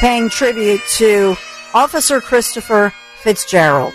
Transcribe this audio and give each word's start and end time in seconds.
paying 0.00 0.28
tribute 0.28 0.80
to 0.88 1.36
Officer 1.72 2.20
Christopher 2.20 2.92
Fitzgerald, 3.22 3.94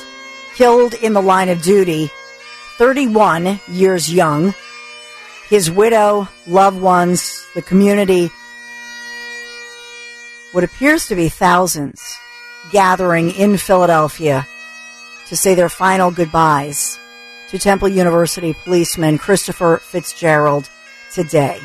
killed 0.56 0.94
in 0.96 1.14
the 1.14 1.22
line 1.22 1.50
of 1.50 1.62
duty, 1.62 2.10
31 2.78 3.60
years 3.68 4.12
young. 4.12 4.54
His 5.48 5.70
widow, 5.70 6.28
loved 6.48 6.82
ones, 6.82 7.46
the 7.54 7.62
community, 7.62 8.32
what 10.54 10.64
appears 10.64 11.08
to 11.08 11.16
be 11.16 11.30
thousands 11.30 12.18
gathering 12.72 13.32
in 13.32 13.58
Philadelphia 13.58 14.48
to 15.28 15.38
say 15.38 15.56
their 15.56 15.70
final 15.70 16.12
goodbyes 16.12 17.00
to 17.50 17.60
Temple 17.60 17.90
University 17.90 18.54
policeman 18.54 19.18
Christopher 19.18 19.78
Fitzgerald 19.78 20.70
today. 21.14 21.60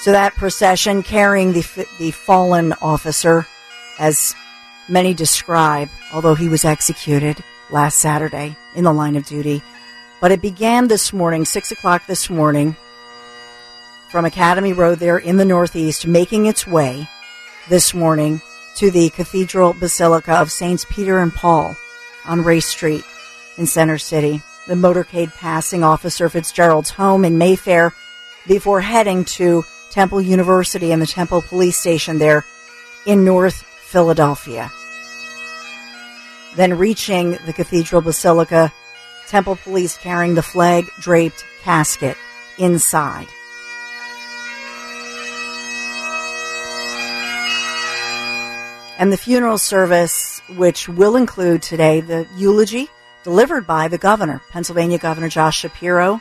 So 0.00 0.12
that 0.12 0.36
procession 0.36 1.02
carrying 1.02 1.52
the, 1.52 1.86
the 1.98 2.12
fallen 2.12 2.72
officer, 2.80 3.46
as 3.98 4.34
many 4.88 5.12
describe, 5.12 5.88
although 6.12 6.36
he 6.36 6.48
was 6.48 6.64
executed 6.64 7.42
last 7.70 7.98
Saturday 7.98 8.56
in 8.76 8.84
the 8.84 8.92
line 8.92 9.16
of 9.16 9.26
duty. 9.26 9.60
But 10.20 10.30
it 10.30 10.40
began 10.40 10.88
this 10.88 11.12
morning, 11.12 11.44
six 11.44 11.72
o'clock 11.72 12.06
this 12.06 12.30
morning, 12.30 12.76
from 14.08 14.24
Academy 14.24 14.72
Road 14.72 15.00
there 15.00 15.18
in 15.18 15.36
the 15.36 15.44
Northeast, 15.44 16.06
making 16.06 16.46
its 16.46 16.66
way 16.66 17.08
this 17.68 17.92
morning 17.92 18.40
to 18.76 18.90
the 18.90 19.10
Cathedral 19.10 19.74
Basilica 19.74 20.34
of 20.34 20.52
Saints 20.52 20.86
Peter 20.88 21.18
and 21.18 21.34
Paul 21.34 21.76
on 22.24 22.44
Race 22.44 22.66
Street 22.66 23.04
in 23.56 23.66
Center 23.66 23.98
City. 23.98 24.40
The 24.68 24.74
motorcade 24.74 25.34
passing 25.34 25.82
Officer 25.82 26.28
Fitzgerald's 26.28 26.90
home 26.90 27.24
in 27.24 27.36
Mayfair 27.36 27.92
before 28.46 28.80
heading 28.80 29.24
to 29.24 29.64
Temple 29.90 30.20
University 30.20 30.92
and 30.92 31.00
the 31.00 31.06
Temple 31.06 31.42
Police 31.42 31.76
Station 31.76 32.18
there 32.18 32.44
in 33.06 33.24
North 33.24 33.62
Philadelphia. 33.62 34.70
Then 36.56 36.78
reaching 36.78 37.38
the 37.46 37.52
Cathedral 37.52 38.02
Basilica, 38.02 38.72
Temple 39.28 39.56
Police 39.56 39.96
carrying 39.96 40.34
the 40.34 40.42
flag 40.42 40.86
draped 41.00 41.44
casket 41.62 42.16
inside. 42.58 43.28
And 48.98 49.12
the 49.12 49.16
funeral 49.16 49.58
service, 49.58 50.42
which 50.56 50.88
will 50.88 51.14
include 51.14 51.62
today 51.62 52.00
the 52.00 52.26
eulogy 52.36 52.88
delivered 53.22 53.66
by 53.66 53.86
the 53.86 53.98
governor, 53.98 54.40
Pennsylvania 54.50 54.98
Governor 54.98 55.28
Josh 55.28 55.60
Shapiro, 55.60 56.20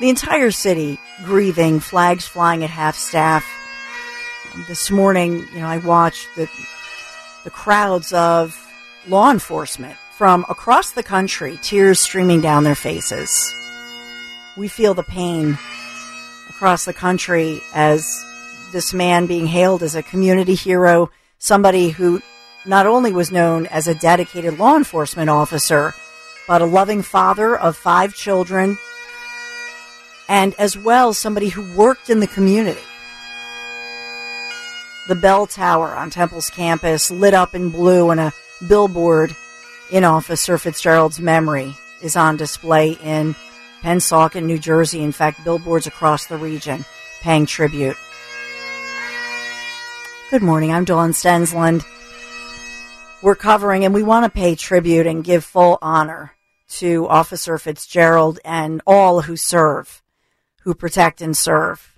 the 0.00 0.08
entire 0.08 0.50
city 0.50 0.98
grieving, 1.24 1.80
flags 1.80 2.26
flying 2.26 2.64
at 2.64 2.70
half 2.70 2.96
staff. 2.96 3.44
Um, 4.54 4.64
this 4.68 4.90
morning, 4.90 5.46
you 5.52 5.60
know, 5.60 5.66
I 5.66 5.78
watched 5.78 6.28
the 6.36 6.48
the 7.44 7.50
crowds 7.50 8.12
of 8.12 8.60
law 9.06 9.30
enforcement 9.30 9.96
from 10.16 10.44
across 10.48 10.90
the 10.90 11.02
country, 11.02 11.58
tears 11.62 12.00
streaming 12.00 12.40
down 12.40 12.64
their 12.64 12.74
faces. 12.74 13.54
We 14.56 14.66
feel 14.66 14.94
the 14.94 15.04
pain 15.04 15.56
across 16.48 16.84
the 16.84 16.92
country 16.92 17.60
as 17.72 18.24
this 18.72 18.92
man 18.92 19.26
being 19.26 19.46
hailed 19.46 19.82
as 19.82 19.94
a 19.94 20.02
community 20.02 20.54
hero, 20.54 21.10
somebody 21.38 21.90
who 21.90 22.20
not 22.64 22.86
only 22.86 23.12
was 23.12 23.30
known 23.30 23.66
as 23.66 23.86
a 23.86 23.94
dedicated 23.94 24.58
law 24.58 24.76
enforcement 24.76 25.30
officer, 25.30 25.94
but 26.48 26.62
a 26.62 26.66
loving 26.66 27.02
father 27.02 27.56
of 27.56 27.76
five 27.76 28.14
children, 28.14 28.76
and 30.28 30.54
as 30.58 30.76
well 30.76 31.12
somebody 31.12 31.48
who 31.48 31.74
worked 31.74 32.10
in 32.10 32.20
the 32.20 32.26
community. 32.26 32.80
The 35.08 35.14
bell 35.14 35.46
tower 35.46 35.94
on 35.94 36.10
Temple's 36.10 36.50
campus 36.50 37.10
lit 37.10 37.34
up 37.34 37.54
in 37.54 37.70
blue 37.70 38.10
and 38.10 38.18
a 38.18 38.32
billboard 38.66 39.36
in 39.90 40.02
Officer 40.02 40.58
Fitzgerald's 40.58 41.20
memory 41.20 41.76
is 42.02 42.16
on 42.16 42.36
display 42.36 42.92
in 43.02 43.36
Pennsauken, 43.82 44.44
New 44.44 44.58
Jersey. 44.58 45.02
In 45.02 45.12
fact, 45.12 45.44
billboards 45.44 45.86
across 45.86 46.26
the 46.26 46.36
region 46.36 46.84
paying 47.22 47.46
tribute. 47.46 47.96
Good 50.30 50.42
morning. 50.42 50.72
I'm 50.72 50.84
Dawn 50.84 51.12
Stensland. 51.12 51.84
We're 53.22 53.36
covering 53.36 53.84
and 53.84 53.94
we 53.94 54.02
want 54.02 54.24
to 54.24 54.30
pay 54.30 54.56
tribute 54.56 55.06
and 55.06 55.22
give 55.22 55.44
full 55.44 55.78
honor 55.80 56.32
to 56.68 57.06
Officer 57.06 57.58
Fitzgerald 57.58 58.40
and 58.44 58.82
all 58.86 59.22
who 59.22 59.36
serve 59.36 60.02
who 60.66 60.74
protect 60.74 61.20
and 61.20 61.36
serve. 61.36 61.96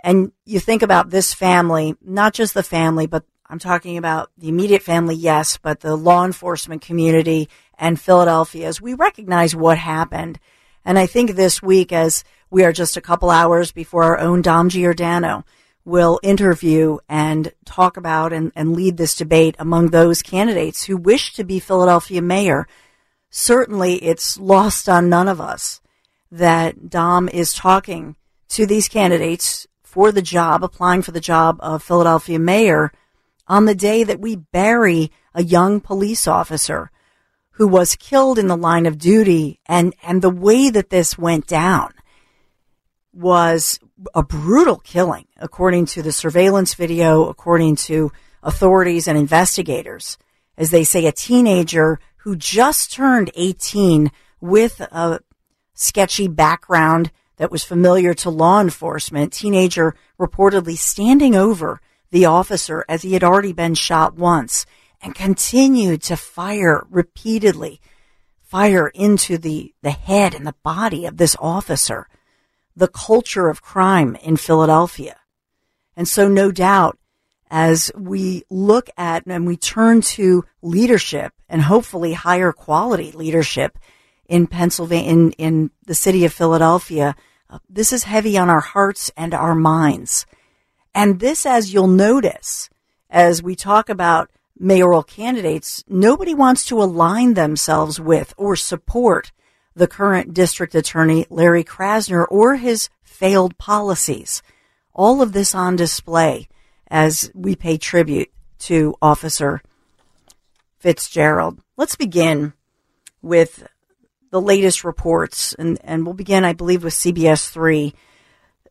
And 0.00 0.32
you 0.46 0.58
think 0.58 0.80
about 0.80 1.10
this 1.10 1.34
family, 1.34 1.94
not 2.00 2.32
just 2.32 2.54
the 2.54 2.62
family, 2.62 3.06
but 3.06 3.24
I'm 3.50 3.58
talking 3.58 3.98
about 3.98 4.30
the 4.38 4.48
immediate 4.48 4.80
family, 4.80 5.14
yes, 5.14 5.58
but 5.58 5.80
the 5.80 5.94
law 5.94 6.24
enforcement 6.24 6.80
community 6.80 7.50
and 7.78 8.00
Philadelphia 8.00 8.66
as 8.66 8.80
we 8.80 8.94
recognize 8.94 9.54
what 9.54 9.76
happened. 9.76 10.40
And 10.86 10.98
I 10.98 11.04
think 11.04 11.32
this 11.32 11.62
week, 11.62 11.92
as 11.92 12.24
we 12.48 12.64
are 12.64 12.72
just 12.72 12.96
a 12.96 13.02
couple 13.02 13.28
hours 13.28 13.72
before 13.72 14.04
our 14.04 14.18
own 14.18 14.40
Dom 14.40 14.70
Giordano 14.70 15.44
will 15.84 16.20
interview 16.22 16.96
and 17.10 17.52
talk 17.66 17.98
about 17.98 18.32
and, 18.32 18.52
and 18.56 18.74
lead 18.74 18.96
this 18.96 19.14
debate 19.14 19.54
among 19.58 19.88
those 19.88 20.22
candidates 20.22 20.84
who 20.84 20.96
wish 20.96 21.34
to 21.34 21.44
be 21.44 21.60
Philadelphia 21.60 22.22
mayor, 22.22 22.66
certainly 23.28 23.96
it's 23.96 24.38
lost 24.38 24.88
on 24.88 25.10
none 25.10 25.28
of 25.28 25.42
us 25.42 25.82
that 26.34 26.90
Dom 26.90 27.28
is 27.28 27.52
talking 27.52 28.16
to 28.48 28.66
these 28.66 28.88
candidates 28.88 29.68
for 29.84 30.10
the 30.10 30.22
job, 30.22 30.64
applying 30.64 31.00
for 31.00 31.12
the 31.12 31.20
job 31.20 31.58
of 31.60 31.80
Philadelphia 31.80 32.40
mayor 32.40 32.92
on 33.46 33.66
the 33.66 33.74
day 33.74 34.02
that 34.02 34.18
we 34.18 34.34
bury 34.34 35.12
a 35.32 35.44
young 35.44 35.80
police 35.80 36.26
officer 36.26 36.90
who 37.52 37.68
was 37.68 37.94
killed 37.94 38.36
in 38.36 38.48
the 38.48 38.56
line 38.56 38.84
of 38.84 38.98
duty 38.98 39.60
and, 39.66 39.94
and 40.02 40.22
the 40.22 40.30
way 40.30 40.70
that 40.70 40.90
this 40.90 41.16
went 41.16 41.46
down 41.46 41.94
was 43.12 43.78
a 44.12 44.24
brutal 44.24 44.78
killing, 44.78 45.26
according 45.36 45.86
to 45.86 46.02
the 46.02 46.10
surveillance 46.10 46.74
video, 46.74 47.28
according 47.28 47.76
to 47.76 48.10
authorities 48.42 49.06
and 49.06 49.16
investigators. 49.16 50.18
As 50.58 50.70
they 50.70 50.82
say, 50.82 51.06
a 51.06 51.12
teenager 51.12 52.00
who 52.18 52.34
just 52.34 52.92
turned 52.92 53.30
18 53.36 54.10
with 54.40 54.80
a 54.80 55.20
sketchy 55.74 56.28
background 56.28 57.10
that 57.36 57.50
was 57.50 57.64
familiar 57.64 58.14
to 58.14 58.30
law 58.30 58.60
enforcement, 58.60 59.32
teenager 59.32 59.94
reportedly 60.18 60.76
standing 60.76 61.34
over 61.34 61.80
the 62.10 62.24
officer 62.24 62.84
as 62.88 63.02
he 63.02 63.12
had 63.12 63.24
already 63.24 63.52
been 63.52 63.74
shot 63.74 64.14
once 64.14 64.66
and 65.02 65.14
continued 65.14 66.02
to 66.02 66.16
fire 66.16 66.86
repeatedly, 66.88 67.80
fire 68.40 68.88
into 68.88 69.36
the, 69.36 69.74
the 69.82 69.90
head 69.90 70.34
and 70.34 70.46
the 70.46 70.54
body 70.62 71.06
of 71.06 71.16
this 71.16 71.36
officer. 71.40 72.08
The 72.76 72.88
culture 72.88 73.48
of 73.48 73.62
crime 73.62 74.16
in 74.16 74.36
Philadelphia. 74.36 75.16
And 75.96 76.08
so 76.08 76.28
no 76.28 76.50
doubt 76.50 76.98
as 77.50 77.92
we 77.96 78.42
look 78.50 78.90
at 78.96 79.26
and 79.26 79.46
we 79.46 79.56
turn 79.56 80.00
to 80.00 80.44
leadership 80.62 81.32
and 81.48 81.62
hopefully 81.62 82.14
higher 82.14 82.52
quality 82.52 83.12
leadership 83.12 83.78
in 84.26 84.46
Pennsylvania, 84.46 85.10
in, 85.10 85.32
in 85.32 85.70
the 85.86 85.94
city 85.94 86.24
of 86.24 86.32
Philadelphia, 86.32 87.16
uh, 87.50 87.58
this 87.68 87.92
is 87.92 88.04
heavy 88.04 88.36
on 88.36 88.50
our 88.50 88.60
hearts 88.60 89.10
and 89.16 89.34
our 89.34 89.54
minds. 89.54 90.26
And 90.94 91.20
this, 91.20 91.44
as 91.44 91.72
you'll 91.72 91.86
notice, 91.86 92.70
as 93.10 93.42
we 93.42 93.54
talk 93.54 93.88
about 93.88 94.30
mayoral 94.58 95.02
candidates, 95.02 95.84
nobody 95.88 96.34
wants 96.34 96.64
to 96.66 96.82
align 96.82 97.34
themselves 97.34 98.00
with 98.00 98.32
or 98.36 98.56
support 98.56 99.32
the 99.74 99.88
current 99.88 100.32
district 100.32 100.74
attorney, 100.74 101.26
Larry 101.30 101.64
Krasner, 101.64 102.26
or 102.30 102.56
his 102.56 102.88
failed 103.02 103.58
policies. 103.58 104.42
All 104.92 105.20
of 105.20 105.32
this 105.32 105.54
on 105.54 105.76
display 105.76 106.48
as 106.88 107.30
we 107.34 107.56
pay 107.56 107.76
tribute 107.76 108.30
to 108.60 108.94
Officer 109.02 109.62
Fitzgerald. 110.78 111.60
Let's 111.76 111.96
begin 111.96 112.52
with 113.20 113.66
the 114.34 114.40
latest 114.40 114.82
reports, 114.82 115.54
and, 115.60 115.78
and 115.84 116.04
we'll 116.04 116.12
begin, 116.12 116.44
I 116.44 116.54
believe, 116.54 116.82
with 116.82 116.92
CBS 116.92 117.48
3, 117.48 117.94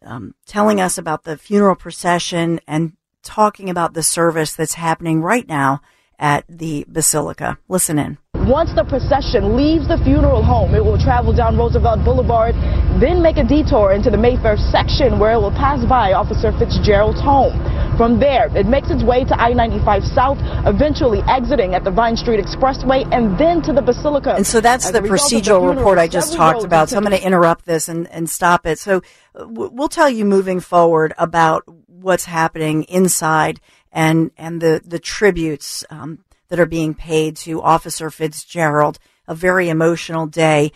um, 0.02 0.36
telling 0.46 0.82
us 0.82 0.98
about 0.98 1.24
the 1.24 1.38
funeral 1.38 1.78
procession 1.78 2.60
and 2.68 2.98
talking 3.22 3.70
about 3.70 3.94
the 3.94 4.04
service 4.04 4.54
that's 4.54 4.74
happening 4.74 5.22
right 5.22 5.48
now 5.48 5.80
at 6.20 6.46
the 6.48 6.86
Basilica. 6.88 7.58
Listen 7.68 8.00
in. 8.00 8.18
Once 8.46 8.74
the 8.76 8.84
procession 8.84 9.56
leaves 9.56 9.88
the 9.88 9.98
funeral 10.04 10.44
home, 10.44 10.76
it 10.76 10.84
will 10.84 10.98
travel 10.98 11.32
down 11.32 11.56
Roosevelt 11.56 12.04
Boulevard, 12.04 12.54
then 13.00 13.22
make 13.22 13.38
a 13.38 13.44
detour 13.44 13.94
into 13.94 14.10
the 14.10 14.18
Mayfair 14.18 14.58
section 14.58 15.18
where 15.18 15.32
it 15.34 15.38
will 15.38 15.56
pass 15.56 15.86
by 15.86 16.12
Officer 16.12 16.52
Fitzgerald's 16.60 17.22
home. 17.22 17.56
From 17.96 18.20
there, 18.20 18.50
it 18.58 18.66
makes 18.66 18.90
its 18.90 19.02
way 19.02 19.24
to 19.24 19.40
I-95 19.40 20.04
South, 20.14 20.38
eventually 20.68 21.22
exiting 21.30 21.74
at 21.74 21.86
the 21.86 21.92
Vine 21.92 22.18
Street 22.18 22.44
Expressway 22.44 23.08
and 23.14 23.38
then 23.38 23.62
to 23.62 23.72
the 23.72 23.82
Basilica. 23.82 24.34
And 24.36 24.46
so 24.46 24.60
that's 24.60 24.88
As 24.88 24.92
the 24.92 25.00
procedural 25.00 25.62
the 25.62 25.78
report 25.78 25.98
I 25.98 26.10
just 26.10 26.34
talked 26.34 26.66
about. 26.66 26.90
So 26.90 26.98
I'm 26.98 27.04
going 27.04 27.18
to 27.18 27.26
interrupt 27.26 27.66
this 27.66 27.88
and, 27.88 28.10
and 28.10 28.30
stop 28.30 28.66
it. 28.66 28.78
So 28.78 29.04
we'll 29.36 29.90
tell 29.90 30.10
you 30.10 30.26
moving 30.26 30.60
forward 30.60 31.14
about 31.18 31.64
what's 31.88 32.26
happening 32.26 32.84
inside 32.84 33.62
and 33.94 34.32
and 34.38 34.60
the 34.60 34.82
the 34.84 35.00
tributes 35.00 35.86
um, 35.90 36.20
that 36.50 36.60
are 36.60 36.66
being 36.66 36.94
paid 36.94 37.38
to 37.38 37.62
Officer 37.62 38.10
Fitzgerald. 38.10 39.00
A 39.26 39.36
very 39.36 39.70
emotional 39.70 40.28
day. 40.28 40.74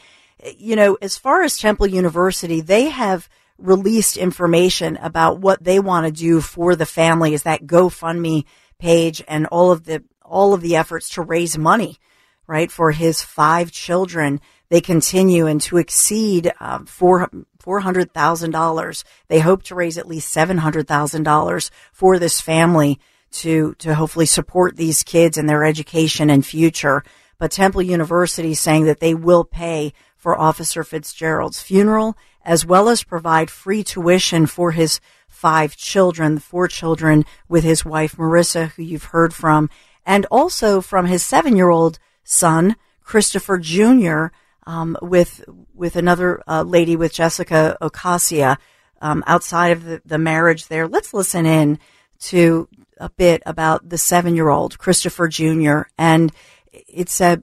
You 0.58 0.78
know, 0.78 0.98
as 1.02 1.18
far 1.18 1.44
as 1.44 1.58
Temple 1.58 1.88
University, 1.88 2.62
they 2.62 2.86
have 2.86 3.28
released 3.58 4.16
information 4.16 4.96
about 4.98 5.40
what 5.40 5.62
they 5.62 5.80
want 5.80 6.06
to 6.06 6.12
do 6.12 6.40
for 6.40 6.74
the 6.76 6.86
family. 6.86 7.34
Is 7.34 7.44
that 7.44 7.66
GoFundMe 7.66 8.46
page 8.80 9.22
and 9.28 9.48
all 9.48 9.72
of 9.72 9.84
the 9.84 10.04
all 10.24 10.54
of 10.54 10.62
the 10.62 10.76
efforts 10.76 11.10
to 11.10 11.22
raise 11.22 11.58
money, 11.58 11.98
right, 12.46 12.72
for 12.72 12.92
his 12.92 13.22
five 13.22 13.72
children. 13.72 14.40
They 14.70 14.82
continue 14.82 15.48
and 15.48 15.62
to 15.62 15.78
exceed 15.78 16.52
um, 16.60 16.86
four 16.86 17.30
$400,000. 17.68 19.04
They 19.28 19.40
hope 19.40 19.64
to 19.64 19.76
raise 19.76 19.98
at 19.98 20.08
least 20.08 20.34
$700,000 20.34 21.70
for 21.92 22.18
this 22.18 22.40
family 22.40 23.00
to, 23.32 23.76
to 23.80 23.96
hopefully 23.96 24.26
support 24.26 24.78
these 24.78 25.04
kids 25.04 25.38
and 25.38 25.50
their 25.50 25.66
education 25.66 26.30
and 26.30 26.46
future. 26.46 27.04
But 27.38 27.52
Temple 27.52 27.82
University 27.82 28.52
is 28.52 28.60
saying 28.60 28.86
that 28.86 29.02
they 29.02 29.14
will 29.14 29.44
pay 29.44 29.94
for 30.16 30.40
Officer 30.40 30.84
Fitzgerald's 30.84 31.62
funeral 31.62 32.18
as 32.44 32.66
well 32.66 32.88
as 32.88 33.04
provide 33.04 33.52
free 33.52 33.84
tuition 33.84 34.46
for 34.46 34.72
his 34.72 35.02
five 35.28 35.76
children, 35.76 36.40
four 36.40 36.68
children 36.68 37.26
with 37.50 37.64
his 37.64 37.84
wife 37.84 38.16
Marissa, 38.16 38.70
who 38.72 38.84
you've 38.84 39.06
heard 39.06 39.34
from, 39.34 39.70
and 40.06 40.26
also 40.32 40.80
from 40.80 41.06
his 41.06 41.24
seven 41.24 41.58
year 41.58 41.70
old 41.70 42.00
son, 42.24 42.78
Christopher 43.04 43.58
Jr., 43.58 44.28
um, 44.68 44.98
with 45.02 45.44
with 45.74 45.96
another 45.96 46.44
uh, 46.48 46.62
lady 46.62 46.96
with 46.96 47.14
Jessica 47.14 47.78
Ocasio 47.82 48.58
um, 49.02 49.24
outside 49.26 49.70
of 49.70 49.84
the, 49.84 50.02
the 50.06 50.18
marriage 50.18 50.68
there. 50.68 50.88
Let's 50.88 51.14
listen 51.14 51.46
in 51.46 51.80
to 52.20 52.68
a 52.98 53.10
bit 53.10 53.42
about 53.46 53.90
the 53.90 53.98
seven 53.98 54.36
year 54.36 54.50
old 54.50 54.78
Christopher 54.78 55.28
Jr. 55.28 55.84
and 55.98 56.32
it's 56.72 57.22
a 57.22 57.42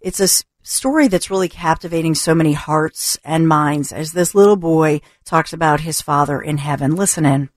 it's 0.00 0.20
a 0.20 0.44
story 0.62 1.08
that's 1.08 1.30
really 1.30 1.48
captivating 1.48 2.14
so 2.14 2.34
many 2.34 2.52
hearts 2.52 3.18
and 3.24 3.48
minds 3.48 3.92
as 3.92 4.12
this 4.12 4.34
little 4.34 4.56
boy 4.56 5.00
talks 5.24 5.52
about 5.52 5.80
his 5.80 6.00
father 6.00 6.40
in 6.40 6.58
heaven. 6.58 6.94
Listen 6.94 7.26
in. 7.26 7.48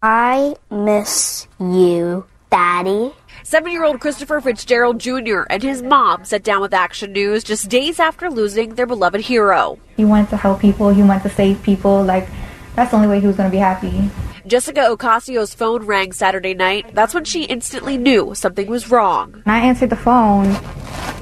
I 0.00 0.56
miss 0.70 1.46
you, 1.58 2.24
Daddy. 2.50 3.12
Seven 3.42 3.72
year 3.72 3.84
old 3.84 4.00
Christopher 4.00 4.40
Fitzgerald 4.40 4.98
Jr. 4.98 5.42
and 5.48 5.62
his 5.62 5.82
mom 5.82 6.24
sat 6.24 6.42
down 6.42 6.60
with 6.60 6.74
Action 6.74 7.12
News 7.12 7.42
just 7.42 7.68
days 7.70 7.98
after 7.98 8.30
losing 8.30 8.74
their 8.74 8.86
beloved 8.86 9.22
hero. 9.22 9.78
He 9.96 10.04
wanted 10.04 10.28
to 10.30 10.36
help 10.36 10.60
people, 10.60 10.90
he 10.90 11.02
wanted 11.02 11.22
to 11.22 11.30
save 11.30 11.62
people. 11.62 12.02
Like, 12.04 12.28
that's 12.76 12.90
the 12.90 12.96
only 12.96 13.08
way 13.08 13.18
he 13.18 13.26
was 13.26 13.36
going 13.36 13.48
to 13.48 13.54
be 13.54 13.58
happy. 13.58 14.10
Jessica 14.46 14.86
Ocasio's 14.88 15.54
phone 15.54 15.84
rang 15.86 16.12
Saturday 16.12 16.54
night. 16.54 16.94
That's 16.94 17.14
when 17.14 17.24
she 17.24 17.44
instantly 17.44 17.96
knew 17.96 18.34
something 18.34 18.66
was 18.68 18.90
wrong. 18.90 19.42
When 19.44 19.54
I 19.54 19.60
answered 19.60 19.90
the 19.90 19.96
phone, 19.96 20.52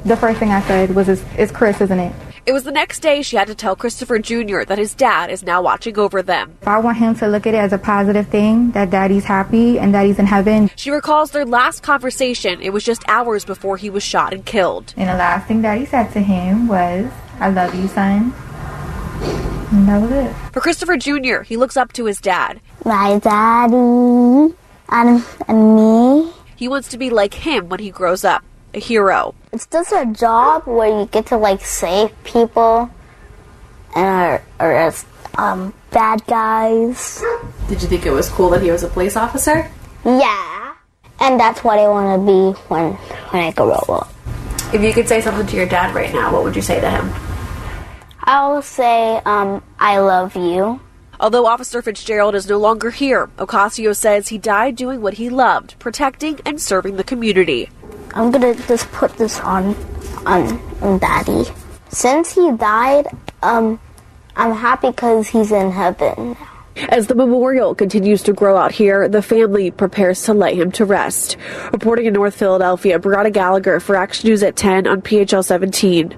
the 0.04 0.16
first 0.16 0.38
thing 0.38 0.50
I 0.50 0.62
said 0.62 0.94
was, 0.94 1.08
It's 1.08 1.52
Chris, 1.52 1.80
isn't 1.80 1.98
it? 1.98 2.12
It 2.48 2.52
was 2.52 2.64
the 2.64 2.72
next 2.72 3.00
day 3.00 3.20
she 3.20 3.36
had 3.36 3.48
to 3.48 3.54
tell 3.54 3.76
Christopher 3.76 4.18
Jr. 4.18 4.62
that 4.62 4.78
his 4.78 4.94
dad 4.94 5.28
is 5.28 5.42
now 5.42 5.60
watching 5.60 5.98
over 5.98 6.22
them. 6.22 6.56
I 6.66 6.78
want 6.78 6.96
him 6.96 7.14
to 7.16 7.28
look 7.28 7.46
at 7.46 7.52
it 7.52 7.58
as 7.58 7.74
a 7.74 7.78
positive 7.78 8.26
thing, 8.28 8.70
that 8.70 8.88
daddy's 8.88 9.24
happy 9.24 9.78
and 9.78 9.92
daddy's 9.92 10.18
in 10.18 10.24
heaven. 10.24 10.70
She 10.74 10.90
recalls 10.90 11.30
their 11.32 11.44
last 11.44 11.82
conversation. 11.82 12.62
It 12.62 12.70
was 12.70 12.84
just 12.84 13.06
hours 13.06 13.44
before 13.44 13.76
he 13.76 13.90
was 13.90 14.02
shot 14.02 14.32
and 14.32 14.46
killed. 14.46 14.94
And 14.96 15.10
the 15.10 15.14
last 15.14 15.46
thing 15.46 15.60
daddy 15.60 15.84
said 15.84 16.10
to 16.12 16.20
him 16.20 16.68
was, 16.68 17.12
I 17.38 17.50
love 17.50 17.74
you, 17.74 17.86
son. 17.86 18.32
And 19.70 19.86
that 19.86 20.00
was 20.00 20.10
it. 20.10 20.34
For 20.54 20.62
Christopher 20.62 20.96
Jr., 20.96 21.42
he 21.42 21.58
looks 21.58 21.76
up 21.76 21.92
to 21.92 22.06
his 22.06 22.18
dad. 22.18 22.62
My 22.82 23.18
daddy 23.18 24.54
and, 24.88 25.22
and 25.48 25.76
me. 25.76 26.32
He 26.56 26.66
wants 26.66 26.88
to 26.88 26.96
be 26.96 27.10
like 27.10 27.34
him 27.34 27.68
when 27.68 27.80
he 27.80 27.90
grows 27.90 28.24
up 28.24 28.42
a 28.74 28.80
hero. 28.80 29.34
It's 29.52 29.66
just 29.66 29.92
a 29.92 30.06
job 30.06 30.66
where 30.66 31.00
you 31.00 31.06
get 31.06 31.26
to 31.26 31.36
like 31.36 31.64
save 31.64 32.12
people 32.24 32.90
and 33.94 34.06
are, 34.58 34.72
are 34.72 34.94
um, 35.36 35.72
bad 35.90 36.24
guys. 36.26 37.22
Did 37.68 37.82
you 37.82 37.88
think 37.88 38.06
it 38.06 38.10
was 38.10 38.28
cool 38.28 38.50
that 38.50 38.62
he 38.62 38.70
was 38.70 38.82
a 38.82 38.88
police 38.88 39.16
officer? 39.16 39.70
Yeah, 40.04 40.74
and 41.20 41.38
that's 41.38 41.64
what 41.64 41.78
I 41.78 41.88
want 41.88 42.20
to 42.20 42.26
be 42.26 42.60
when 42.68 42.92
when 42.92 43.42
I 43.42 43.50
grow 43.52 43.70
up. 43.70 44.12
If 44.72 44.82
you 44.82 44.92
could 44.92 45.08
say 45.08 45.20
something 45.20 45.46
to 45.46 45.56
your 45.56 45.66
dad 45.66 45.94
right 45.94 46.12
now, 46.12 46.32
what 46.32 46.44
would 46.44 46.54
you 46.54 46.62
say 46.62 46.80
to 46.80 46.90
him? 46.90 47.10
I 48.22 48.46
will 48.48 48.60
say, 48.60 49.16
um, 49.24 49.62
I 49.78 49.98
love 50.00 50.36
you. 50.36 50.80
Although 51.20 51.46
Officer 51.46 51.82
Fitzgerald 51.82 52.34
is 52.34 52.48
no 52.48 52.58
longer 52.58 52.90
here, 52.90 53.28
Ocasio 53.38 53.96
says 53.96 54.28
he 54.28 54.38
died 54.38 54.76
doing 54.76 55.00
what 55.00 55.14
he 55.14 55.30
loved, 55.30 55.78
protecting 55.78 56.38
and 56.44 56.60
serving 56.60 56.96
the 56.96 57.04
community. 57.04 57.70
I'm 58.14 58.30
gonna 58.30 58.54
just 58.54 58.90
put 58.92 59.16
this 59.16 59.40
on, 59.40 59.74
on, 60.26 60.60
on 60.80 60.98
Daddy. 60.98 61.44
Since 61.90 62.34
he 62.34 62.52
died, 62.52 63.06
um, 63.42 63.80
I'm 64.36 64.54
happy 64.54 64.90
because 64.90 65.28
he's 65.28 65.52
in 65.52 65.70
heaven 65.70 66.32
now. 66.32 66.58
As 66.90 67.08
the 67.08 67.14
memorial 67.14 67.74
continues 67.74 68.22
to 68.24 68.32
grow 68.32 68.56
out 68.56 68.70
here, 68.70 69.08
the 69.08 69.22
family 69.22 69.70
prepares 69.70 70.22
to 70.22 70.34
lay 70.34 70.54
him 70.54 70.70
to 70.72 70.84
rest. 70.84 71.36
Reporting 71.72 72.06
in 72.06 72.12
North 72.12 72.36
Philadelphia, 72.36 73.00
Brianna 73.00 73.32
Gallagher 73.32 73.80
for 73.80 73.96
Action 73.96 74.28
News 74.28 74.44
at 74.44 74.54
10 74.54 74.86
on 74.86 75.02
PHL 75.02 75.44
17. 75.44 76.16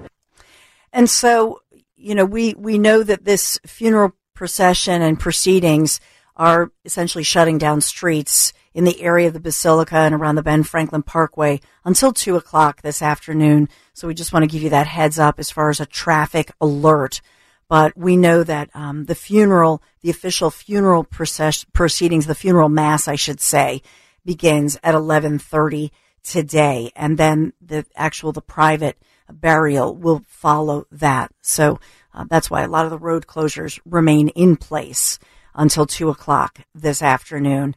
And 0.93 1.09
so, 1.09 1.61
you 1.95 2.13
know, 2.13 2.25
we, 2.25 2.53
we 2.53 2.77
know 2.77 3.01
that 3.01 3.25
this 3.25 3.59
funeral 3.65 4.13
procession 4.35 5.01
and 5.01 5.19
proceedings 5.19 5.99
are 6.35 6.71
essentially 6.85 7.23
shutting 7.23 7.57
down 7.57 7.81
streets 7.81 8.53
in 8.73 8.83
the 8.83 9.01
area 9.01 9.27
of 9.27 9.33
the 9.33 9.39
Basilica 9.39 9.97
and 9.97 10.15
around 10.15 10.35
the 10.35 10.43
Ben 10.43 10.63
Franklin 10.63 11.03
Parkway 11.03 11.59
until 11.83 12.13
two 12.13 12.35
o'clock 12.35 12.81
this 12.81 13.01
afternoon. 13.01 13.67
So 13.93 14.07
we 14.07 14.13
just 14.13 14.31
want 14.31 14.43
to 14.43 14.49
give 14.51 14.63
you 14.63 14.69
that 14.69 14.87
heads 14.87 15.19
up 15.19 15.39
as 15.39 15.51
far 15.51 15.69
as 15.69 15.79
a 15.79 15.85
traffic 15.85 16.51
alert. 16.59 17.21
But 17.67 17.97
we 17.97 18.17
know 18.17 18.43
that 18.43 18.69
um, 18.73 19.05
the 19.05 19.15
funeral, 19.15 19.81
the 20.01 20.09
official 20.09 20.49
funeral 20.49 21.03
process- 21.03 21.65
proceedings, 21.73 22.25
the 22.25 22.35
funeral 22.35 22.69
mass, 22.69 23.07
I 23.07 23.15
should 23.15 23.39
say, 23.39 23.81
begins 24.25 24.77
at 24.83 24.93
eleven 24.93 25.39
thirty 25.39 25.91
today, 26.23 26.91
and 26.95 27.17
then 27.17 27.53
the 27.61 27.85
actual 27.95 28.31
the 28.31 28.41
private 28.41 28.97
burial 29.31 29.95
will 29.95 30.23
follow 30.27 30.85
that. 30.91 31.31
So 31.41 31.79
uh, 32.13 32.25
that's 32.29 32.51
why 32.51 32.61
a 32.61 32.67
lot 32.67 32.85
of 32.85 32.91
the 32.91 32.99
road 32.99 33.25
closures 33.25 33.79
remain 33.85 34.27
in 34.29 34.57
place 34.57 35.17
until 35.55 35.85
two 35.85 36.09
o'clock 36.09 36.59
this 36.75 37.01
afternoon. 37.01 37.75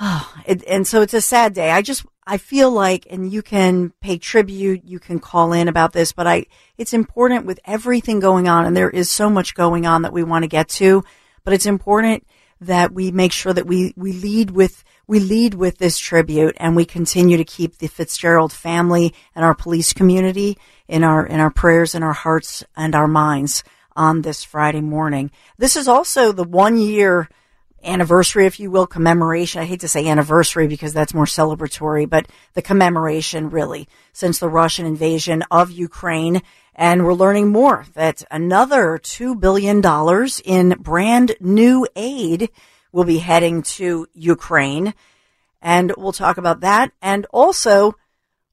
Oh, 0.00 0.34
it, 0.46 0.64
and 0.66 0.86
so 0.86 1.02
it's 1.02 1.14
a 1.14 1.20
sad 1.20 1.54
day. 1.54 1.70
I 1.70 1.82
just, 1.82 2.04
I 2.26 2.38
feel 2.38 2.70
like, 2.70 3.06
and 3.10 3.32
you 3.32 3.42
can 3.42 3.92
pay 4.00 4.18
tribute, 4.18 4.84
you 4.84 4.98
can 4.98 5.18
call 5.18 5.52
in 5.52 5.68
about 5.68 5.92
this, 5.92 6.12
but 6.12 6.26
I, 6.26 6.46
it's 6.76 6.92
important 6.92 7.46
with 7.46 7.60
everything 7.64 8.20
going 8.20 8.48
on, 8.48 8.64
and 8.64 8.76
there 8.76 8.90
is 8.90 9.10
so 9.10 9.30
much 9.30 9.54
going 9.54 9.86
on 9.86 10.02
that 10.02 10.12
we 10.12 10.22
want 10.22 10.42
to 10.42 10.48
get 10.48 10.68
to, 10.70 11.04
but 11.44 11.54
it's 11.54 11.66
important 11.66 12.26
that 12.60 12.92
we 12.92 13.12
make 13.12 13.32
sure 13.32 13.52
that 13.52 13.66
we, 13.66 13.94
we 13.96 14.12
lead 14.12 14.50
with, 14.50 14.82
we 15.06 15.20
lead 15.20 15.54
with 15.54 15.78
this 15.78 15.96
tribute 15.96 16.56
and 16.58 16.74
we 16.74 16.84
continue 16.84 17.36
to 17.36 17.44
keep 17.44 17.78
the 17.78 17.86
Fitzgerald 17.86 18.52
family 18.52 19.14
and 19.36 19.44
our 19.44 19.54
police 19.54 19.92
community 19.92 20.58
in 20.88 21.04
our, 21.04 21.24
in 21.24 21.38
our 21.38 21.50
prayers 21.50 21.94
in 21.94 22.02
our 22.02 22.12
hearts 22.12 22.64
and 22.76 22.96
our 22.96 23.06
minds. 23.06 23.62
on 23.94 24.22
this 24.22 24.44
Friday 24.44 24.80
morning. 24.80 25.30
This 25.56 25.76
is 25.76 25.88
also 25.88 26.30
the 26.30 26.44
one 26.44 26.78
year 26.78 27.28
anniversary, 27.82 28.46
if 28.46 28.58
you 28.60 28.70
will, 28.70 28.86
commemoration. 28.86 29.60
I 29.60 29.66
hate 29.66 29.80
to 29.80 29.88
say 29.88 30.06
anniversary 30.06 30.66
because 30.66 30.92
that's 30.92 31.14
more 31.14 31.24
celebratory, 31.24 32.08
but 32.08 32.26
the 32.54 32.62
commemoration 32.62 33.50
really 33.50 33.88
since 34.12 34.38
the 34.38 34.48
Russian 34.48 34.86
invasion 34.86 35.42
of 35.50 35.70
Ukraine. 35.70 36.42
And 36.74 37.04
we're 37.04 37.14
learning 37.14 37.48
more 37.48 37.86
that 37.94 38.22
another 38.30 38.98
$2 38.98 39.38
billion 39.38 39.82
in 40.44 40.80
brand 40.80 41.36
new 41.40 41.86
aid 41.96 42.50
will 42.92 43.04
be 43.04 43.18
heading 43.18 43.62
to 43.62 44.06
Ukraine. 44.12 44.94
And 45.60 45.92
we'll 45.96 46.12
talk 46.12 46.38
about 46.38 46.60
that. 46.60 46.92
And 47.02 47.26
also 47.32 47.94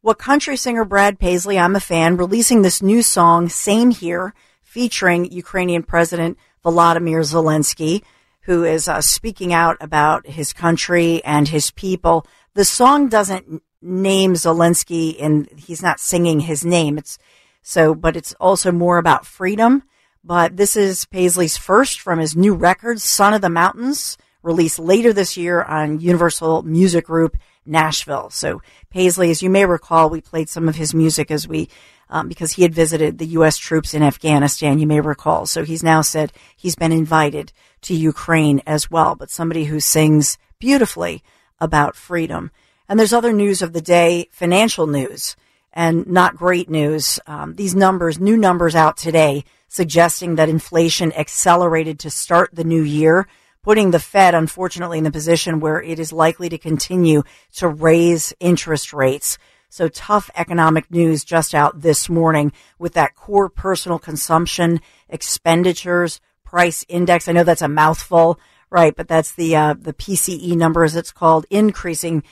what 0.02 0.18
country 0.20 0.58
singer 0.58 0.86
Brad 0.86 1.20
Paisley, 1.20 1.58
I'm 1.58 1.76
a 1.76 1.80
fan, 1.80 2.18
releasing 2.18 2.62
this 2.62 2.82
new 2.82 3.02
song, 3.02 3.50
Same 3.50 3.92
Here, 3.92 4.34
featuring 4.62 5.32
Ukrainian 5.32 5.84
President 5.84 6.38
Volodymyr 6.64 7.22
Zelensky 7.22 8.04
who 8.46 8.64
is 8.64 8.88
uh, 8.88 9.02
speaking 9.02 9.54
out 9.54 9.78
about 9.82 10.28
his 10.28 10.54
country 10.54 11.24
and 11.24 11.48
his 11.48 11.72
people. 11.72 12.26
The 12.54 12.66
song 12.66 13.10
doesn't 13.10 13.62
name 13.82 14.34
Zelensky 14.34 15.16
and 15.20 15.50
he's 15.58 15.82
not 15.82 16.00
singing 16.00 16.42
his 16.42 16.64
name. 16.64 16.98
It's 16.98 17.18
so, 17.62 17.96
but 17.96 18.16
it's 18.16 18.34
also 18.36 18.72
more 18.72 19.00
about 19.00 19.26
freedom. 19.26 19.84
But 20.24 20.58
this 20.58 20.76
is 20.76 21.06
Paisley's 21.06 21.58
first 21.58 22.00
from 22.00 22.20
his 22.20 22.36
new 22.36 22.54
record, 22.54 23.02
Son 23.02 23.34
of 23.34 23.42
the 23.42 23.50
Mountains, 23.50 24.18
released 24.44 24.80
later 24.80 25.12
this 25.12 25.38
year 25.38 25.64
on 25.64 26.00
Universal 26.00 26.64
Music 26.64 27.06
Group 27.06 27.38
Nashville. 27.66 28.30
So 28.30 28.62
Paisley, 28.92 29.32
as 29.32 29.42
you 29.42 29.50
may 29.50 29.66
recall, 29.66 30.10
we 30.10 30.22
played 30.22 30.50
some 30.50 30.70
of 30.70 30.76
his 30.76 30.94
music 30.94 31.32
as 31.32 31.48
we 31.48 31.70
um, 32.16 32.30
because 32.30 32.54
he 32.54 32.62
had 32.62 32.74
visited 32.74 33.18
the 33.18 33.34
U.S. 33.40 33.58
troops 33.58 33.94
in 33.94 34.02
Afghanistan. 34.02 34.80
You 34.80 34.88
may 34.88 35.02
recall. 35.02 35.46
So 35.46 35.66
he's 35.66 35.84
now 35.84 36.00
said 36.00 36.32
he's 36.56 36.78
been 36.78 36.94
invited 36.94 37.52
to 37.82 37.94
Ukraine 37.94 38.62
as 38.66 38.90
well, 38.90 39.16
but 39.16 39.30
somebody 39.30 39.66
who 39.66 39.82
sings 39.82 40.38
beautifully 40.58 41.22
about 41.60 41.98
freedom. 41.98 42.52
And 42.88 42.98
there's 42.98 43.12
other 43.12 43.34
news 43.34 43.62
of 43.62 43.74
the 43.74 43.82
day, 43.82 44.30
financial 44.32 44.88
news, 44.88 45.36
and 45.74 46.08
not 46.08 46.38
great 46.38 46.70
news. 46.70 47.20
Um, 47.28 47.56
these 47.56 47.76
numbers, 47.76 48.18
new 48.18 48.38
numbers 48.38 48.76
out 48.76 48.96
today, 48.96 49.44
suggesting 49.68 50.36
that 50.36 50.48
inflation 50.48 51.12
accelerated 51.12 52.00
to 52.00 52.10
start 52.10 52.50
the 52.54 52.64
new 52.64 52.82
year, 52.82 53.28
putting 53.62 53.92
the 53.92 54.00
Fed, 54.00 54.34
unfortunately, 54.34 55.00
in 55.00 55.04
the 55.04 55.12
position 55.12 55.60
where 55.60 55.82
it 55.82 56.00
is 56.00 56.14
likely 56.14 56.48
to 56.48 56.58
continue 56.58 57.24
to 57.56 57.68
raise 57.68 58.34
interest 58.40 58.94
rates. 58.94 59.38
So 59.76 59.90
tough 59.90 60.30
economic 60.38 60.90
news 60.90 61.26
just 61.26 61.54
out 61.54 61.82
this 61.82 62.08
morning 62.08 62.54
with 62.80 62.94
that 62.94 63.14
core 63.14 63.50
personal 63.50 64.00
consumption 64.00 64.80
expenditures 65.10 66.22
price 66.46 66.86
index. 66.88 67.28
I 67.28 67.34
know 67.34 67.44
that's 67.44 67.62
a 67.62 67.68
mouthful, 67.68 68.40
right? 68.70 68.96
But 68.96 69.10
that's 69.10 69.34
the 69.34 69.54
uh, 69.58 69.74
the 69.78 69.92
PCE 69.92 70.56
number, 70.56 70.86
as 70.86 70.96
it's 70.96 71.12
called, 71.12 71.46
increasing 71.50 72.24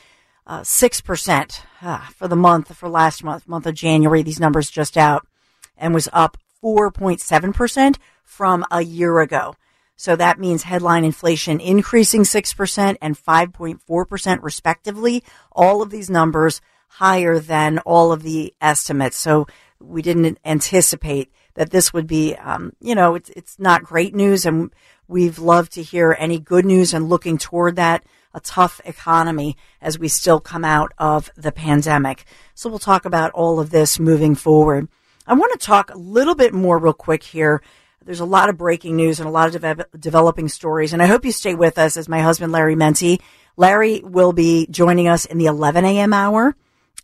uh, 0.48 0.64
six 0.64 1.02
percent 1.02 1.64
uh, 1.82 2.08
for 2.16 2.30
the 2.30 2.38
month 2.38 2.74
for 2.78 2.88
last 2.88 3.26
month, 3.26 3.46
month 3.46 3.66
of 3.66 3.76
January. 3.76 4.24
These 4.24 4.40
numbers 4.40 4.72
just 4.72 4.96
out, 4.96 5.28
and 5.76 5.94
was 5.94 6.08
up 6.14 6.38
four 6.62 6.92
point 6.92 7.20
seven 7.20 7.52
percent 7.52 8.00
from 8.24 8.64
a 8.72 8.86
year 8.86 9.20
ago. 9.20 9.58
So 9.98 10.16
that 10.16 10.40
means 10.40 10.64
headline 10.64 11.04
inflation 11.06 11.60
increasing 11.60 12.24
6% 12.24 12.98
and 13.00 13.16
5.4% 13.16 14.40
respectively. 14.42 15.24
All 15.52 15.82
of 15.82 15.92
these 15.92 16.10
numbers 16.10 16.62
higher 16.98 17.40
than 17.40 17.80
all 17.80 18.12
of 18.12 18.22
the 18.22 18.54
estimates. 18.62 19.18
So 19.18 19.48
we 19.80 20.04
didn't 20.04 20.38
anticipate 20.46 21.32
that 21.56 21.72
this 21.72 21.92
would 21.92 22.06
be, 22.06 22.36
um, 22.36 22.74
you 22.80 22.94
know, 22.94 23.16
it's, 23.16 23.32
it's 23.32 23.58
not 23.58 23.84
great 23.84 24.14
news. 24.14 24.46
And 24.46 24.72
we've 25.08 25.40
loved 25.40 25.72
to 25.74 25.82
hear 25.82 26.16
any 26.20 26.40
good 26.40 26.66
news 26.66 26.94
and 26.94 27.10
looking 27.10 27.40
toward 27.40 27.78
that, 27.78 28.04
a 28.34 28.40
tough 28.40 28.80
economy 28.86 29.58
as 29.82 29.98
we 29.98 30.08
still 30.08 30.40
come 30.40 30.64
out 30.64 30.94
of 31.00 31.32
the 31.36 31.52
pandemic. 31.52 32.26
So 32.54 32.70
we'll 32.70 32.78
talk 32.78 33.06
about 33.06 33.32
all 33.32 33.60
of 33.60 33.72
this 33.72 34.00
moving 34.00 34.36
forward. 34.36 34.88
I 35.26 35.34
want 35.34 35.52
to 35.54 35.66
talk 35.66 35.92
a 35.92 35.98
little 35.98 36.36
bit 36.36 36.54
more 36.54 36.78
real 36.78 36.94
quick 36.94 37.24
here. 37.24 37.64
There's 38.06 38.20
a 38.20 38.26
lot 38.26 38.50
of 38.50 38.58
breaking 38.58 38.96
news 38.96 39.20
and 39.20 39.28
a 39.28 39.32
lot 39.32 39.56
of 39.56 39.62
de- 39.62 39.88
developing 39.98 40.48
stories. 40.48 40.94
And 40.94 41.02
I 41.02 41.08
hope 41.08 41.26
you 41.26 41.32
stay 41.32 41.56
with 41.56 41.80
us 41.80 41.98
as 41.98 42.08
my 42.08 42.22
husband, 42.22 42.52
Larry 42.52 42.76
Mendte. 42.76 43.20
Larry 43.58 44.02
will 44.04 44.34
be 44.34 44.68
joining 44.70 45.08
us 45.08 45.26
in 45.26 45.40
the 45.40 45.46
11 45.46 45.86
a.m. 45.86 46.14
hour. 46.14 46.56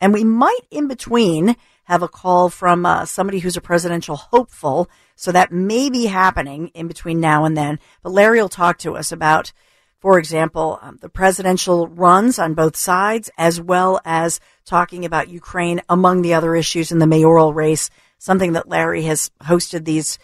And 0.01 0.13
we 0.13 0.23
might 0.23 0.61
in 0.71 0.87
between 0.87 1.55
have 1.83 2.03
a 2.03 2.07
call 2.07 2.49
from 2.49 2.85
uh, 2.85 3.05
somebody 3.05 3.39
who's 3.39 3.57
a 3.57 3.61
presidential 3.61 4.15
hopeful. 4.15 4.89
So 5.15 5.31
that 5.31 5.51
may 5.51 5.89
be 5.89 6.05
happening 6.05 6.67
in 6.75 6.87
between 6.87 7.19
now 7.19 7.45
and 7.45 7.57
then. 7.57 7.79
But 8.03 8.11
Larry 8.11 8.39
will 8.39 8.47
talk 8.47 8.77
to 8.79 8.95
us 8.95 9.11
about, 9.11 9.51
for 9.99 10.19
example, 10.19 10.79
um, 10.81 10.97
the 11.01 11.09
presidential 11.09 11.87
runs 11.87 12.37
on 12.37 12.53
both 12.53 12.77
sides, 12.77 13.31
as 13.37 13.59
well 13.59 13.99
as 14.05 14.39
talking 14.65 15.03
about 15.03 15.29
Ukraine 15.29 15.81
among 15.89 16.21
the 16.21 16.35
other 16.35 16.55
issues 16.55 16.91
in 16.91 16.99
the 16.99 17.07
mayoral 17.07 17.53
race, 17.53 17.89
something 18.19 18.53
that 18.53 18.69
Larry 18.69 19.01
has 19.03 19.31
hosted 19.41 19.85
these, 19.85 20.19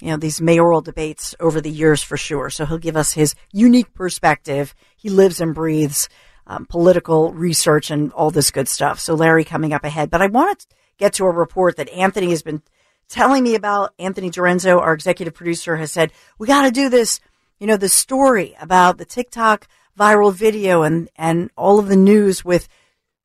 you 0.00 0.08
know, 0.08 0.16
these 0.16 0.40
mayoral 0.40 0.80
debates 0.80 1.34
over 1.38 1.60
the 1.60 1.70
years 1.70 2.02
for 2.02 2.16
sure. 2.16 2.48
So 2.48 2.64
he'll 2.64 2.78
give 2.78 2.96
us 2.96 3.12
his 3.12 3.34
unique 3.52 3.92
perspective. 3.92 4.74
He 4.96 5.10
lives 5.10 5.40
and 5.40 5.54
breathes 5.54 6.08
um, 6.50 6.66
political 6.66 7.32
research 7.32 7.92
and 7.92 8.12
all 8.12 8.32
this 8.32 8.50
good 8.50 8.66
stuff. 8.66 8.98
So 8.98 9.14
Larry 9.14 9.44
coming 9.44 9.72
up 9.72 9.84
ahead. 9.84 10.10
But 10.10 10.20
I 10.20 10.26
want 10.26 10.58
to 10.58 10.66
get 10.98 11.12
to 11.14 11.24
a 11.24 11.30
report 11.30 11.76
that 11.76 11.88
Anthony 11.90 12.30
has 12.30 12.42
been 12.42 12.60
telling 13.08 13.44
me 13.44 13.54
about. 13.54 13.94
Anthony 14.00 14.30
Dorenzo, 14.30 14.80
our 14.80 14.92
executive 14.92 15.32
producer, 15.32 15.76
has 15.76 15.92
said, 15.92 16.10
we 16.38 16.48
got 16.48 16.62
to 16.62 16.72
do 16.72 16.88
this, 16.88 17.20
you 17.60 17.68
know, 17.68 17.76
the 17.76 17.88
story 17.88 18.56
about 18.60 18.98
the 18.98 19.04
TikTok 19.04 19.68
viral 19.96 20.34
video 20.34 20.82
and, 20.82 21.08
and 21.14 21.50
all 21.56 21.78
of 21.78 21.86
the 21.86 21.96
news 21.96 22.44
with 22.44 22.68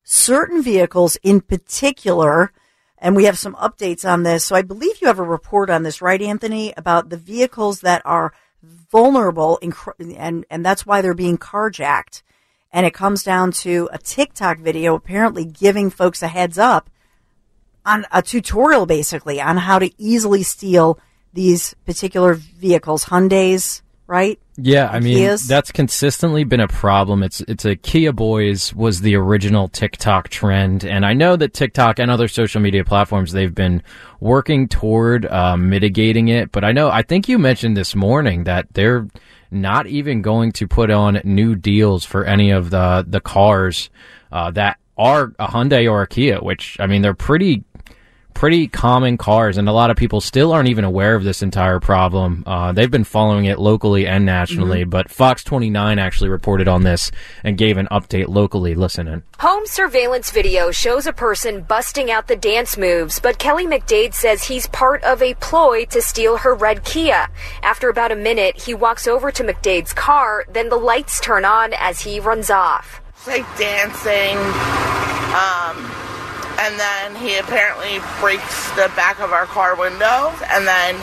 certain 0.03 0.61
vehicles 0.61 1.17
in 1.23 1.41
particular. 1.41 2.51
And 2.99 3.15
we 3.15 3.25
have 3.25 3.39
some 3.39 3.55
updates 3.55 4.07
on 4.07 4.21
this. 4.21 4.45
So 4.45 4.55
I 4.55 4.61
believe 4.61 5.01
you 5.01 5.07
have 5.07 5.19
a 5.19 5.23
report 5.23 5.71
on 5.71 5.81
this, 5.81 5.99
right, 5.99 6.21
Anthony, 6.21 6.75
about 6.77 7.09
the 7.09 7.17
vehicles 7.17 7.81
that 7.81 8.03
are 8.05 8.33
vulnerable 8.61 9.59
and, 9.99 10.45
and 10.49 10.63
that's 10.63 10.85
why 10.85 11.01
they're 11.01 11.15
being 11.15 11.39
carjacked. 11.39 12.21
And 12.75 12.85
it 12.85 12.93
comes 12.93 13.23
down 13.23 13.53
to 13.63 13.87
a 13.93 13.97
TikTok 13.97 14.59
video 14.59 14.95
apparently 14.95 15.45
giving 15.45 15.89
folks 15.89 16.21
a 16.21 16.27
heads 16.27 16.57
up 16.57 16.89
on 17.85 18.05
a 18.11 18.21
tutorial 18.21 18.85
basically 18.85 19.39
on 19.39 19.55
how 19.55 19.79
to 19.79 19.89
easily 19.97 20.43
steal 20.43 20.99
these 21.31 21.73
particular 21.85 22.33
vehicles, 22.33 23.05
Hyundai's, 23.05 23.81
right? 24.07 24.39
Yeah, 24.57 24.87
I 24.87 24.99
mean 24.99 25.17
Kias. 25.17 25.47
that's 25.47 25.71
consistently 25.71 26.43
been 26.43 26.59
a 26.59 26.67
problem. 26.67 27.23
It's 27.23 27.41
it's 27.41 27.65
a 27.65 27.75
Kia 27.75 28.13
Boys 28.13 28.73
was 28.73 29.01
the 29.01 29.15
original 29.15 29.67
TikTok 29.67 30.29
trend, 30.29 30.85
and 30.85 31.05
I 31.05 31.13
know 31.13 31.35
that 31.35 31.53
TikTok 31.53 31.99
and 31.99 32.09
other 32.09 32.27
social 32.27 32.61
media 32.61 32.83
platforms 32.83 33.31
they've 33.31 33.53
been 33.53 33.83
working 34.19 34.67
toward 34.67 35.25
uh, 35.25 35.57
mitigating 35.57 36.29
it. 36.29 36.51
But 36.51 36.63
I 36.63 36.71
know 36.71 36.89
I 36.89 37.01
think 37.01 37.27
you 37.27 37.37
mentioned 37.37 37.75
this 37.75 37.95
morning 37.95 38.45
that 38.45 38.67
they're 38.73 39.07
not 39.51 39.87
even 39.87 40.21
going 40.21 40.51
to 40.53 40.67
put 40.67 40.91
on 40.91 41.21
new 41.23 41.55
deals 41.55 42.05
for 42.05 42.23
any 42.23 42.51
of 42.51 42.69
the 42.69 43.05
the 43.07 43.21
cars 43.21 43.89
uh, 44.31 44.51
that 44.51 44.77
are 44.97 45.33
a 45.39 45.47
Hyundai 45.47 45.91
or 45.91 46.01
a 46.01 46.07
Kia, 46.07 46.39
which 46.39 46.77
I 46.79 46.87
mean 46.87 47.01
they're 47.01 47.13
pretty 47.13 47.63
pretty 48.35 48.67
common 48.67 49.17
cars, 49.17 49.57
and 49.57 49.67
a 49.67 49.71
lot 49.71 49.89
of 49.89 49.97
people 49.97 50.21
still 50.21 50.51
aren't 50.51 50.69
even 50.69 50.83
aware 50.83 51.15
of 51.15 51.23
this 51.23 51.41
entire 51.41 51.79
problem. 51.79 52.43
Uh, 52.45 52.71
they've 52.71 52.91
been 52.91 53.03
following 53.03 53.45
it 53.45 53.57
locally 53.57 54.05
and 54.05 54.25
nationally, 54.25 54.81
Mm-hmm. 54.81 54.89
but 54.91 55.09
Fox 55.09 55.43
29 55.43 55.97
actually 55.97 56.29
reported 56.29 56.67
on 56.67 56.83
this 56.83 57.11
and 57.43 57.57
gave 57.57 57.77
an 57.77 57.87
update 57.91 58.27
locally. 58.27 58.75
Listen 58.75 59.07
in. 59.07 59.23
Home 59.39 59.65
surveillance 59.65 60.29
video 60.31 60.69
shows 60.69 61.07
a 61.07 61.13
person 61.13 61.61
busting 61.61 62.11
out 62.11 62.27
the 62.27 62.35
dance 62.35 62.77
moves, 62.77 63.19
but 63.19 63.39
Kelly 63.39 63.65
McDade 63.65 64.13
says 64.13 64.43
he's 64.43 64.67
part 64.67 65.03
of 65.03 65.21
a 65.23 65.33
ploy 65.35 65.85
to 65.85 66.01
steal 66.01 66.37
her 66.37 66.53
red 66.53 66.83
Kia. 66.83 67.27
After 67.63 67.89
about 67.89 68.11
a 68.11 68.15
minute, 68.15 68.61
he 68.61 68.73
walks 68.73 69.07
over 69.07 69.31
to 69.31 69.43
McDade's 69.43 69.93
car, 69.93 70.45
then 70.51 70.69
the 70.69 70.75
lights 70.75 71.19
turn 71.21 71.45
on 71.45 71.73
as 71.73 72.01
he 72.01 72.19
runs 72.19 72.49
off. 72.49 73.01
like 73.25 73.45
dancing. 73.57 74.37
Um, 75.35 75.91
and 76.59 76.79
then 76.79 77.15
he 77.15 77.37
apparently 77.37 77.99
breaks 78.19 78.69
the 78.71 78.91
back 78.95 79.19
of 79.19 79.31
our 79.31 79.45
car 79.45 79.75
window. 79.75 80.31
And 80.51 80.65
then 80.65 80.95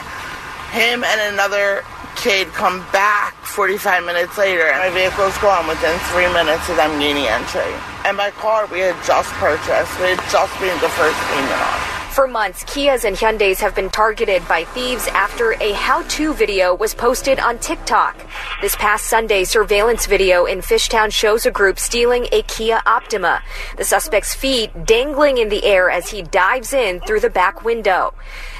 him 0.72 1.04
and 1.04 1.34
another 1.34 1.84
kid 2.16 2.48
come 2.48 2.80
back 2.92 3.34
45 3.44 4.04
minutes 4.04 4.38
later. 4.38 4.64
And 4.64 4.78
my 4.78 4.90
vehicle's 4.90 5.36
gone 5.38 5.68
within 5.68 5.98
three 6.12 6.30
minutes 6.32 6.68
of 6.68 6.76
them 6.76 6.98
gaining 6.98 7.26
entry. 7.26 7.72
And 8.04 8.16
my 8.16 8.30
car 8.32 8.66
we 8.66 8.80
had 8.80 8.96
just 9.04 9.30
purchased. 9.36 9.92
We 10.00 10.16
had 10.16 10.22
just 10.30 10.52
made 10.60 10.78
the 10.80 10.92
first 10.96 11.18
payment 11.28 11.60
on. 11.60 11.91
For 12.12 12.28
months, 12.28 12.62
Kias 12.64 13.04
and 13.04 13.16
Hyundais 13.16 13.58
have 13.60 13.74
been 13.74 13.88
targeted 13.88 14.46
by 14.46 14.64
thieves 14.64 15.08
after 15.08 15.54
a 15.62 15.72
how-to 15.72 16.34
video 16.34 16.74
was 16.74 16.92
posted 16.92 17.40
on 17.40 17.58
TikTok. 17.58 18.26
This 18.60 18.76
past 18.76 19.06
Sunday, 19.06 19.44
surveillance 19.44 20.04
video 20.04 20.44
in 20.44 20.58
Fishtown 20.58 21.10
shows 21.10 21.46
a 21.46 21.50
group 21.50 21.78
stealing 21.78 22.26
a 22.30 22.42
Kia 22.42 22.82
Optima. 22.84 23.40
The 23.78 23.84
suspect's 23.84 24.34
feet 24.34 24.84
dangling 24.84 25.38
in 25.38 25.48
the 25.48 25.64
air 25.64 25.88
as 25.88 26.10
he 26.10 26.20
dives 26.20 26.74
in 26.74 27.00
through 27.00 27.20
the 27.20 27.30
back 27.30 27.64
window. 27.64 28.12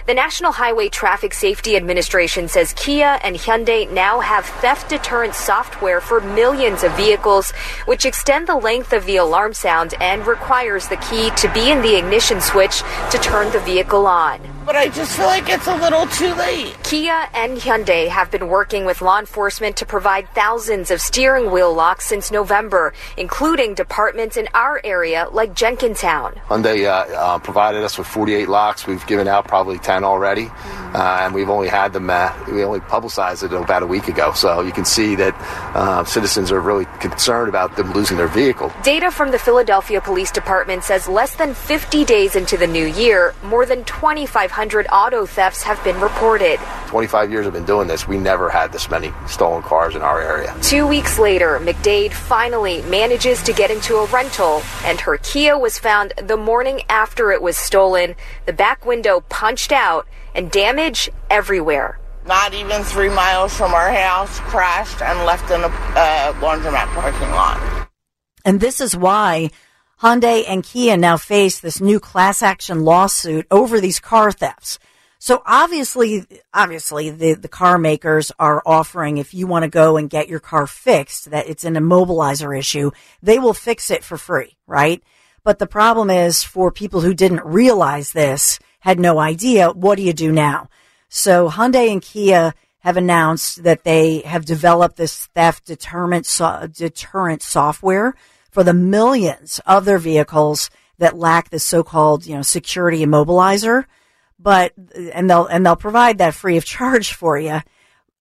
The 0.05 0.15
National 0.15 0.51
Highway 0.51 0.89
Traffic 0.89 1.33
Safety 1.33 1.77
Administration 1.77 2.49
says 2.49 2.73
Kia 2.73 3.21
and 3.23 3.37
Hyundai 3.37 3.89
now 3.89 4.19
have 4.19 4.45
theft 4.45 4.89
deterrent 4.89 5.33
software 5.33 6.01
for 6.01 6.21
millions 6.21 6.83
of 6.83 6.91
vehicles, 6.97 7.53
which 7.85 8.05
extend 8.05 8.49
the 8.49 8.57
length 8.57 8.93
of 8.93 9.07
the 9.07 9.19
alarm 9.19 9.55
sound 9.55 9.95
and 10.01 10.27
requires 10.27 10.89
the 10.89 10.97
key 10.97 11.31
to 11.37 11.49
be 11.55 11.71
in 11.71 11.83
the 11.83 11.97
ignition 11.97 12.41
switch 12.41 12.83
to 13.13 13.19
turn 13.19 13.53
the 13.53 13.61
vehicle 13.61 14.09
on. 14.09 14.41
But 14.65 14.77
I 14.77 14.89
just 14.89 15.17
feel 15.17 15.27
like 15.27 15.49
it's 15.49 15.67
a 15.67 15.75
little 15.75 16.07
too 16.07 16.33
late. 16.35 16.77
Kia 16.85 17.27
and 17.35 17.59
Hyundai 17.59 18.07
have 18.07 18.31
been 18.31 18.49
working 18.49 18.85
with 18.85 19.03
law 19.03 19.19
enforcement 19.19 19.79
to 19.79 19.87
provide 19.87 20.29
thousands 20.35 20.93
of 20.93 21.01
steering 21.01 21.51
wheel 21.51 21.75
locks 21.75 22.07
since 22.07 22.31
November, 22.31 22.93
including 23.17 23.75
departments 23.75 24.37
in 24.37 24.49
our 24.55 24.81
area 24.85 25.27
like 25.33 25.55
Jenkintown. 25.55 26.39
Hyundai 26.47 26.85
uh, 26.85 27.13
uh, 27.13 27.39
provided 27.41 27.83
us 27.83 27.99
with 27.99 28.07
48 28.07 28.49
locks. 28.49 28.87
We've 28.87 29.05
given 29.09 29.27
out 29.27 29.49
probably 29.49 29.79
10 29.79 30.05
already, 30.05 30.47
uh, 30.47 31.23
and 31.23 31.35
we've 31.35 31.51
only 31.51 31.69
had 31.69 31.93
them. 31.93 32.09
Uh, 32.09 32.33
we 32.49 32.63
only 32.63 32.81
publicized 32.81 33.43
it 33.43 33.53
about 33.53 33.83
a 33.83 33.87
week 33.87 34.07
ago, 34.07 34.33
so 34.33 34.61
you 34.61 34.73
can 34.73 34.85
see 34.85 35.17
that 35.17 35.35
uh, 35.75 36.05
citizens 36.05 36.53
are 36.53 36.61
really 36.61 36.85
concerned 37.01 37.49
about 37.49 37.75
them 37.77 37.93
losing 37.95 38.17
their 38.17 38.29
vehicle. 38.29 38.73
Data 38.85 39.11
from 39.11 39.33
the 39.33 39.41
Philadelphia 39.41 40.01
Police 40.01 40.31
Department 40.31 40.85
says 40.85 41.09
less 41.09 41.35
than 41.35 41.53
50 41.53 42.05
days 42.05 42.37
into 42.37 42.57
the 42.57 42.67
new 42.69 42.87
year, 42.87 43.35
more 43.43 43.67
than 43.67 43.85
2,500 44.53 44.87
auto 44.93 45.25
thefts 45.25 45.63
have 45.63 45.83
been 45.83 45.99
reported. 45.99 46.61
25 46.89 47.31
years 47.31 47.47
I've 47.47 47.55
been 47.55 47.65
doing 47.65 47.89
this. 47.89 48.07
We 48.07 48.19
never 48.19 48.51
had 48.51 48.71
this 48.71 48.91
many 48.91 49.11
stolen 49.27 49.63
cars 49.63 49.97
in 49.97 50.03
our 50.03 50.21
area. 50.21 50.55
Two 50.61 50.87
weeks 50.87 51.19
later, 51.19 51.59
McDade 51.59 52.13
finally 52.13 52.83
manages 52.83 53.43
to 53.45 53.55
get 53.55 53.71
into 53.71 53.97
a 53.97 54.07
rental, 54.07 54.63
and 54.85 55.01
her 55.01 55.17
Kia 55.17 55.59
was 55.59 55.79
found 55.79 56.13
the 56.23 56.37
morning 56.37 56.83
after 56.91 57.33
it 57.33 57.41
was 57.41 57.57
stolen, 57.57 58.15
the 58.45 58.53
back 58.53 58.85
window 58.85 59.21
punched 59.31 59.73
out, 59.73 60.07
and 60.35 60.51
damage 60.51 61.09
everywhere. 61.31 61.99
Not 62.27 62.53
even 62.53 62.83
three 62.83 63.09
miles 63.09 63.57
from 63.57 63.73
our 63.73 63.91
house, 63.91 64.39
crashed 64.41 65.01
and 65.01 65.19
left 65.25 65.51
in 65.51 65.63
a 65.63 65.67
uh, 65.67 66.33
laundromat 66.41 66.89
parking 66.93 67.31
lot. 67.31 67.89
And 68.45 68.61
this 68.61 68.83
is 68.83 68.95
why 68.95 69.51
Hyundai 70.03 70.43
and 70.49 70.65
Kia 70.65 70.97
now 70.97 71.17
face 71.17 71.61
this 71.61 71.81
new 71.81 72.01
class 72.01 72.43
action 72.43 72.85
lawsuit 72.85 73.47
over 73.53 73.81
these 73.81 74.01
car 74.01 74.33
thefts. 74.33 74.81
So 75.21 75.43
obviously, 75.47 76.27
obviously 76.53 77.11
the, 77.11 77.35
the 77.35 77.47
car 77.47 77.79
makers 77.79 78.33
are 78.37 78.61
offering 78.67 79.19
if 79.19 79.33
you 79.33 79.47
want 79.47 79.63
to 79.63 79.69
go 79.69 79.97
and 79.97 80.11
get 80.11 80.29
your 80.29 80.41
car 80.41 80.67
fixed, 80.67 81.31
that 81.31 81.49
it's 81.49 81.63
an 81.63 81.75
immobilizer 81.75 82.59
issue, 82.59 82.91
they 83.23 83.39
will 83.39 83.55
fix 83.55 83.93
it 83.93 84.03
for 84.03 84.19
free, 84.19 84.57
right? 84.67 85.01
But 85.45 85.61
the 85.61 85.69
problem 85.69 86.11
is 86.11 86.43
for 86.43 86.73
people 86.73 87.03
who 87.03 87.15
didn't 87.15 87.45
realize 87.45 88.11
this, 88.11 88.59
had 88.81 88.99
no 88.99 89.21
idea, 89.21 89.71
what 89.71 89.99
do 89.99 90.03
you 90.03 90.13
do 90.13 90.33
now? 90.33 90.69
So 91.09 91.49
Hyundai 91.49 91.93
and 91.93 92.03
Kia 92.03 92.55
have 92.81 92.97
announced 92.97 93.63
that 93.63 93.85
they 93.85 94.23
have 94.23 94.45
developed 94.45 94.97
this 94.97 95.27
theft 95.27 95.67
deterrent, 95.67 96.27
so, 96.27 96.67
deterrent 96.67 97.43
software 97.43 98.17
for 98.53 98.63
the 98.63 98.73
millions 98.73 99.61
of 99.67 99.85
their 99.85 99.99
vehicles 99.99 100.71
that 100.99 101.19
lack 101.19 101.51
the 101.51 101.59
so-called, 101.59 102.25
you 102.27 102.37
know, 102.37 102.43
security 102.43 103.05
immobilizer 103.05 103.87
but 104.43 104.73
and 105.13 105.31
they'll 105.31 105.47
and 105.47 105.65
they'll 105.65 105.77
provide 105.77 106.19
that 106.19 106.35
free 106.35 106.57
of 106.57 106.65
charge 106.65 107.13
for 107.15 107.39
you. 107.39 107.61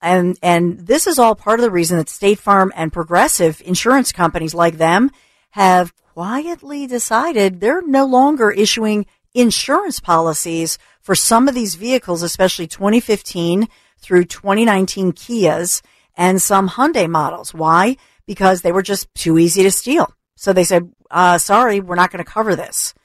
And 0.02 0.38
and 0.42 0.80
this 0.80 1.08
is 1.08 1.20
all 1.20 1.36
part 1.36 1.60
of 1.60 1.64
the 1.64 1.72
reason 1.72 1.98
that 1.98 2.10
State 2.10 2.40
Farm 2.40 2.72
and 2.76 2.94
Progressive 2.94 3.62
insurance 3.66 4.12
companies 4.12 4.54
like 4.54 4.78
them 4.78 5.12
have 5.52 5.96
quietly 6.14 6.88
decided 6.88 7.60
they're 7.60 7.82
no 7.82 8.06
longer 8.06 8.52
issuing 8.52 9.06
insurance 9.34 10.00
policies 10.00 10.78
for 11.02 11.16
some 11.16 11.48
of 11.48 11.56
these 11.56 11.76
vehicles, 11.76 12.22
especially 12.22 12.68
2015 12.68 13.68
through 14.00 14.26
2019 14.26 15.14
Kias 15.14 15.82
and 16.16 16.42
some 16.42 16.70
Hyundai 16.70 17.10
models. 17.10 17.54
Why? 17.54 17.98
Because 18.26 18.62
they 18.62 18.72
were 18.72 18.82
just 18.82 19.14
too 19.14 19.38
easy 19.38 19.64
to 19.64 19.72
steal. 19.72 20.14
So 20.42 20.54
they 20.54 20.64
said, 20.64 20.92
uh, 21.12 21.38
sorry, 21.38 21.82
we're 21.82 21.94
not 21.94 22.10
going 22.10 22.26
to 22.26 22.32
cover 22.32 22.56
this. 22.56 22.96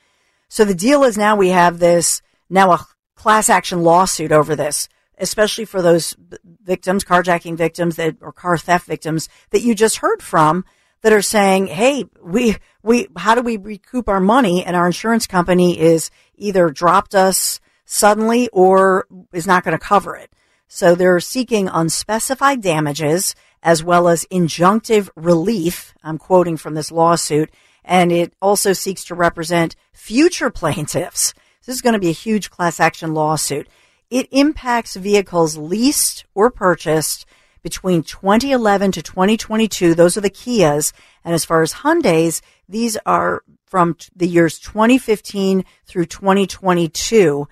So 0.48 0.64
the 0.64 0.74
deal 0.74 1.04
is 1.04 1.18
now 1.18 1.36
we 1.36 1.50
have 1.50 1.78
this, 1.78 2.22
now 2.48 2.72
a 2.72 2.86
class 3.14 3.50
action 3.50 3.82
lawsuit 3.82 4.32
over 4.32 4.56
this, 4.56 4.88
especially 5.18 5.66
for 5.66 5.82
those 5.82 6.16
victims, 6.62 7.04
carjacking 7.04 7.58
victims 7.58 7.96
that, 7.96 8.16
or 8.22 8.32
car 8.32 8.56
theft 8.56 8.86
victims 8.86 9.28
that 9.50 9.60
you 9.60 9.74
just 9.74 9.98
heard 9.98 10.22
from 10.22 10.64
that 11.02 11.12
are 11.12 11.20
saying, 11.20 11.66
Hey, 11.66 12.06
we, 12.22 12.56
we, 12.82 13.06
how 13.18 13.34
do 13.34 13.42
we 13.42 13.58
recoup 13.58 14.08
our 14.08 14.18
money? 14.18 14.64
And 14.64 14.74
our 14.74 14.86
insurance 14.86 15.26
company 15.26 15.78
is 15.78 16.10
either 16.36 16.70
dropped 16.70 17.14
us 17.14 17.60
suddenly 17.84 18.48
or 18.50 19.06
is 19.34 19.46
not 19.46 19.62
going 19.62 19.78
to 19.78 19.84
cover 19.84 20.16
it. 20.16 20.30
So 20.68 20.94
they're 20.94 21.20
seeking 21.20 21.68
unspecified 21.68 22.62
damages 22.62 23.34
as 23.66 23.84
well 23.84 24.08
as 24.08 24.24
injunctive 24.30 25.10
relief. 25.14 25.92
I'm 26.02 26.16
quoting 26.16 26.56
from 26.56 26.72
this 26.72 26.90
lawsuit. 26.90 27.50
And 27.84 28.10
it 28.10 28.32
also 28.40 28.72
seeks 28.72 29.04
to 29.04 29.14
represent 29.14 29.76
future 29.92 30.50
plaintiffs 30.62 31.34
this 31.66 31.74
is 31.74 31.82
going 31.82 31.94
to 31.94 31.98
be 31.98 32.08
a 32.08 32.12
huge 32.12 32.50
class 32.50 32.78
action 32.78 33.12
lawsuit. 33.12 33.68
It 34.08 34.28
impacts 34.30 34.94
vehicles 34.94 35.56
leased 35.56 36.24
or 36.32 36.48
purchased 36.48 37.26
between 37.62 38.04
2011 38.04 38.92
to 38.92 39.02
2022. 39.02 39.94
Those 39.94 40.16
are 40.16 40.20
the 40.20 40.30
Kias. 40.30 40.92
And 41.24 41.34
as 41.34 41.44
far 41.44 41.62
as 41.62 41.74
Hyundais, 41.74 42.40
these 42.68 42.96
are 43.04 43.42
from 43.66 43.96
the 44.14 44.28
years 44.28 44.60
2015 44.60 45.64
through 45.86 46.06
2022. 46.06 47.48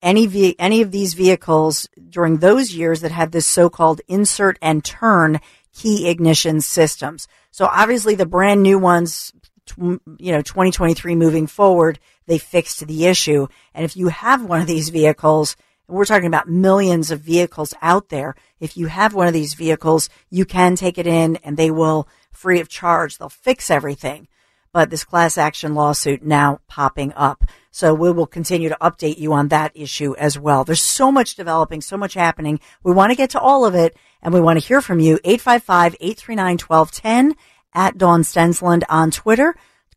Any, 0.00 0.54
any 0.60 0.82
of 0.82 0.92
these 0.92 1.14
vehicles 1.14 1.88
during 2.08 2.36
those 2.36 2.72
years 2.72 3.00
that 3.00 3.10
had 3.10 3.32
this 3.32 3.46
so-called 3.46 4.00
insert 4.06 4.58
and 4.62 4.84
turn 4.84 5.40
key 5.76 6.08
ignition 6.08 6.60
systems. 6.60 7.28
So 7.50 7.66
obviously 7.66 8.14
the 8.14 8.26
brand 8.26 8.62
new 8.62 8.78
ones, 8.78 9.32
you 9.76 10.00
know, 10.32 10.40
2023 10.42 11.14
moving 11.14 11.46
forward, 11.46 11.98
they 12.26 12.38
fixed 12.38 12.86
the 12.86 13.06
issue. 13.06 13.46
And 13.74 13.84
if 13.84 13.96
you 13.96 14.08
have 14.08 14.42
one 14.42 14.60
of 14.60 14.66
these 14.66 14.88
vehicles, 14.88 15.54
we're 15.86 16.06
talking 16.06 16.26
about 16.26 16.48
millions 16.48 17.10
of 17.10 17.20
vehicles 17.20 17.74
out 17.82 18.08
there. 18.08 18.34
If 18.58 18.76
you 18.76 18.86
have 18.86 19.14
one 19.14 19.26
of 19.26 19.34
these 19.34 19.54
vehicles, 19.54 20.08
you 20.30 20.44
can 20.44 20.76
take 20.76 20.98
it 20.98 21.06
in 21.06 21.36
and 21.36 21.56
they 21.56 21.70
will 21.70 22.08
free 22.32 22.60
of 22.60 22.68
charge. 22.68 23.18
They'll 23.18 23.28
fix 23.28 23.70
everything. 23.70 24.28
But 24.76 24.90
this 24.90 25.04
class 25.04 25.38
action 25.38 25.74
lawsuit 25.74 26.22
now 26.22 26.60
popping 26.68 27.14
up. 27.14 27.44
So 27.70 27.94
we 27.94 28.12
will 28.12 28.26
continue 28.26 28.68
to 28.68 28.76
update 28.78 29.16
you 29.16 29.32
on 29.32 29.48
that 29.48 29.72
issue 29.74 30.14
as 30.16 30.38
well. 30.38 30.64
There's 30.64 30.82
so 30.82 31.10
much 31.10 31.34
developing, 31.34 31.80
so 31.80 31.96
much 31.96 32.12
happening. 32.12 32.60
We 32.82 32.92
want 32.92 33.10
to 33.10 33.16
get 33.16 33.30
to 33.30 33.40
all 33.40 33.64
of 33.64 33.74
it 33.74 33.96
and 34.20 34.34
we 34.34 34.40
want 34.42 34.60
to 34.60 34.66
hear 34.66 34.82
from 34.82 35.00
you. 35.00 35.16
855-839-1210 35.24 37.32
at 37.72 37.96
Dawn 37.96 38.20
Stensland 38.20 38.82
on 38.90 39.10
Twitter. 39.10 39.56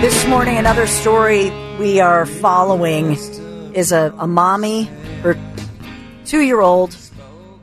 This 0.00 0.26
morning, 0.28 0.56
another 0.56 0.86
story 0.86 1.50
we 1.78 2.00
are 2.00 2.24
following 2.24 3.18
is 3.74 3.92
a, 3.92 4.14
a 4.16 4.26
mommy, 4.26 4.84
her 5.22 5.38
two 6.24 6.40
year 6.40 6.62
old, 6.62 6.96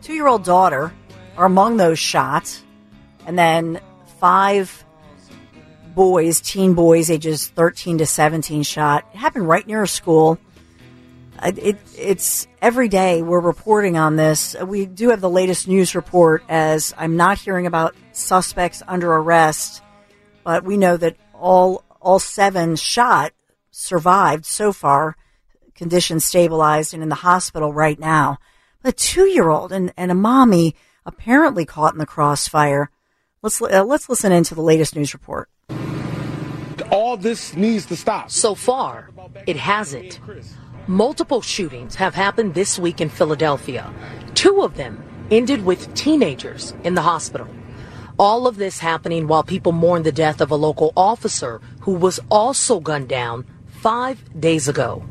two 0.03 0.13
year 0.13 0.27
old 0.27 0.43
daughter 0.43 0.93
are 1.35 1.45
among 1.45 1.77
those 1.77 1.97
shot. 1.97 2.61
and 3.25 3.39
then 3.39 3.81
five 4.19 4.85
boys, 5.95 6.39
teen 6.39 6.75
boys, 6.75 7.09
ages 7.09 7.47
13 7.47 7.97
to 7.97 8.05
17, 8.05 8.61
shot. 8.61 9.09
It 9.15 9.17
happened 9.17 9.47
right 9.47 9.65
near 9.65 9.81
a 9.81 9.87
school. 9.87 10.37
It, 11.41 11.57
it, 11.57 11.77
it's 11.97 12.47
every 12.61 12.87
day 12.87 13.23
we're 13.23 13.39
reporting 13.39 13.97
on 13.97 14.15
this. 14.15 14.55
We 14.63 14.85
do 14.85 15.09
have 15.09 15.21
the 15.21 15.29
latest 15.29 15.67
news 15.67 15.95
report 15.95 16.43
as 16.49 16.93
I'm 16.99 17.17
not 17.17 17.39
hearing 17.39 17.65
about 17.65 17.95
suspects 18.11 18.83
under 18.87 19.11
arrest, 19.11 19.81
but 20.43 20.63
we 20.63 20.77
know 20.77 20.97
that 20.97 21.17
all 21.33 21.83
all 22.01 22.19
seven 22.19 22.75
shot 22.75 23.33
survived 23.71 24.45
so 24.45 24.71
far, 24.71 25.15
conditions 25.75 26.25
stabilized 26.25 26.93
and 26.93 27.03
in 27.03 27.09
the 27.09 27.15
hospital 27.15 27.71
right 27.71 27.99
now. 27.99 28.37
A 28.83 28.91
two 28.91 29.25
year 29.25 29.49
old 29.49 29.71
and, 29.71 29.93
and 29.97 30.11
a 30.11 30.15
mommy 30.15 30.75
apparently 31.05 31.65
caught 31.65 31.93
in 31.93 31.99
the 31.99 32.05
crossfire. 32.05 32.89
Let's 33.41 33.61
uh, 33.61 33.83
let's 33.83 34.09
listen 34.09 34.31
into 34.31 34.55
the 34.55 34.61
latest 34.61 34.95
news 34.95 35.13
report. 35.13 35.49
All 36.91 37.17
this 37.17 37.55
needs 37.55 37.85
to 37.87 37.95
stop. 37.95 38.31
So 38.31 38.55
far, 38.55 39.09
it 39.45 39.57
hasn't. 39.57 40.19
Multiple 40.87 41.41
shootings 41.41 41.95
have 41.95 42.15
happened 42.15 42.53
this 42.53 42.79
week 42.79 43.01
in 43.01 43.09
Philadelphia. 43.09 43.93
Two 44.35 44.61
of 44.61 44.75
them 44.75 45.03
ended 45.29 45.65
with 45.65 45.93
teenagers 45.93 46.73
in 46.83 46.95
the 46.95 47.01
hospital. 47.01 47.47
All 48.17 48.47
of 48.47 48.55
this 48.57 48.79
happening 48.79 49.27
while 49.27 49.43
people 49.43 49.73
mourn 49.73 50.03
the 50.03 50.11
death 50.11 50.41
of 50.41 50.49
a 50.49 50.55
local 50.55 50.93
officer 50.95 51.61
who 51.87 51.93
was 51.93 52.19
also 52.29 52.81
gunned 52.81 53.07
down 53.07 53.45
five 53.79 54.21
days 54.37 54.67
ago. 54.67 55.01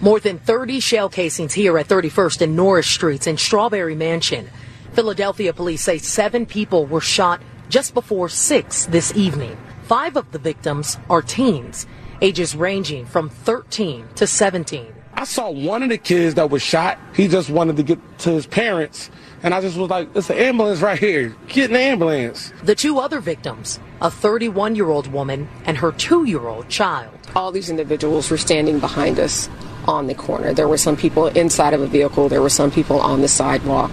More 0.00 0.18
than 0.18 0.40
30 0.40 0.80
shell 0.80 1.08
casings 1.08 1.52
here 1.52 1.78
at 1.78 1.86
31st 1.86 2.40
and 2.40 2.56
Norris 2.56 2.88
Streets 2.88 3.28
in 3.28 3.36
Strawberry 3.36 3.94
Mansion. 3.94 4.50
Philadelphia 4.94 5.52
police 5.52 5.80
say 5.80 5.98
seven 5.98 6.44
people 6.44 6.86
were 6.86 7.00
shot 7.00 7.40
just 7.68 7.94
before 7.94 8.28
6 8.28 8.86
this 8.86 9.14
evening. 9.14 9.56
Five 9.84 10.16
of 10.16 10.32
the 10.32 10.40
victims 10.40 10.98
are 11.08 11.22
teens, 11.22 11.86
ages 12.20 12.56
ranging 12.56 13.06
from 13.06 13.28
13 13.28 14.08
to 14.16 14.26
17. 14.26 14.92
I 15.14 15.22
saw 15.22 15.50
one 15.50 15.84
of 15.84 15.88
the 15.88 15.98
kids 15.98 16.34
that 16.34 16.50
was 16.50 16.62
shot. 16.62 16.98
He 17.14 17.28
just 17.28 17.48
wanted 17.48 17.76
to 17.76 17.84
get 17.84 18.18
to 18.18 18.30
his 18.30 18.44
parents. 18.44 19.08
And 19.42 19.54
I 19.54 19.60
just 19.60 19.76
was 19.76 19.88
like, 19.88 20.08
it's 20.14 20.28
an 20.28 20.36
ambulance 20.36 20.80
right 20.80 20.98
here. 20.98 21.34
Get 21.48 21.70
an 21.70 21.76
ambulance. 21.76 22.52
The 22.62 22.74
two 22.74 22.98
other 22.98 23.20
victims, 23.20 23.80
a 24.00 24.10
31 24.10 24.76
year 24.76 24.90
old 24.90 25.06
woman 25.06 25.48
and 25.64 25.78
her 25.78 25.92
two 25.92 26.24
year 26.24 26.46
old 26.46 26.68
child. 26.68 27.14
All 27.34 27.50
these 27.50 27.70
individuals 27.70 28.30
were 28.30 28.36
standing 28.36 28.80
behind 28.80 29.18
us 29.18 29.48
on 29.86 30.06
the 30.06 30.14
corner. 30.14 30.52
There 30.52 30.68
were 30.68 30.76
some 30.76 30.96
people 30.96 31.28
inside 31.28 31.72
of 31.72 31.80
a 31.80 31.86
vehicle, 31.86 32.28
there 32.28 32.42
were 32.42 32.50
some 32.50 32.70
people 32.70 33.00
on 33.00 33.22
the 33.22 33.28
sidewalk 33.28 33.90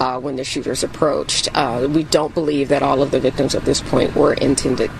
uh, 0.00 0.18
when 0.18 0.36
the 0.36 0.44
shooters 0.44 0.82
approached. 0.82 1.48
Uh, 1.54 1.88
we 1.90 2.04
don't 2.04 2.34
believe 2.34 2.68
that 2.68 2.82
all 2.82 3.02
of 3.02 3.10
the 3.10 3.20
victims 3.20 3.54
at 3.54 3.64
this 3.64 3.80
point 3.80 4.14
were 4.14 4.34
intended 4.34 4.90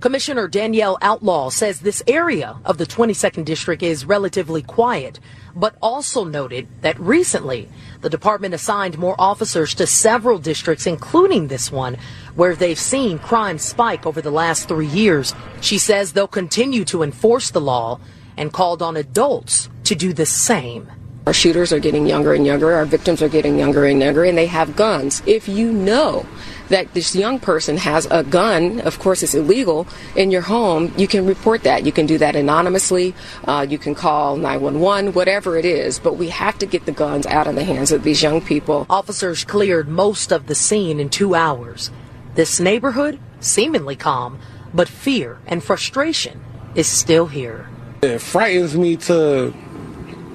Commissioner 0.00 0.48
Danielle 0.48 0.98
Outlaw 1.00 1.48
says 1.48 1.80
this 1.80 2.02
area 2.06 2.58
of 2.66 2.76
the 2.76 2.84
22nd 2.84 3.46
District 3.46 3.82
is 3.82 4.04
relatively 4.04 4.60
quiet, 4.60 5.18
but 5.54 5.78
also 5.80 6.24
noted 6.24 6.68
that 6.82 7.00
recently 7.00 7.66
the 8.02 8.10
department 8.10 8.52
assigned 8.52 8.98
more 8.98 9.16
officers 9.18 9.74
to 9.76 9.86
several 9.86 10.38
districts, 10.38 10.86
including 10.86 11.48
this 11.48 11.72
one, 11.72 11.96
where 12.34 12.54
they've 12.54 12.78
seen 12.78 13.18
crime 13.18 13.56
spike 13.56 14.04
over 14.04 14.20
the 14.20 14.30
last 14.30 14.68
three 14.68 14.88
years. 14.88 15.34
She 15.62 15.78
says 15.78 16.12
they'll 16.12 16.28
continue 16.28 16.84
to 16.84 17.02
enforce 17.02 17.50
the 17.50 17.62
law 17.62 17.98
and 18.36 18.52
called 18.52 18.82
on 18.82 18.94
adults 18.98 19.70
to 19.84 19.94
do 19.94 20.12
the 20.12 20.26
same. 20.26 20.86
Our 21.26 21.32
shooters 21.32 21.72
are 21.72 21.80
getting 21.80 22.06
younger 22.06 22.34
and 22.34 22.46
younger. 22.46 22.72
Our 22.72 22.84
victims 22.84 23.20
are 23.20 23.28
getting 23.28 23.58
younger 23.58 23.84
and 23.84 24.00
younger, 24.00 24.22
and 24.22 24.38
they 24.38 24.46
have 24.46 24.76
guns. 24.76 25.24
If 25.26 25.48
you 25.48 25.72
know 25.72 26.24
that 26.68 26.94
this 26.94 27.16
young 27.16 27.40
person 27.40 27.78
has 27.78 28.06
a 28.12 28.22
gun, 28.22 28.80
of 28.82 29.00
course 29.00 29.24
it's 29.24 29.34
illegal, 29.34 29.88
in 30.14 30.30
your 30.30 30.42
home, 30.42 30.94
you 30.96 31.08
can 31.08 31.26
report 31.26 31.64
that. 31.64 31.84
You 31.84 31.90
can 31.90 32.06
do 32.06 32.16
that 32.18 32.36
anonymously. 32.36 33.12
Uh, 33.42 33.66
you 33.68 33.76
can 33.76 33.96
call 33.96 34.36
911, 34.36 35.14
whatever 35.14 35.56
it 35.56 35.64
is. 35.64 35.98
But 35.98 36.16
we 36.16 36.28
have 36.28 36.58
to 36.58 36.66
get 36.66 36.86
the 36.86 36.92
guns 36.92 37.26
out 37.26 37.48
of 37.48 37.56
the 37.56 37.64
hands 37.64 37.90
of 37.90 38.04
these 38.04 38.22
young 38.22 38.40
people. 38.40 38.86
Officers 38.88 39.42
cleared 39.42 39.88
most 39.88 40.30
of 40.30 40.46
the 40.46 40.54
scene 40.54 41.00
in 41.00 41.08
two 41.08 41.34
hours. 41.34 41.90
This 42.36 42.60
neighborhood, 42.60 43.18
seemingly 43.40 43.96
calm, 43.96 44.38
but 44.72 44.88
fear 44.88 45.40
and 45.44 45.60
frustration 45.60 46.40
is 46.76 46.86
still 46.86 47.26
here. 47.26 47.68
It 48.02 48.20
frightens 48.20 48.76
me 48.76 48.96
to 49.08 49.52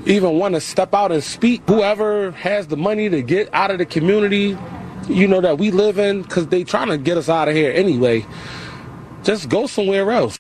even 0.05 0.37
want 0.39 0.55
to 0.55 0.61
step 0.61 0.93
out 0.93 1.11
and 1.11 1.23
speak. 1.23 1.61
Whoever 1.67 2.31
has 2.31 2.67
the 2.67 2.77
money 2.77 3.09
to 3.09 3.21
get 3.21 3.49
out 3.53 3.71
of 3.71 3.77
the 3.77 3.85
community, 3.85 4.57
you 5.07 5.27
know, 5.27 5.41
that 5.41 5.57
we 5.57 5.71
live 5.71 5.97
in, 5.97 6.21
because 6.21 6.47
they 6.47 6.63
trying 6.63 6.89
to 6.89 6.97
get 6.97 7.17
us 7.17 7.29
out 7.29 7.47
of 7.47 7.55
here 7.55 7.71
anyway, 7.71 8.25
just 9.23 9.49
go 9.49 9.67
somewhere 9.67 10.11
else. 10.11 10.39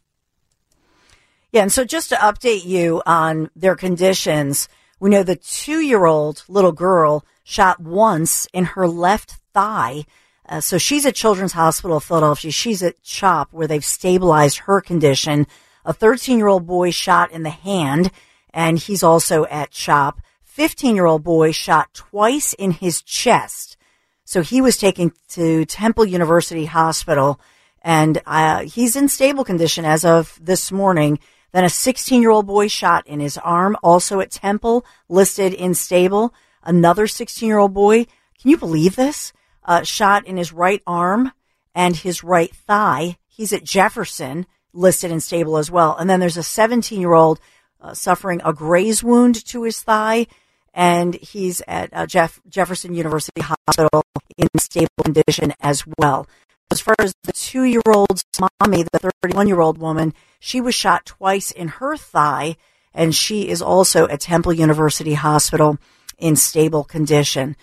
Yeah, 1.51 1.63
and 1.63 1.71
so 1.71 1.83
just 1.83 2.09
to 2.09 2.15
update 2.15 2.65
you 2.65 3.01
on 3.05 3.49
their 3.55 3.75
conditions, 3.75 4.69
we 4.99 5.09
know 5.09 5.23
the 5.23 5.35
two 5.35 5.81
year 5.81 6.05
old 6.05 6.43
little 6.47 6.71
girl 6.71 7.25
shot 7.43 7.79
once 7.79 8.47
in 8.53 8.65
her 8.65 8.87
left 8.87 9.39
thigh. 9.53 10.05
Uh, 10.47 10.61
so 10.61 10.77
she's 10.77 11.05
at 11.05 11.15
Children's 11.15 11.53
Hospital 11.53 11.97
of 11.97 12.03
Philadelphia. 12.03 12.51
She's 12.51 12.81
at 12.81 13.01
CHOP 13.03 13.51
where 13.51 13.67
they've 13.67 13.83
stabilized 13.83 14.59
her 14.59 14.79
condition. 14.79 15.45
A 15.83 15.93
13 15.93 16.37
year 16.37 16.47
old 16.47 16.65
boy 16.65 16.91
shot 16.91 17.31
in 17.31 17.43
the 17.43 17.49
hand 17.49 18.11
and 18.53 18.77
he's 18.79 19.03
also 19.03 19.45
at 19.45 19.71
CHOP. 19.71 20.21
15 20.43 20.95
year 20.95 21.05
old 21.05 21.23
boy 21.23 21.51
shot 21.51 21.93
twice 21.93 22.53
in 22.53 22.71
his 22.71 23.01
chest. 23.01 23.77
So 24.25 24.41
he 24.41 24.61
was 24.61 24.77
taken 24.77 25.11
to 25.29 25.65
Temple 25.65 26.05
University 26.05 26.65
Hospital 26.65 27.39
and 27.81 28.21
uh, 28.25 28.61
he's 28.63 28.95
in 28.95 29.09
stable 29.09 29.43
condition 29.43 29.85
as 29.85 30.05
of 30.05 30.37
this 30.41 30.71
morning. 30.71 31.19
Then 31.51 31.63
a 31.63 31.69
16 31.69 32.21
year 32.21 32.31
old 32.31 32.47
boy 32.47 32.67
shot 32.67 33.07
in 33.07 33.19
his 33.19 33.37
arm, 33.37 33.75
also 33.81 34.19
at 34.19 34.31
Temple, 34.31 34.85
listed 35.09 35.53
in 35.53 35.73
stable. 35.73 36.33
Another 36.63 37.07
16 37.07 37.47
year 37.47 37.57
old 37.57 37.73
boy, 37.73 38.05
can 38.39 38.51
you 38.51 38.57
believe 38.57 38.95
this? 38.95 39.33
Uh, 39.63 39.83
shot 39.83 40.25
in 40.25 40.37
his 40.37 40.51
right 40.51 40.81
arm 40.85 41.31
and 41.73 41.95
his 41.95 42.23
right 42.23 42.53
thigh. 42.53 43.17
He's 43.27 43.53
at 43.53 43.63
Jefferson, 43.63 44.45
listed 44.73 45.11
in 45.11 45.19
stable 45.19 45.57
as 45.57 45.71
well. 45.71 45.95
And 45.97 46.09
then 46.09 46.19
there's 46.19 46.37
a 46.37 46.43
17 46.43 46.99
year 46.99 47.13
old 47.13 47.39
uh, 47.81 47.93
suffering 47.93 48.41
a 48.45 48.53
graze 48.53 49.03
wound 49.03 49.43
to 49.45 49.63
his 49.63 49.81
thigh, 49.81 50.27
and 50.73 51.15
he's 51.15 51.61
at 51.67 51.89
uh, 51.91 52.05
Jeff- 52.05 52.39
Jefferson 52.47 52.93
University 52.93 53.41
Hospital 53.41 54.03
in 54.37 54.47
stable 54.57 55.03
condition 55.03 55.53
as 55.59 55.83
well. 55.97 56.27
As 56.71 56.79
far 56.79 56.95
as 56.99 57.13
the 57.23 57.33
two 57.33 57.63
year 57.63 57.81
old's 57.87 58.23
mommy, 58.39 58.83
the 58.83 59.11
31 59.23 59.47
year 59.47 59.59
old 59.59 59.77
woman, 59.77 60.13
she 60.39 60.61
was 60.61 60.73
shot 60.73 61.05
twice 61.05 61.51
in 61.51 61.67
her 61.67 61.97
thigh, 61.97 62.55
and 62.93 63.13
she 63.13 63.49
is 63.49 63.61
also 63.61 64.07
at 64.07 64.21
Temple 64.21 64.53
University 64.53 65.13
Hospital 65.13 65.77
in 66.17 66.35
stable 66.35 66.83
condition. 66.83 67.55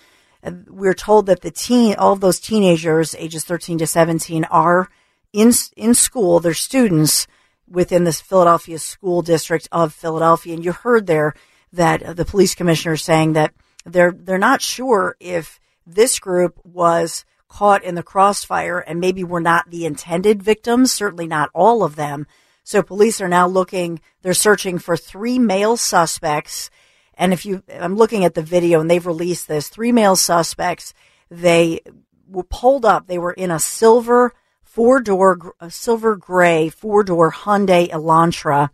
We're 0.69 0.95
told 0.95 1.27
that 1.27 1.41
the 1.41 1.51
teen, 1.51 1.95
all 1.97 2.13
of 2.13 2.21
those 2.21 2.39
teenagers, 2.39 3.15
ages 3.19 3.45
13 3.45 3.79
to 3.79 3.87
17, 3.87 4.45
are 4.45 4.89
in 5.33 5.53
in 5.77 5.95
school. 5.95 6.41
They're 6.41 6.55
students 6.55 7.27
within 7.71 8.05
the 8.05 8.13
Philadelphia 8.13 8.79
School 8.79 9.23
District 9.23 9.69
of 9.73 9.93
Philadelphia. 9.93 10.55
And 10.55 10.65
you 10.65 10.73
heard 10.73 11.07
there 11.07 11.35
that 11.73 12.17
the 12.17 12.25
police 12.25 12.55
commissioner 12.55 12.95
is 12.95 13.03
saying 13.03 13.35
that 13.35 13.53
they're 13.85 14.13
they're 14.13 14.39
not 14.39 14.63
sure 14.63 15.17
if 15.21 15.61
this 15.87 16.19
group 16.19 16.59
was 16.65 17.25
caught 17.49 17.83
in 17.83 17.95
the 17.95 18.03
crossfire 18.03 18.79
and 18.79 19.01
maybe 19.01 19.25
were 19.25 19.41
not 19.41 19.71
the 19.71 19.87
intended 19.87 20.43
victims, 20.43 20.93
certainly 20.93 21.27
not 21.27 21.51
all 21.55 21.83
of 21.83 21.97
them. 21.97 22.27
So 22.63 22.83
police 22.83 23.21
are 23.23 23.29
now 23.29 23.49
looking, 23.49 24.01
they're 24.21 24.35
searching 24.35 24.79
for 24.79 24.97
three 24.97 25.39
male 25.39 25.79
suspects. 25.79 26.69
And 27.15 27.33
if 27.33 27.47
you, 27.47 27.63
I'm 27.73 27.97
looking 27.97 28.25
at 28.27 28.35
the 28.35 28.43
video 28.43 28.81
and 28.81 28.91
they've 28.91 29.07
released 29.07 29.49
this, 29.49 29.69
three 29.69 29.93
male 29.93 30.17
suspects, 30.17 30.93
they 31.31 31.81
were 32.29 32.45
pulled 32.45 32.85
up. 32.85 33.07
They 33.07 33.19
were 33.19 33.33
in 33.33 33.51
a 33.51 33.59
silver 33.59 34.35
four 34.79 35.01
door, 35.01 35.57
silver 35.69 36.15
gray 36.15 36.69
four 36.69 37.03
door 37.03 37.33
Hyundai 37.33 37.91
Elantra. 37.91 38.71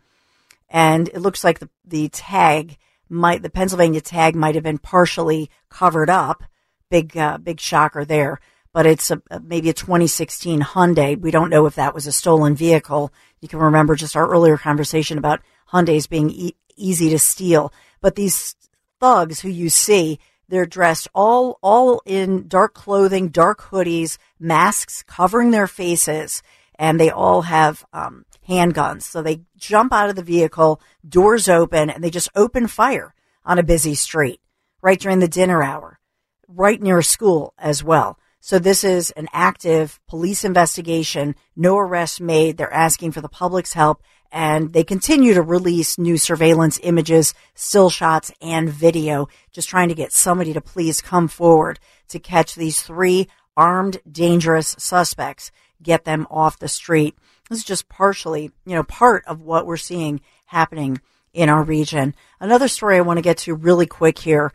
And 0.69 1.09
it 1.09 1.21
looks 1.21 1.43
like 1.43 1.61
the, 1.61 1.71
the 1.83 2.11
tag 2.11 2.77
might, 3.09 3.41
the 3.41 3.49
Pennsylvania 3.49 4.03
tag 4.03 4.37
might 4.37 4.55
have 4.55 4.65
been 4.65 4.77
partially 4.77 5.49
covered 5.71 6.11
up. 6.11 6.43
Big, 6.91 7.17
uh, 7.17 7.39
big 7.39 7.59
shocker 7.59 8.05
there. 8.05 8.39
But 8.75 8.85
it's 8.85 9.11
a, 9.11 9.23
maybe 9.43 9.71
a 9.71 9.73
2016 9.73 10.61
Hyundai. 10.61 11.19
We 11.19 11.31
don't 11.31 11.49
know 11.49 11.65
if 11.65 11.77
that 11.77 11.95
was 11.95 12.07
a 12.07 12.13
stolen 12.13 12.55
vehicle. 12.55 13.11
You 13.41 13.49
can 13.49 13.61
remember 13.61 13.95
just 13.95 14.15
our 14.15 14.29
earlier 14.29 14.59
conversation 14.59 15.17
about 15.17 15.41
Hyundais 15.73 16.07
being 16.07 16.29
e- 16.29 16.57
easy 16.77 17.09
to 17.09 17.19
steal. 17.19 17.73
But 18.03 18.15
these 18.15 18.57
thugs 19.01 19.41
who 19.41 19.49
you 19.49 19.71
see, 19.71 20.19
they're 20.49 20.67
dressed 20.67 21.09
all, 21.15 21.59
all 21.63 22.03
in 22.07 22.49
dark 22.49 22.75
clothing, 22.75 23.29
dark 23.29 23.61
hoodies, 23.61 24.19
masks 24.39 25.03
covering 25.03 25.51
their 25.51 25.67
faces, 25.67 26.43
and 26.79 27.01
they 27.01 27.11
all 27.11 27.43
have, 27.43 27.85
um, 27.93 28.25
handguns. 28.49 29.03
So 29.03 29.23
they 29.23 29.43
jump 29.57 29.93
out 29.93 30.11
of 30.11 30.17
the 30.17 30.23
vehicle, 30.23 30.81
doors 31.07 31.49
open, 31.49 31.91
and 31.91 32.03
they 32.03 32.11
just 32.11 32.29
open 32.35 32.67
fire 32.67 33.15
on 33.45 33.59
a 33.59 33.63
busy 33.63 33.95
street 33.95 34.41
right 34.83 35.01
during 35.01 35.19
the 35.19 35.29
dinner 35.29 35.63
hour, 35.63 35.99
right 36.47 36.81
near 36.81 36.99
a 36.99 37.05
school 37.05 37.55
as 37.59 37.83
well. 37.83 38.19
So 38.41 38.59
this 38.59 38.85
is 38.85 39.11
an 39.13 39.29
active 39.33 39.99
police 40.07 40.45
investigation, 40.45 41.35
no 41.57 41.79
arrests 41.79 42.21
made. 42.21 42.59
They're 42.59 42.73
asking 42.73 43.13
for 43.13 43.23
the 43.23 43.29
public's 43.29 43.73
help 43.73 44.03
and 44.33 44.73
they 44.73 44.85
continue 44.85 45.35
to 45.35 45.43
release 45.43 45.99
new 45.99 46.17
surveillance 46.17 46.81
images, 46.83 47.35
still 47.55 47.91
shots, 47.91 48.33
and 48.41 48.69
video, 48.69 49.29
just 49.53 49.69
trying 49.69 49.89
to 49.89 49.95
get 49.95 50.13
somebody 50.13 50.53
to 50.53 50.61
please 50.61 51.01
come 51.01 51.29
forward 51.29 51.79
to 52.09 52.19
catch 52.19 52.55
these 52.55 52.83
three 52.83 53.29
armed, 53.57 54.01
dangerous 54.11 54.75
suspects, 54.79 55.53
get 55.83 56.05
them 56.05 56.27
off 56.31 56.59
the 56.59 56.69
street. 56.69 57.17
This 57.49 57.59
is 57.59 57.65
just 57.65 57.89
partially, 57.89 58.51
you 58.67 58.75
know, 58.75 58.83
part 58.83 59.25
of 59.27 59.43
what 59.43 59.67
we're 59.67 59.77
seeing 59.77 60.21
happening 60.47 61.01
in 61.33 61.49
our 61.49 61.63
region. 61.63 62.15
Another 62.41 62.69
story 62.69 62.97
I 62.97 63.03
want 63.03 63.19
to 63.19 63.23
get 63.23 63.39
to 63.39 63.55
really 63.55 63.87
quick 63.87 64.19
here 64.19 64.53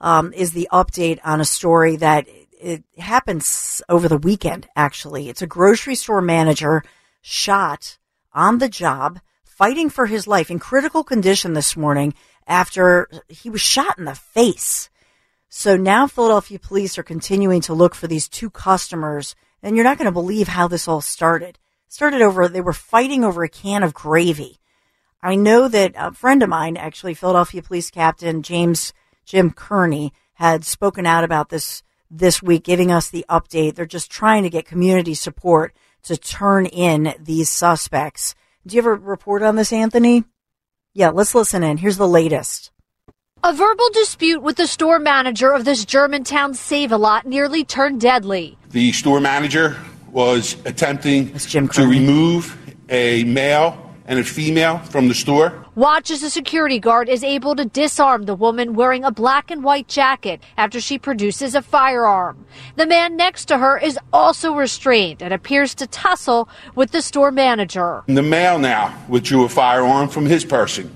um, 0.00 0.32
is 0.32 0.52
the 0.52 0.68
update 0.72 1.18
on 1.22 1.40
a 1.40 1.44
story 1.44 1.96
that 1.96 2.26
it 2.60 2.84
happens 2.98 3.82
over 3.88 4.08
the 4.08 4.18
weekend, 4.18 4.68
actually. 4.76 5.28
It's 5.28 5.42
a 5.42 5.46
grocery 5.46 5.94
store 5.94 6.20
manager 6.20 6.82
shot 7.22 7.98
on 8.32 8.58
the 8.58 8.68
job, 8.68 9.20
fighting 9.44 9.90
for 9.90 10.06
his 10.06 10.26
life 10.26 10.50
in 10.50 10.58
critical 10.58 11.04
condition 11.04 11.52
this 11.52 11.76
morning 11.76 12.14
after 12.46 13.08
he 13.28 13.50
was 13.50 13.60
shot 13.60 13.98
in 13.98 14.04
the 14.04 14.14
face. 14.14 14.90
So 15.48 15.76
now 15.76 16.06
Philadelphia 16.06 16.58
police 16.58 16.96
are 16.96 17.02
continuing 17.02 17.60
to 17.62 17.74
look 17.74 17.94
for 17.94 18.06
these 18.06 18.28
two 18.28 18.50
customers, 18.50 19.34
and 19.62 19.76
you're 19.76 19.84
not 19.84 19.98
going 19.98 20.06
to 20.06 20.12
believe 20.12 20.48
how 20.48 20.68
this 20.68 20.86
all 20.86 21.00
started. 21.00 21.58
Started 21.88 22.22
over, 22.22 22.46
they 22.46 22.60
were 22.60 22.72
fighting 22.72 23.24
over 23.24 23.42
a 23.42 23.48
can 23.48 23.82
of 23.82 23.92
gravy. 23.92 24.60
I 25.22 25.34
know 25.34 25.68
that 25.68 25.92
a 25.96 26.12
friend 26.12 26.42
of 26.42 26.48
mine, 26.48 26.76
actually, 26.76 27.14
Philadelphia 27.14 27.62
Police 27.62 27.90
Captain 27.90 28.42
James 28.42 28.92
Jim 29.26 29.50
Kearney, 29.50 30.12
had 30.34 30.64
spoken 30.64 31.04
out 31.04 31.24
about 31.24 31.50
this 31.50 31.82
this 32.10 32.42
week, 32.42 32.64
giving 32.64 32.90
us 32.90 33.10
the 33.10 33.24
update. 33.28 33.74
They're 33.74 33.86
just 33.86 34.10
trying 34.10 34.44
to 34.44 34.50
get 34.50 34.66
community 34.66 35.14
support 35.14 35.74
to 36.04 36.16
turn 36.16 36.66
in 36.66 37.14
these 37.20 37.48
suspects. 37.48 38.34
Do 38.66 38.76
you 38.76 38.82
have 38.82 38.86
a 38.86 38.94
report 38.94 39.42
on 39.42 39.56
this, 39.56 39.72
Anthony? 39.72 40.24
Yeah, 40.92 41.10
let's 41.10 41.34
listen 41.34 41.62
in. 41.62 41.78
Here's 41.78 41.96
the 41.96 42.08
latest. 42.08 42.70
A 43.42 43.54
verbal 43.54 43.88
dispute 43.94 44.42
with 44.42 44.56
the 44.56 44.66
store 44.66 44.98
manager 44.98 45.52
of 45.52 45.64
this 45.64 45.84
Germantown 45.84 46.52
Save 46.52 46.92
a 46.92 46.98
Lot 46.98 47.26
nearly 47.26 47.64
turned 47.64 48.00
deadly. 48.00 48.58
The 48.70 48.92
store 48.92 49.20
manager 49.20 49.76
was 50.10 50.56
attempting 50.66 51.32
to 51.38 51.86
remove 51.86 52.56
a 52.90 53.24
male 53.24 53.89
and 54.10 54.18
a 54.18 54.24
female 54.24 54.78
from 54.78 55.06
the 55.06 55.14
store. 55.14 55.64
Watch 55.76 56.10
as 56.10 56.24
a 56.24 56.30
security 56.30 56.80
guard 56.80 57.08
is 57.08 57.22
able 57.22 57.54
to 57.54 57.64
disarm 57.64 58.24
the 58.24 58.34
woman 58.34 58.74
wearing 58.74 59.04
a 59.04 59.12
black 59.12 59.52
and 59.52 59.62
white 59.62 59.86
jacket 59.86 60.42
after 60.56 60.80
she 60.80 60.98
produces 60.98 61.54
a 61.54 61.62
firearm. 61.62 62.44
The 62.74 62.86
man 62.86 63.16
next 63.16 63.44
to 63.46 63.58
her 63.58 63.78
is 63.78 63.96
also 64.12 64.52
restrained 64.52 65.22
and 65.22 65.32
appears 65.32 65.76
to 65.76 65.86
tussle 65.86 66.48
with 66.74 66.90
the 66.90 67.02
store 67.02 67.30
manager. 67.30 68.02
The 68.08 68.20
male 68.20 68.58
now 68.58 69.00
withdrew 69.08 69.44
a 69.44 69.48
firearm 69.48 70.08
from 70.08 70.26
his 70.26 70.44
person, 70.44 70.90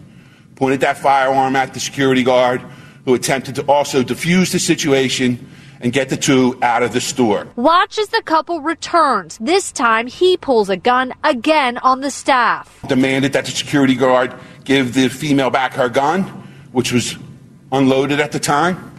pointed 0.57 0.81
that 0.81 0.99
firearm 0.99 1.55
at 1.55 1.73
the 1.73 1.79
security 1.79 2.25
guard, 2.25 2.63
who 3.05 3.15
attempted 3.15 3.55
to 3.55 3.63
also 3.67 4.03
defuse 4.03 4.51
the 4.51 4.59
situation 4.59 5.49
and 5.85 5.93
get 5.93 6.09
the 6.09 6.17
two 6.17 6.59
out 6.63 6.83
of 6.83 6.95
the 6.95 7.01
store. 7.01 7.47
Watch 7.57 7.99
as 7.99 8.09
the 8.09 8.23
couple 8.25 8.63
returns. 8.63 9.37
This 9.39 9.71
time 9.71 10.07
he 10.07 10.39
pulls 10.39 10.71
a 10.71 10.79
gun 10.79 11.13
again 11.23 11.77
on 11.79 12.01
the 12.01 12.11
staff. 12.11 12.81
Demanded 12.89 13.35
that 13.35 13.45
the 13.45 13.51
security 13.51 13.95
guard 13.95 14.35
give 14.65 14.95
the 14.95 15.09
female 15.09 15.51
back 15.51 15.75
her 15.75 15.91
gun, 15.91 16.23
which 16.73 16.91
was 16.91 17.17
unloaded 17.71 18.19
at 18.19 18.33
the 18.33 18.41
time. 18.41 18.93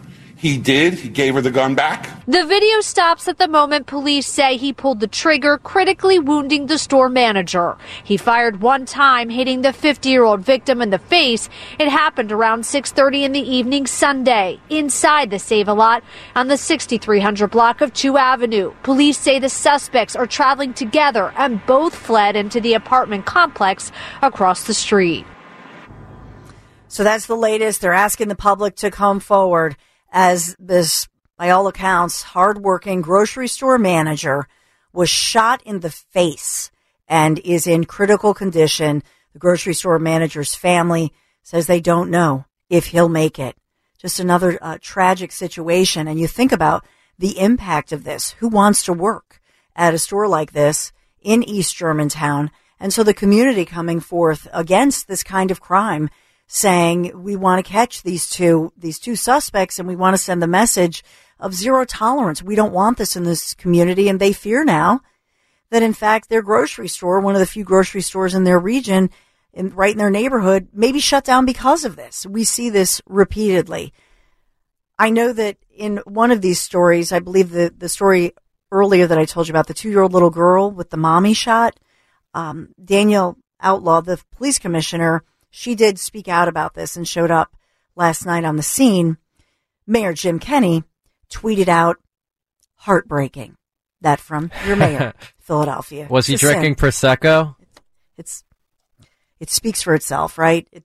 He 0.46 0.58
did. 0.58 0.94
He 0.94 1.08
gave 1.08 1.34
her 1.34 1.40
the 1.40 1.50
gun 1.50 1.74
back. 1.74 2.08
The 2.26 2.46
video 2.46 2.80
stops 2.80 3.26
at 3.26 3.36
the 3.36 3.48
moment 3.48 3.88
police 3.88 4.28
say 4.28 4.56
he 4.56 4.72
pulled 4.72 5.00
the 5.00 5.08
trigger, 5.08 5.58
critically 5.58 6.20
wounding 6.20 6.66
the 6.66 6.78
store 6.78 7.08
manager. 7.08 7.76
He 8.04 8.16
fired 8.16 8.62
one 8.62 8.86
time, 8.86 9.28
hitting 9.28 9.62
the 9.62 9.70
50-year-old 9.70 10.42
victim 10.42 10.80
in 10.80 10.90
the 10.90 11.00
face. 11.00 11.48
It 11.80 11.88
happened 11.88 12.30
around 12.30 12.62
6:30 12.62 13.24
in 13.24 13.32
the 13.32 13.40
evening 13.40 13.88
Sunday, 13.88 14.60
inside 14.70 15.30
the 15.30 15.40
Save-A-Lot 15.40 16.04
on 16.36 16.46
the 16.46 16.56
6300 16.56 17.50
block 17.50 17.80
of 17.80 17.92
2 17.92 18.16
Avenue. 18.16 18.72
Police 18.84 19.18
say 19.18 19.40
the 19.40 19.48
suspects 19.48 20.14
are 20.14 20.28
traveling 20.28 20.74
together 20.74 21.32
and 21.36 21.66
both 21.66 21.96
fled 21.96 22.36
into 22.36 22.60
the 22.60 22.74
apartment 22.74 23.26
complex 23.26 23.90
across 24.22 24.62
the 24.62 24.74
street. 24.74 25.26
So 26.86 27.02
that's 27.02 27.26
the 27.26 27.34
latest. 27.34 27.80
They're 27.80 27.92
asking 27.92 28.28
the 28.28 28.36
public 28.36 28.76
to 28.76 28.92
come 28.92 29.18
forward 29.18 29.76
as 30.16 30.56
this, 30.58 31.08
by 31.36 31.50
all 31.50 31.68
accounts, 31.68 32.22
hardworking 32.22 33.02
grocery 33.02 33.46
store 33.46 33.76
manager 33.76 34.48
was 34.90 35.10
shot 35.10 35.62
in 35.64 35.80
the 35.80 35.90
face 35.90 36.70
and 37.06 37.38
is 37.40 37.66
in 37.66 37.84
critical 37.84 38.32
condition. 38.32 39.02
The 39.34 39.38
grocery 39.38 39.74
store 39.74 39.98
manager's 39.98 40.54
family 40.54 41.12
says 41.42 41.66
they 41.66 41.82
don't 41.82 42.10
know 42.10 42.46
if 42.70 42.86
he'll 42.86 43.10
make 43.10 43.38
it. 43.38 43.56
Just 43.98 44.18
another 44.18 44.58
uh, 44.62 44.78
tragic 44.80 45.32
situation. 45.32 46.08
And 46.08 46.18
you 46.18 46.26
think 46.26 46.50
about 46.50 46.86
the 47.18 47.38
impact 47.38 47.92
of 47.92 48.04
this. 48.04 48.30
Who 48.38 48.48
wants 48.48 48.82
to 48.84 48.94
work 48.94 49.38
at 49.76 49.92
a 49.92 49.98
store 49.98 50.28
like 50.28 50.52
this 50.52 50.92
in 51.20 51.42
East 51.42 51.76
Germantown? 51.76 52.50
And 52.80 52.90
so 52.90 53.02
the 53.02 53.12
community 53.12 53.66
coming 53.66 54.00
forth 54.00 54.48
against 54.54 55.08
this 55.08 55.22
kind 55.22 55.50
of 55.50 55.60
crime 55.60 56.08
saying 56.46 57.12
we 57.14 57.36
want 57.36 57.64
to 57.64 57.70
catch 57.70 58.02
these 58.02 58.28
two 58.28 58.72
these 58.76 58.98
two 58.98 59.16
suspects 59.16 59.78
and 59.78 59.88
we 59.88 59.96
want 59.96 60.14
to 60.14 60.22
send 60.22 60.40
the 60.40 60.46
message 60.46 61.02
of 61.38 61.54
zero 61.54 61.84
tolerance. 61.84 62.42
We 62.42 62.54
don't 62.54 62.72
want 62.72 62.98
this 62.98 63.16
in 63.16 63.24
this 63.24 63.54
community 63.54 64.08
and 64.08 64.20
they 64.20 64.32
fear 64.32 64.64
now 64.64 65.00
that 65.70 65.82
in 65.82 65.92
fact 65.92 66.28
their 66.28 66.42
grocery 66.42 66.88
store, 66.88 67.20
one 67.20 67.34
of 67.34 67.40
the 67.40 67.46
few 67.46 67.64
grocery 67.64 68.00
stores 68.00 68.34
in 68.34 68.44
their 68.44 68.58
region 68.58 69.10
in, 69.52 69.70
right 69.70 69.92
in 69.92 69.98
their 69.98 70.10
neighborhood 70.10 70.68
may 70.72 70.92
be 70.92 71.00
shut 71.00 71.24
down 71.24 71.44
because 71.44 71.84
of 71.84 71.96
this. 71.96 72.24
We 72.26 72.44
see 72.44 72.70
this 72.70 73.00
repeatedly. 73.06 73.92
I 74.98 75.10
know 75.10 75.32
that 75.32 75.58
in 75.74 75.98
one 76.06 76.30
of 76.30 76.40
these 76.40 76.60
stories, 76.60 77.12
I 77.12 77.18
believe 77.18 77.50
the, 77.50 77.74
the 77.76 77.88
story 77.88 78.32
earlier 78.70 79.06
that 79.06 79.18
I 79.18 79.24
told 79.24 79.48
you 79.48 79.52
about 79.52 79.66
the 79.66 79.74
two 79.74 79.90
year 79.90 80.02
old 80.02 80.12
little 80.12 80.30
girl 80.30 80.70
with 80.70 80.90
the 80.90 80.96
mommy 80.96 81.34
shot, 81.34 81.78
um, 82.34 82.68
Danielle 82.82 83.36
Outlaw, 83.60 84.00
the 84.00 84.22
police 84.36 84.58
commissioner, 84.58 85.22
she 85.56 85.74
did 85.74 85.98
speak 85.98 86.28
out 86.28 86.48
about 86.48 86.74
this 86.74 86.96
and 86.96 87.08
showed 87.08 87.30
up 87.30 87.56
last 87.96 88.26
night 88.26 88.44
on 88.44 88.56
the 88.56 88.62
scene. 88.62 89.16
Mayor 89.86 90.12
Jim 90.12 90.38
Kenney 90.38 90.84
tweeted 91.32 91.66
out, 91.66 91.96
heartbreaking. 92.74 93.56
That 94.02 94.20
from 94.20 94.50
your 94.66 94.76
mayor, 94.76 95.14
Philadelphia. 95.38 96.08
Was 96.10 96.26
he 96.26 96.36
drinking 96.36 96.76
sin. 96.76 96.90
prosecco? 96.90 97.56
It's 98.18 98.44
it 99.40 99.48
speaks 99.48 99.80
for 99.80 99.94
itself, 99.94 100.36
right? 100.36 100.68
It, 100.70 100.84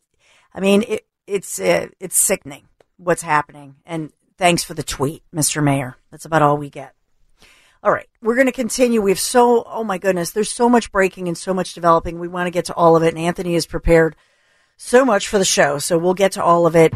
I 0.54 0.62
mean, 0.62 0.86
it, 0.88 1.06
it's 1.28 1.60
uh, 1.60 1.88
it's 2.00 2.18
sickening 2.18 2.70
what's 2.96 3.24
happening. 3.24 3.76
And 3.86 4.14
thanks 4.38 4.64
for 4.64 4.74
the 4.74 4.84
tweet, 4.84 5.24
Mr. 5.36 5.62
Mayor. 5.62 5.98
That's 6.12 6.24
about 6.24 6.44
all 6.44 6.58
we 6.58 6.70
get. 6.70 6.96
All 7.84 7.92
right, 7.92 8.08
we're 8.22 8.36
going 8.36 8.48
to 8.48 8.54
continue. 8.54 9.02
We 9.02 9.12
have 9.12 9.20
so 9.20 9.64
oh 9.68 9.84
my 9.84 9.98
goodness, 9.98 10.32
there's 10.32 10.50
so 10.50 10.70
much 10.70 10.94
breaking 10.94 11.28
and 11.28 11.38
so 11.38 11.54
much 11.54 11.74
developing. 11.74 12.20
We 12.20 12.30
want 12.30 12.48
to 12.48 12.52
get 12.52 12.66
to 12.66 12.74
all 12.74 12.96
of 12.96 13.04
it, 13.04 13.10
and 13.10 13.20
Anthony 13.20 13.56
is 13.56 13.66
prepared 13.66 14.16
so 14.84 15.06
much 15.06 15.28
for 15.28 15.38
the 15.38 15.46
show, 15.46 15.78
so 15.78 15.98
we'll 15.98 16.16
get 16.16 16.34
to 16.34 16.44
all 16.44 16.66
of 16.66 16.76
it 16.76 16.94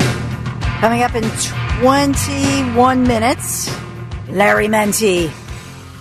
coming 0.80 1.04
up 1.04 1.13
in 1.13 1.24
21 1.80 3.04
minutes. 3.04 3.69
Larry 4.28 4.67
Mendte, 4.67 5.32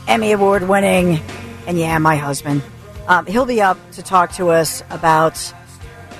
Emmy 0.08 0.32
Award 0.32 0.66
winning, 0.66 1.20
and 1.66 1.78
yeah, 1.78 1.98
my 1.98 2.16
husband. 2.16 2.62
Um, 3.06 3.26
he'll 3.26 3.44
be 3.44 3.60
up 3.60 3.78
to 3.92 4.02
talk 4.02 4.32
to 4.32 4.48
us 4.48 4.82
about 4.88 5.38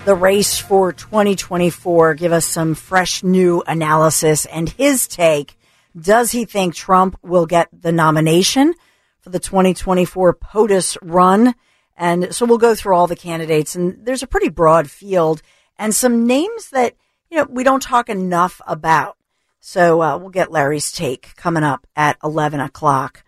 the 0.05 0.15
race 0.15 0.59
for 0.59 0.93
2024, 0.93 2.15
give 2.15 2.33
us 2.33 2.45
some 2.45 2.75
fresh 2.75 3.25
new 3.25 3.63
analysis 3.67 4.45
and 4.45 4.69
his 4.69 5.09
take. 5.09 5.57
Does 5.99 6.31
he 6.31 6.45
think 6.45 6.75
Trump 6.75 7.19
will 7.23 7.47
get 7.47 7.69
the 7.73 7.91
nomination 7.91 8.75
for 9.23 9.31
the 9.31 9.41
2024 9.41 10.35
POTUS 10.35 10.99
run? 11.01 11.55
And 11.97 12.35
so 12.35 12.45
we'll 12.45 12.59
go 12.59 12.75
through 12.75 12.97
all 12.97 13.07
the 13.07 13.17
candidates 13.17 13.75
and 13.75 14.05
there's 14.05 14.23
a 14.23 14.27
pretty 14.27 14.49
broad 14.49 14.91
field 14.91 15.43
and 15.79 15.95
some 15.95 16.27
names 16.27 16.71
that, 16.71 16.95
you 17.31 17.39
know, 17.39 17.47
we 17.49 17.65
don't 17.65 17.83
talk 17.83 18.09
enough 18.09 18.61
about. 18.67 19.17
So 19.61 20.03
uh, 20.03 20.19
we'll 20.19 20.31
get 20.31 20.53
Larry's 20.53 20.93
take 20.93 21.35
coming 21.37 21.65
up 21.65 21.87
at 21.97 22.19
11 22.23 22.61
o'clock. 22.61 23.25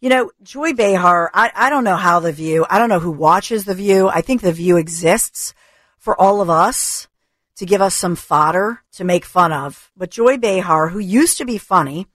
You 0.00 0.10
know, 0.10 0.30
Joy 0.42 0.74
Behar, 0.74 1.30
I, 1.32 1.50
I 1.54 1.70
don't 1.70 1.84
know 1.84 1.96
how 1.96 2.20
The 2.20 2.32
View, 2.32 2.66
I 2.68 2.78
don't 2.78 2.88
know 2.88 2.98
who 2.98 3.12
watches 3.12 3.64
The 3.64 3.74
View. 3.74 4.08
I 4.08 4.20
think 4.20 4.40
The 4.40 4.52
View 4.52 4.76
exists 4.76 5.54
for 5.96 6.20
all 6.20 6.40
of 6.40 6.50
us 6.50 7.08
to 7.56 7.66
give 7.66 7.80
us 7.80 7.94
some 7.94 8.16
fodder 8.16 8.82
to 8.92 9.04
make 9.04 9.24
fun 9.24 9.52
of. 9.52 9.90
But 9.96 10.10
Joy 10.10 10.36
Behar, 10.36 10.88
who 10.88 10.98
used 10.98 11.38
to 11.38 11.44
be 11.44 11.58
funny, 11.58 12.06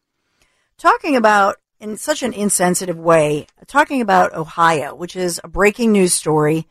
talking 0.77 1.15
about 1.15 1.56
in 1.80 1.95
such 1.97 2.23
an 2.23 2.34
insensitive 2.34 2.97
way, 2.97 3.47
talking 3.67 4.01
about 4.01 4.34
Ohio, 4.34 4.93
which 4.95 5.15
is 5.15 5.39
a 5.43 5.47
breaking 5.47 5.91
news 5.91 6.13
story 6.13 6.67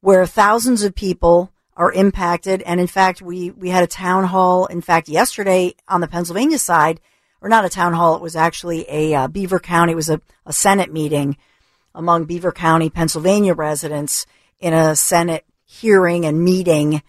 where 0.00 0.24
thousands 0.26 0.82
of 0.82 0.94
people 0.94 1.52
are 1.76 1.92
impacted. 1.92 2.62
And 2.62 2.80
in 2.80 2.86
fact, 2.86 3.20
we, 3.20 3.50
we 3.50 3.68
had 3.68 3.84
a 3.84 3.88
town 3.88 4.24
hall, 4.24 4.66
in 4.66 4.80
fact, 4.80 5.08
yesterday 5.08 5.74
on 5.86 6.00
the 6.00 6.08
Pennsylvania 6.08 6.58
side 6.58 7.00
or 7.40 7.48
not 7.48 7.64
a 7.64 7.68
town 7.68 7.92
hall. 7.92 8.16
It 8.16 8.22
was 8.22 8.36
actually 8.36 8.86
a 8.88 9.14
uh, 9.14 9.28
Beaver 9.28 9.58
County. 9.58 9.92
It 9.92 9.96
was 9.96 10.08
a, 10.08 10.20
a 10.46 10.52
Senate 10.52 10.92
meeting 10.92 11.36
among 11.94 12.24
Beaver 12.24 12.52
County, 12.52 12.90
Pennsylvania 12.90 13.54
residents 13.54 14.26
in 14.58 14.72
a 14.72 14.96
Senate 14.96 15.44
hearing 15.64 16.24
and 16.24 16.42
meeting 16.42 17.02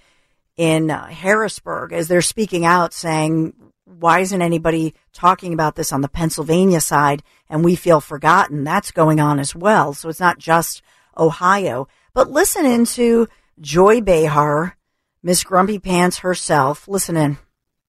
in 0.57 0.91
uh, 0.91 1.07
Harrisburg 1.07 1.93
as 1.93 2.07
they're 2.07 2.21
speaking 2.21 2.65
out 2.65 2.93
saying, 2.93 3.53
why 3.85 4.19
isn't 4.19 4.41
anybody 4.41 4.93
talking 5.13 5.53
about 5.53 5.75
this 5.75 5.93
on 5.93 6.01
the 6.01 6.09
Pennsylvania 6.09 6.81
side? 6.81 7.23
And 7.49 7.63
we 7.63 7.75
feel 7.75 8.01
forgotten. 8.01 8.63
That's 8.63 8.91
going 8.91 9.19
on 9.19 9.39
as 9.39 9.55
well. 9.55 9.93
So 9.93 10.09
it's 10.09 10.19
not 10.19 10.39
just 10.39 10.81
Ohio, 11.17 11.87
but 12.13 12.29
listen 12.29 12.65
into 12.65 13.27
Joy 13.59 14.01
Behar, 14.01 14.77
Miss 15.23 15.43
Grumpy 15.43 15.79
Pants 15.79 16.19
herself. 16.19 16.87
Listen 16.87 17.17
in 17.17 17.37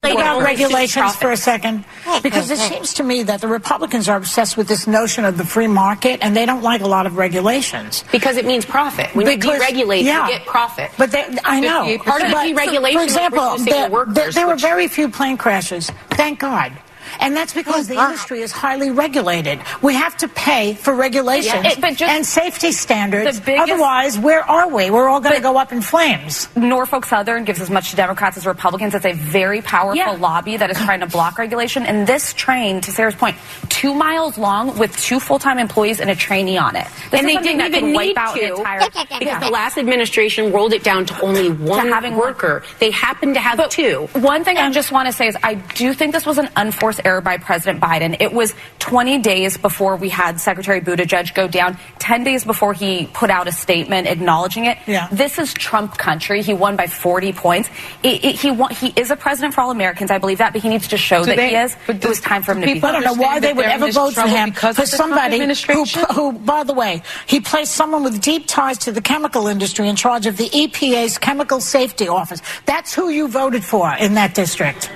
lay 0.03 0.15
down 0.15 0.43
regulations 0.43 1.15
for 1.15 1.31
a 1.31 1.37
second 1.37 1.83
because 2.23 2.49
it 2.49 2.57
seems 2.57 2.93
to 2.95 3.03
me 3.03 3.23
that 3.23 3.41
the 3.41 3.47
Republicans 3.47 4.07
are 4.07 4.17
obsessed 4.17 4.55
with 4.55 4.67
this 4.67 4.87
notion 4.87 5.25
of 5.25 5.37
the 5.37 5.43
free 5.43 5.67
market 5.67 6.19
and 6.21 6.35
they 6.35 6.45
don't 6.45 6.63
like 6.63 6.81
a 6.81 6.87
lot 6.87 7.05
of 7.05 7.17
regulations 7.17 8.05
because 8.11 8.37
it 8.37 8.45
means 8.45 8.65
profit. 8.65 9.13
When 9.13 9.25
because, 9.25 9.59
you 9.59 9.83
deregulate, 9.83 10.03
yeah, 10.03 10.27
you 10.27 10.37
get 10.37 10.47
profit. 10.47 10.91
But 10.97 11.11
they, 11.11 11.25
I 11.43 11.59
know 11.59 11.97
part 11.99 12.21
of 12.21 12.29
the 12.29 12.35
deregulation. 12.35 12.93
For 12.93 13.03
example, 13.03 13.57
there, 13.57 13.89
workers, 13.89 14.35
there 14.35 14.47
were 14.47 14.55
very 14.55 14.87
few 14.87 15.09
plane 15.09 15.37
crashes. 15.37 15.89
Thank 16.11 16.39
God. 16.39 16.71
And 17.19 17.35
that's 17.35 17.53
because 17.53 17.89
oh, 17.89 17.93
the 17.93 18.01
industry 18.01 18.41
is 18.41 18.51
highly 18.51 18.91
regulated. 18.91 19.59
We 19.81 19.93
have 19.95 20.15
to 20.17 20.27
pay 20.27 20.73
for 20.73 20.95
regulations 20.95 21.63
yeah, 21.63 21.85
it, 21.85 22.01
and 22.01 22.25
safety 22.25 22.71
standards. 22.71 23.39
Biggest, 23.39 23.69
Otherwise, 23.71 24.17
where 24.17 24.41
are 24.41 24.69
we? 24.69 24.89
We're 24.89 25.09
all 25.09 25.19
going 25.19 25.35
to 25.35 25.41
go 25.41 25.57
up 25.57 25.71
in 25.71 25.81
flames. 25.81 26.47
Norfolk 26.55 27.05
Southern 27.05 27.43
gives 27.43 27.59
as 27.59 27.69
much 27.69 27.89
to 27.91 27.95
Democrats 27.95 28.37
as 28.37 28.45
Republicans. 28.45 28.95
It's 28.95 29.05
a 29.05 29.13
very 29.13 29.61
powerful 29.61 29.97
yeah. 29.97 30.11
lobby 30.11 30.57
that 30.57 30.69
is 30.69 30.77
trying 30.77 31.01
to 31.01 31.07
block 31.07 31.37
regulation. 31.37 31.85
And 31.85 32.07
this 32.07 32.33
train, 32.33 32.81
to 32.81 32.91
Sarah's 32.91 33.15
point, 33.15 33.35
two 33.69 33.93
miles 33.93 34.37
long 34.37 34.77
with 34.77 34.95
two 34.97 35.19
full-time 35.19 35.59
employees 35.59 35.99
and 35.99 36.09
a 36.09 36.15
trainee 36.15 36.57
on 36.57 36.75
it. 36.75 36.87
This 37.11 37.19
and 37.19 37.27
they 37.27 37.35
didn't 37.37 37.75
even 37.75 37.93
wipe 37.93 38.17
out 38.17 38.35
to, 38.35 38.55
entire, 38.55 38.79
because 38.85 39.21
yeah. 39.21 39.39
the 39.39 39.49
last 39.49 39.77
administration 39.77 40.51
rolled 40.51 40.73
it 40.73 40.83
down 40.83 41.05
to 41.05 41.21
only 41.21 41.49
one 41.51 41.87
to 41.87 41.93
having 41.93 42.15
worker. 42.15 42.63
They 42.79 42.91
happened 42.91 43.35
to 43.35 43.41
have 43.41 43.57
but 43.57 43.71
two. 43.71 44.07
One 44.13 44.43
thing 44.43 44.57
and, 44.57 44.67
I 44.67 44.71
just 44.71 44.91
want 44.91 45.07
to 45.07 45.13
say 45.13 45.27
is 45.27 45.37
I 45.43 45.55
do 45.55 45.93
think 45.93 46.13
this 46.13 46.25
was 46.25 46.37
an 46.37 46.49
unforced 46.55 47.01
error 47.09 47.21
by 47.21 47.37
President 47.37 47.81
Biden. 47.81 48.15
It 48.19 48.31
was 48.31 48.53
20 48.79 49.19
days 49.19 49.57
before 49.57 49.95
we 49.95 50.09
had 50.09 50.39
Secretary 50.39 50.79
Buttigieg 50.79 51.33
go 51.33 51.47
down, 51.47 51.77
10 51.97 52.23
days 52.23 52.45
before 52.45 52.73
he 52.73 53.07
put 53.07 53.29
out 53.29 53.47
a 53.47 53.51
statement 53.51 54.07
acknowledging 54.07 54.65
it. 54.65 54.77
Yeah. 54.85 55.07
This 55.11 55.39
is 55.39 55.53
Trump 55.53 55.97
country. 55.97 56.41
He 56.43 56.53
won 56.53 56.75
by 56.75 56.87
40 56.87 57.33
points. 57.33 57.69
It, 58.03 58.23
it, 58.23 58.35
he, 58.35 58.51
won, 58.51 58.73
he 58.73 58.93
is 58.95 59.09
a 59.11 59.15
president 59.15 59.55
for 59.55 59.61
all 59.61 59.71
Americans. 59.71 60.11
I 60.11 60.19
believe 60.19 60.37
that, 60.37 60.53
but 60.53 60.61
he 60.61 60.69
needs 60.69 60.87
to 60.89 60.97
show 60.97 61.23
that 61.25 61.35
they, 61.35 61.49
he 61.49 61.55
is. 61.55 61.75
But 61.87 62.03
it 62.03 62.07
was 62.07 62.21
time 62.21 62.43
for 62.43 62.53
him 62.53 62.61
to 62.61 62.67
be. 62.73 62.81
I 62.81 62.91
don't 62.91 63.03
know 63.03 63.13
why 63.13 63.39
they 63.39 63.53
would 63.53 63.65
ever 63.65 63.91
vote 63.91 64.13
for 64.13 64.27
him 64.27 64.51
for 64.51 64.85
somebody 64.85 65.39
who, 65.39 65.85
who, 66.13 66.33
by 66.33 66.63
the 66.63 66.73
way, 66.73 67.01
he 67.27 67.39
placed 67.39 67.73
someone 67.73 68.03
with 68.03 68.21
deep 68.21 68.45
ties 68.47 68.77
to 68.79 68.91
the 68.91 69.01
chemical 69.01 69.47
industry 69.47 69.87
in 69.87 69.95
charge 69.95 70.25
of 70.27 70.37
the 70.37 70.49
EPA's 70.49 71.17
Chemical 71.17 71.59
Safety 71.59 72.07
Office. 72.07 72.41
That's 72.65 72.93
who 72.93 73.09
you 73.09 73.27
voted 73.27 73.63
for 73.63 73.91
in 73.99 74.13
that 74.13 74.35
district. 74.35 74.91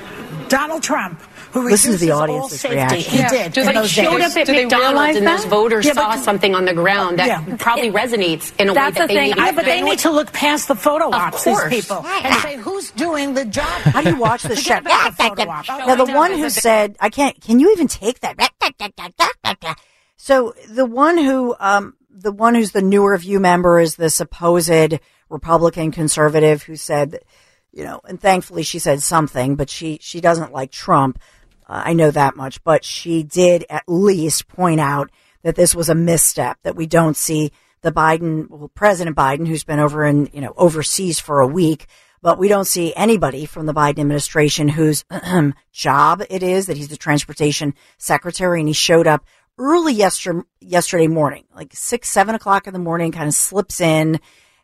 Donald 0.50 0.84
Trump 0.84 1.20
who 1.54 1.70
Listen 1.70 1.92
to 1.92 1.98
the 2.00 2.10
audience's 2.10 2.64
reaction. 2.64 3.12
He 3.12 3.18
yeah. 3.20 3.30
did. 3.30 3.54
Just 3.54 3.68
like 3.72 3.86
showed 3.88 4.18
days. 4.18 4.36
up 4.36 4.38
at 4.38 4.48
McDonald's 4.48 5.18
and 5.18 5.28
those 5.28 5.46
voters 5.46 5.86
yeah, 5.86 5.94
saw 5.94 6.16
something 6.16 6.56
on 6.56 6.66
the 6.66 6.74
ground 6.74 7.20
that 7.20 7.28
yeah. 7.28 7.56
probably 7.58 7.90
it, 7.90 7.94
resonates 7.94 8.60
in 8.60 8.70
a 8.70 8.74
way 8.74 8.90
that 8.90 9.08
they 9.08 9.28
need. 9.28 9.38
Yeah, 9.38 9.52
but 9.52 9.66
they 9.66 9.82
need 9.84 10.00
to 10.00 10.10
look 10.10 10.34
past 10.34 10.68
the 10.68 10.76
photo 10.76 11.12
ops, 11.12 11.44
these 11.44 11.64
people, 11.66 12.04
and 12.06 12.36
say 12.42 12.58
who's 12.58 12.90
doing 12.92 13.36
the 13.36 13.46
job. 13.46 13.68
How 13.84 14.02
do 14.02 14.10
you 14.10 14.18
watch 14.18 14.42
the 14.42 14.56
show? 14.56 14.80
now 14.80 15.96
the 15.96 16.12
one 16.12 16.32
who 16.32 16.50
said, 16.50 16.96
"I 17.00 17.10
can't," 17.10 17.40
can 17.40 17.60
you 17.60 17.72
even 17.72 17.88
take 17.88 18.20
that? 18.22 18.36
So 20.18 20.56
the 20.70 20.86
one 20.86 21.20
who, 21.20 21.56
um, 21.60 21.94
the 22.10 22.32
one 22.32 22.56
who's 22.56 22.72
the 22.72 22.82
newer 22.82 23.16
View 23.18 23.40
member 23.40 23.80
is 23.80 23.96
the 23.96 24.10
supposed 24.10 25.00
Republican 25.30 25.92
conservative 25.92 26.64
who 26.64 26.76
said, 26.76 27.20
you 27.74 27.84
know, 27.84 28.00
and 28.08 28.22
thankfully 28.22 28.64
she 28.64 28.80
said 28.80 29.02
something, 29.02 29.56
but 29.56 29.70
she 29.70 29.98
she 30.02 30.22
doesn't 30.22 30.54
like 30.54 30.72
Trump. 30.72 31.20
I 31.68 31.94
know 31.94 32.12
that 32.12 32.36
much, 32.36 32.64
but 32.64 32.84
she 32.84 33.24
did 33.24 33.66
at 33.70 33.84
least 33.88 34.48
point 34.48 34.80
out 34.80 35.10
that 35.44 35.56
this 35.56 35.76
was 35.76 35.90
a 35.90 35.96
misstep, 35.96 36.58
that 36.64 36.76
we 36.76 36.88
don't 36.88 37.18
see 37.18 37.52
the 37.82 37.92
Biden, 37.92 38.50
well, 38.50 38.70
President 38.74 39.16
Biden, 39.16 39.48
who's 39.48 39.64
been 39.64 39.80
over 39.80 40.06
in, 40.06 40.30
you 40.34 40.42
know, 40.42 40.54
overseas 40.56 41.20
for 41.20 41.42
a 41.42 41.48
week, 41.48 41.88
but 42.22 42.40
we 42.40 42.48
don't 42.48 42.66
see 42.66 42.94
anybody 42.96 43.46
from 43.46 43.66
the 43.66 43.74
Biden 43.74 44.00
administration 44.00 44.70
whose 44.70 45.04
job 45.74 46.24
it 46.30 46.42
is 46.42 46.68
that 46.68 46.78
he's 46.78 46.88
the 46.88 46.98
transportation 46.98 47.74
secretary 47.98 48.60
and 48.62 48.70
he 48.70 48.74
showed 48.74 49.08
up 49.08 49.26
early 49.58 49.94
yesterday, 49.94 50.40
yesterday 50.62 51.08
morning, 51.08 51.44
like 51.54 51.72
six, 51.74 52.10
seven 52.10 52.34
o'clock 52.34 52.66
in 52.66 52.74
the 52.74 52.80
morning, 52.80 53.12
kind 53.12 53.28
of 53.28 53.34
slips 53.34 53.82
in. 53.82 54.20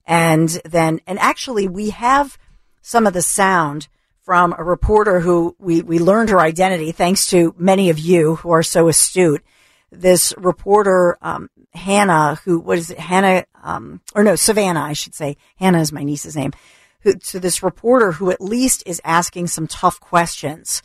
And 0.06 0.50
then, 0.66 1.02
and 1.06 1.20
actually 1.20 1.68
we 1.68 1.90
have 1.92 2.38
some 2.82 3.06
of 3.06 3.14
the 3.14 3.22
sound 3.22 3.90
from 4.30 4.54
a 4.56 4.64
reporter 4.64 5.20
who 5.20 5.56
we, 5.58 5.82
we 5.82 5.98
learned 5.98 6.30
her 6.30 6.40
identity 6.40 6.92
thanks 6.92 7.26
to 7.32 7.52
many 7.58 7.90
of 7.90 7.98
you 7.98 8.36
who 8.36 8.52
are 8.52 8.62
so 8.62 8.88
astute. 8.88 9.44
This 9.92 10.36
reporter, 10.38 11.18
um, 11.20 11.50
Hannah, 11.74 12.36
who 12.46 12.60
was 12.60 12.92
it, 12.92 13.00
Hannah, 13.00 13.46
um, 13.64 14.02
or 14.14 14.24
no, 14.24 14.36
Savannah, 14.36 14.82
I 14.82 14.94
should 14.94 15.16
say. 15.16 15.36
Hannah 15.56 15.80
is 15.80 15.92
my 15.92 16.04
niece's 16.04 16.36
name. 16.36 16.52
Who, 17.00 17.16
to 17.16 17.40
this 17.40 17.64
reporter 17.64 18.12
who 18.12 18.30
at 18.30 18.40
least 18.40 18.84
is 18.86 19.02
asking 19.04 19.48
some 19.48 19.66
tough 19.66 20.00
questions 20.00 20.84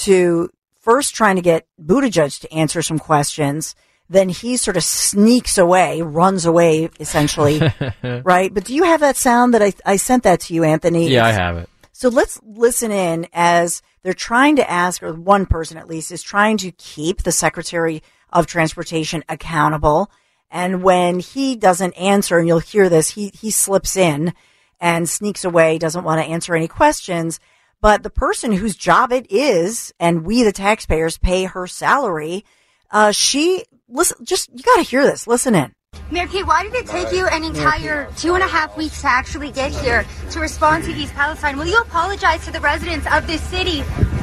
to 0.00 0.50
first 0.78 1.14
trying 1.14 1.36
to 1.36 1.42
get 1.42 1.66
Buttigieg 1.82 2.42
to 2.42 2.52
answer 2.52 2.82
some 2.82 2.98
questions. 2.98 3.74
Then 4.10 4.28
he 4.28 4.58
sort 4.58 4.76
of 4.76 4.84
sneaks 4.84 5.56
away, 5.56 6.02
runs 6.02 6.44
away, 6.44 6.90
essentially, 7.00 7.72
right? 8.02 8.52
But 8.52 8.64
do 8.64 8.74
you 8.74 8.82
have 8.82 9.00
that 9.00 9.16
sound 9.16 9.54
that 9.54 9.62
I, 9.62 9.72
I 9.86 9.96
sent 9.96 10.24
that 10.24 10.40
to 10.40 10.54
you, 10.54 10.62
Anthony? 10.62 11.08
Yeah, 11.08 11.26
it's, 11.26 11.38
I 11.38 11.42
have 11.42 11.56
it. 11.56 11.70
So 12.02 12.08
let's 12.08 12.40
listen 12.42 12.90
in 12.90 13.28
as 13.32 13.80
they're 14.02 14.12
trying 14.12 14.56
to 14.56 14.68
ask, 14.68 15.04
or 15.04 15.12
one 15.12 15.46
person 15.46 15.76
at 15.76 15.86
least 15.86 16.10
is 16.10 16.20
trying 16.20 16.56
to 16.56 16.72
keep 16.72 17.22
the 17.22 17.30
Secretary 17.30 18.02
of 18.32 18.48
Transportation 18.48 19.22
accountable. 19.28 20.10
And 20.50 20.82
when 20.82 21.20
he 21.20 21.54
doesn't 21.54 21.92
answer, 21.92 22.38
and 22.38 22.48
you'll 22.48 22.58
hear 22.58 22.88
this, 22.88 23.10
he, 23.10 23.30
he 23.32 23.52
slips 23.52 23.94
in 23.94 24.34
and 24.80 25.08
sneaks 25.08 25.44
away, 25.44 25.78
doesn't 25.78 26.02
want 26.02 26.20
to 26.20 26.26
answer 26.26 26.56
any 26.56 26.66
questions. 26.66 27.38
But 27.80 28.02
the 28.02 28.10
person 28.10 28.50
whose 28.50 28.74
job 28.74 29.12
it 29.12 29.30
is, 29.30 29.94
and 30.00 30.26
we, 30.26 30.42
the 30.42 30.50
taxpayers, 30.50 31.18
pay 31.18 31.44
her 31.44 31.68
salary, 31.68 32.44
uh, 32.90 33.12
she, 33.12 33.62
listen, 33.88 34.24
just, 34.24 34.50
you 34.52 34.64
gotta 34.64 34.82
hear 34.82 35.04
this. 35.04 35.28
Listen 35.28 35.54
in. 35.54 35.72
Mayor 36.12 36.26
Pete, 36.28 36.46
why 36.46 36.62
did 36.62 36.74
it 36.74 36.86
take 36.86 37.10
you 37.10 37.26
an 37.28 37.42
entire 37.42 38.06
two 38.18 38.34
and 38.34 38.44
a 38.44 38.46
half 38.46 38.76
weeks 38.76 39.00
to 39.00 39.08
actually 39.08 39.50
get 39.50 39.72
here 39.72 40.04
to 40.30 40.40
respond 40.40 40.84
to 40.84 40.90
East 40.90 41.14
Palestine? 41.14 41.56
Will 41.56 41.64
you 41.64 41.80
apologize 41.80 42.44
to 42.44 42.52
the 42.52 42.60
residents 42.60 43.06
of 43.10 43.26
this 43.26 43.40
city 43.44 43.80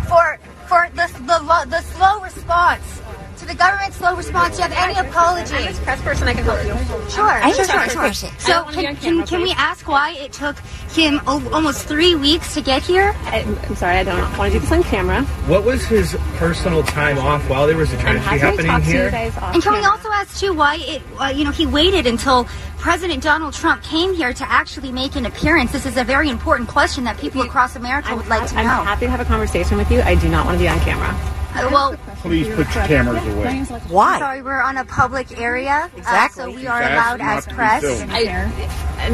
for 0.08 0.38
for 0.68 0.88
the 0.94 1.08
the, 1.26 1.66
the 1.68 1.82
slow 1.82 2.22
response? 2.22 3.02
To 3.40 3.46
the 3.46 3.56
government's 3.56 3.98
slow 3.98 4.16
response. 4.16 4.58
Do 4.58 4.64
you 4.64 4.70
have 4.70 4.90
any 4.90 5.08
apology? 5.08 5.56
I'm 5.56 5.74
a 5.74 5.80
press 5.80 6.02
person. 6.02 6.28
I 6.28 6.34
can 6.34 6.44
help 6.44 6.64
you. 6.66 7.10
Sure, 7.10 7.54
sure, 7.54 7.90
sure, 7.90 8.14
sure. 8.14 8.30
So 8.38 8.64
can, 8.66 8.96
can, 8.98 9.26
can 9.26 9.42
we 9.42 9.52
ask 9.54 9.88
why 9.88 10.12
it 10.12 10.34
took 10.34 10.60
him 10.92 11.22
almost 11.26 11.88
three 11.88 12.16
weeks 12.16 12.54
to 12.56 12.62
get 12.62 12.84
here? 12.84 13.16
I, 13.24 13.40
am 13.40 13.76
sorry, 13.76 13.98
I 13.98 14.04
don't 14.04 14.38
want 14.38 14.52
to 14.52 14.60
do 14.60 14.66
this 14.66 14.72
on 14.72 14.84
camera. 14.84 15.24
What 15.48 15.64
was 15.64 15.86
his 15.86 16.16
personal 16.36 16.84
time 16.84 17.18
off 17.18 17.50
while 17.50 17.66
there 17.66 17.78
was 17.78 17.94
a 17.94 17.98
tragedy 17.98 18.40
happening 18.40 18.82
here? 18.82 19.10
And 19.14 19.64
can 19.64 19.74
we 19.74 19.86
also 19.86 20.10
ask 20.10 20.40
too 20.40 20.54
why 20.54 20.76
it, 20.82 21.02
uh, 21.20 21.28
you 21.28 21.46
know, 21.46 21.52
he 21.52 21.66
waited 21.66 22.08
until 22.08 22.46
President 22.78 23.24
Donald 23.24 23.54
Trump 23.54 23.84
came 23.84 24.14
here 24.14 24.34
to 24.34 24.52
actually 24.52 24.92
make 24.92 25.16
an 25.16 25.26
appearance? 25.26 25.72
This 25.72 25.86
is 25.86 25.96
a 25.96 26.04
very 26.04 26.30
important 26.30 26.68
question 26.68 27.06
that 27.06 27.18
people 27.18 27.42
across 27.42 27.76
America 27.76 28.16
would 28.16 28.28
like 28.28 28.48
to 28.50 28.56
know. 28.56 28.62
I'm 28.62 28.86
happy 28.86 29.06
to 29.06 29.12
have 29.12 29.22
a 29.22 29.26
conversation 29.26 29.78
with 29.78 29.90
you. 29.92 30.02
I 30.02 30.16
do 30.16 30.28
not 30.28 30.46
want 30.46 30.58
to 30.58 30.64
be 30.64 30.68
on 30.68 30.80
camera. 30.82 31.39
Uh, 31.56 31.70
well, 31.72 31.98
please 32.18 32.48
put 32.50 32.74
your 32.76 32.86
cameras 32.86 33.26
away. 33.28 33.64
Why? 33.88 34.20
Sorry, 34.20 34.42
we're 34.42 34.62
on 34.62 34.78
a 34.78 34.86
public 34.86 35.40
area. 35.40 35.90
Exactly. 35.96 36.44
Uh, 36.44 36.48
so 36.48 36.56
we 36.56 36.68
are 36.68 36.82
allowed 36.82 37.22
as 37.22 37.48
press. 37.48 37.84
I, 37.84 38.20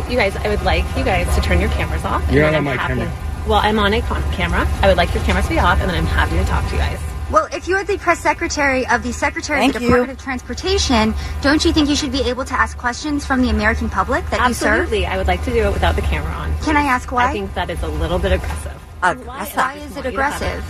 you 0.09 0.17
guys, 0.17 0.35
I 0.35 0.49
would 0.49 0.63
like 0.63 0.83
you 0.97 1.03
guys 1.03 1.33
to 1.35 1.41
turn 1.41 1.59
your 1.59 1.69
cameras 1.69 2.03
off. 2.03 2.29
You're 2.31 2.43
not 2.43 2.55
on 2.55 2.63
my 2.63 2.75
happy. 2.75 2.95
camera. 2.95 3.45
Well, 3.47 3.59
I'm 3.63 3.79
on 3.79 3.93
a 3.93 4.01
camera. 4.01 4.67
I 4.81 4.87
would 4.87 4.97
like 4.97 5.13
your 5.13 5.23
cameras 5.23 5.45
to 5.45 5.51
be 5.51 5.59
off, 5.59 5.79
and 5.79 5.89
then 5.89 5.97
I'm 5.97 6.05
happy 6.05 6.35
to 6.37 6.43
talk 6.45 6.65
to 6.65 6.71
you 6.71 6.79
guys. 6.79 6.99
Well, 7.31 7.47
if 7.51 7.67
you're 7.67 7.83
the 7.83 7.97
press 7.97 8.19
secretary 8.19 8.85
of 8.87 9.01
the 9.01 9.11
Secretary 9.11 9.59
Thank 9.59 9.75
of 9.75 9.81
the 9.81 9.87
Department 9.87 10.19
of 10.19 10.23
Transportation, 10.23 11.13
don't 11.41 11.63
you 11.65 11.73
think 11.73 11.89
you 11.89 11.95
should 11.95 12.11
be 12.11 12.21
able 12.21 12.45
to 12.45 12.53
ask 12.53 12.77
questions 12.77 13.25
from 13.25 13.41
the 13.41 13.49
American 13.49 13.89
public 13.89 14.23
that 14.29 14.39
Absolutely. 14.39 14.49
you 14.49 14.53
serve? 14.53 14.81
Absolutely. 14.81 15.05
I 15.07 15.17
would 15.17 15.27
like 15.27 15.43
to 15.45 15.51
do 15.51 15.63
it 15.63 15.73
without 15.73 15.95
the 15.95 16.03
camera 16.03 16.31
on. 16.31 16.55
Can 16.59 16.77
I 16.77 16.83
ask 16.83 17.11
why? 17.11 17.29
I 17.29 17.31
think 17.31 17.53
that 17.55 17.69
is 17.69 17.81
a 17.81 17.87
little 17.87 18.19
bit 18.19 18.31
aggressive. 18.31 18.79
Uh, 19.01 19.15
why, 19.15 19.45
why 19.53 19.73
is 19.75 19.97
it 19.97 20.05
aggressive? 20.05 20.63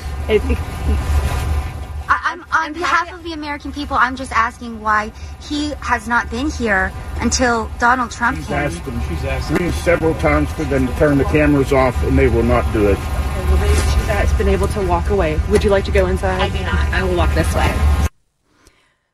It, 2.66 2.68
I, 2.68 2.70
am 2.70 2.74
on 2.74 2.82
behalf 2.82 3.14
of 3.14 3.24
the 3.24 3.34
American 3.34 3.72
people. 3.72 3.98
I'm 3.98 4.16
just 4.16 4.32
asking 4.32 4.82
why 4.82 5.12
he 5.42 5.72
has 5.82 6.08
not 6.08 6.30
been 6.30 6.50
here 6.50 6.92
until 7.18 7.70
Donald 7.80 8.12
Trump 8.12 8.38
she's 8.38 8.48
came. 8.48 8.56
Asked 8.56 8.82
him, 8.82 9.02
she's 9.08 9.24
asked 9.26 9.58
him 9.58 9.72
several 9.72 10.14
times 10.16 10.52
for 10.54 10.64
them 10.64 10.88
to 10.88 10.94
turn 10.96 11.18
the 11.18 11.26
cameras 11.26 11.72
off, 11.74 12.02
and 12.04 12.18
they 12.18 12.28
will 12.28 12.44
not 12.44 12.72
do 12.74 12.90
it. 12.90 12.98
that's 14.08 14.34
been 14.34 14.50
able 14.50 14.68
to 14.70 14.82
walk 14.88 15.10
away. 15.10 15.40
Would 15.50 15.64
you 15.64 15.70
like 15.70 15.86
to 15.86 15.92
go 15.92 16.08
inside? 16.08 16.42
I 16.42 16.50
do 16.50 16.64
not. 16.64 16.88
I 16.94 17.04
will 17.04 17.16
walk 17.16 17.34
this 17.36 17.54
way. 17.56 18.08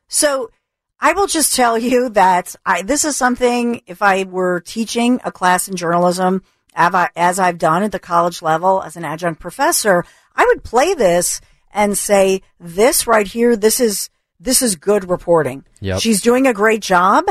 So 0.07 0.51
I 0.99 1.13
will 1.13 1.27
just 1.27 1.55
tell 1.55 1.77
you 1.77 2.09
that 2.09 2.55
I, 2.65 2.83
this 2.83 3.05
is 3.05 3.15
something, 3.15 3.81
if 3.87 4.01
I 4.01 4.23
were 4.23 4.61
teaching 4.61 5.19
a 5.23 5.31
class 5.31 5.67
in 5.67 5.75
journalism, 5.75 6.43
as 6.73 7.39
I've 7.39 7.57
done 7.57 7.83
at 7.83 7.91
the 7.91 7.99
college 7.99 8.41
level 8.41 8.81
as 8.81 8.95
an 8.95 9.03
adjunct 9.03 9.41
professor, 9.41 10.05
I 10.35 10.45
would 10.45 10.63
play 10.63 10.93
this 10.93 11.41
and 11.73 11.97
say, 11.97 12.41
this 12.59 13.07
right 13.07 13.27
here, 13.27 13.55
this 13.55 13.79
is, 13.79 14.09
this 14.39 14.61
is 14.61 14.75
good 14.75 15.09
reporting. 15.09 15.65
Yep. 15.79 15.99
She's 15.99 16.21
doing 16.21 16.47
a 16.47 16.53
great 16.53 16.81
job. 16.81 17.25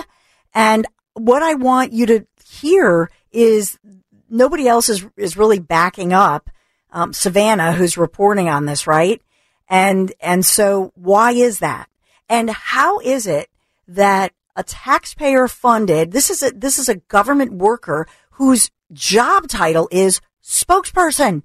And 0.54 0.86
what 1.14 1.42
I 1.42 1.54
want 1.54 1.92
you 1.92 2.06
to 2.06 2.26
hear 2.44 3.10
is 3.32 3.78
nobody 4.28 4.66
else 4.68 4.88
is, 4.88 5.06
is 5.16 5.36
really 5.36 5.58
backing 5.58 6.12
up, 6.12 6.50
um, 6.92 7.12
Savannah, 7.12 7.72
who's 7.72 7.96
reporting 7.96 8.48
on 8.48 8.66
this, 8.66 8.86
right? 8.86 9.22
And, 9.68 10.12
and 10.20 10.44
so 10.44 10.92
why 10.94 11.32
is 11.32 11.60
that? 11.60 11.88
And 12.28 12.50
how 12.50 13.00
is 13.00 13.26
it 13.26 13.48
that 13.88 14.32
a 14.56 14.62
taxpayer 14.62 15.48
funded, 15.48 16.12
this 16.12 16.30
is 16.30 16.42
a, 16.42 16.50
this 16.50 16.78
is 16.78 16.88
a 16.88 16.96
government 16.96 17.52
worker 17.52 18.06
whose 18.32 18.70
job 18.92 19.48
title 19.48 19.88
is 19.90 20.20
spokesperson. 20.42 21.44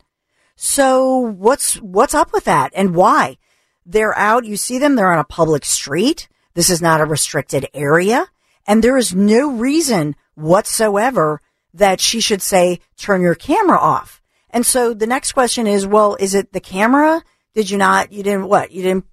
So 0.55 1.17
what's, 1.19 1.75
what's 1.75 2.13
up 2.13 2.31
with 2.33 2.45
that 2.45 2.71
and 2.75 2.95
why? 2.95 3.37
They're 3.85 4.17
out. 4.17 4.45
You 4.45 4.57
see 4.57 4.79
them. 4.79 4.95
They're 4.95 5.11
on 5.11 5.19
a 5.19 5.23
public 5.23 5.65
street. 5.65 6.27
This 6.53 6.69
is 6.69 6.81
not 6.81 7.01
a 7.01 7.05
restricted 7.05 7.67
area. 7.73 8.27
And 8.67 8.83
there 8.83 8.97
is 8.97 9.13
no 9.13 9.51
reason 9.51 10.15
whatsoever 10.33 11.41
that 11.73 11.99
she 11.99 12.21
should 12.21 12.41
say, 12.41 12.79
turn 12.97 13.21
your 13.21 13.35
camera 13.35 13.77
off. 13.77 14.21
And 14.49 14.65
so 14.65 14.93
the 14.93 15.07
next 15.07 15.33
question 15.33 15.67
is, 15.67 15.85
well, 15.85 16.15
is 16.15 16.33
it 16.33 16.53
the 16.53 16.61
camera? 16.61 17.21
Did 17.53 17.69
you 17.69 17.77
not, 17.77 18.11
you 18.13 18.23
didn't, 18.23 18.47
what? 18.47 18.71
You 18.71 18.81
didn't, 18.81 19.05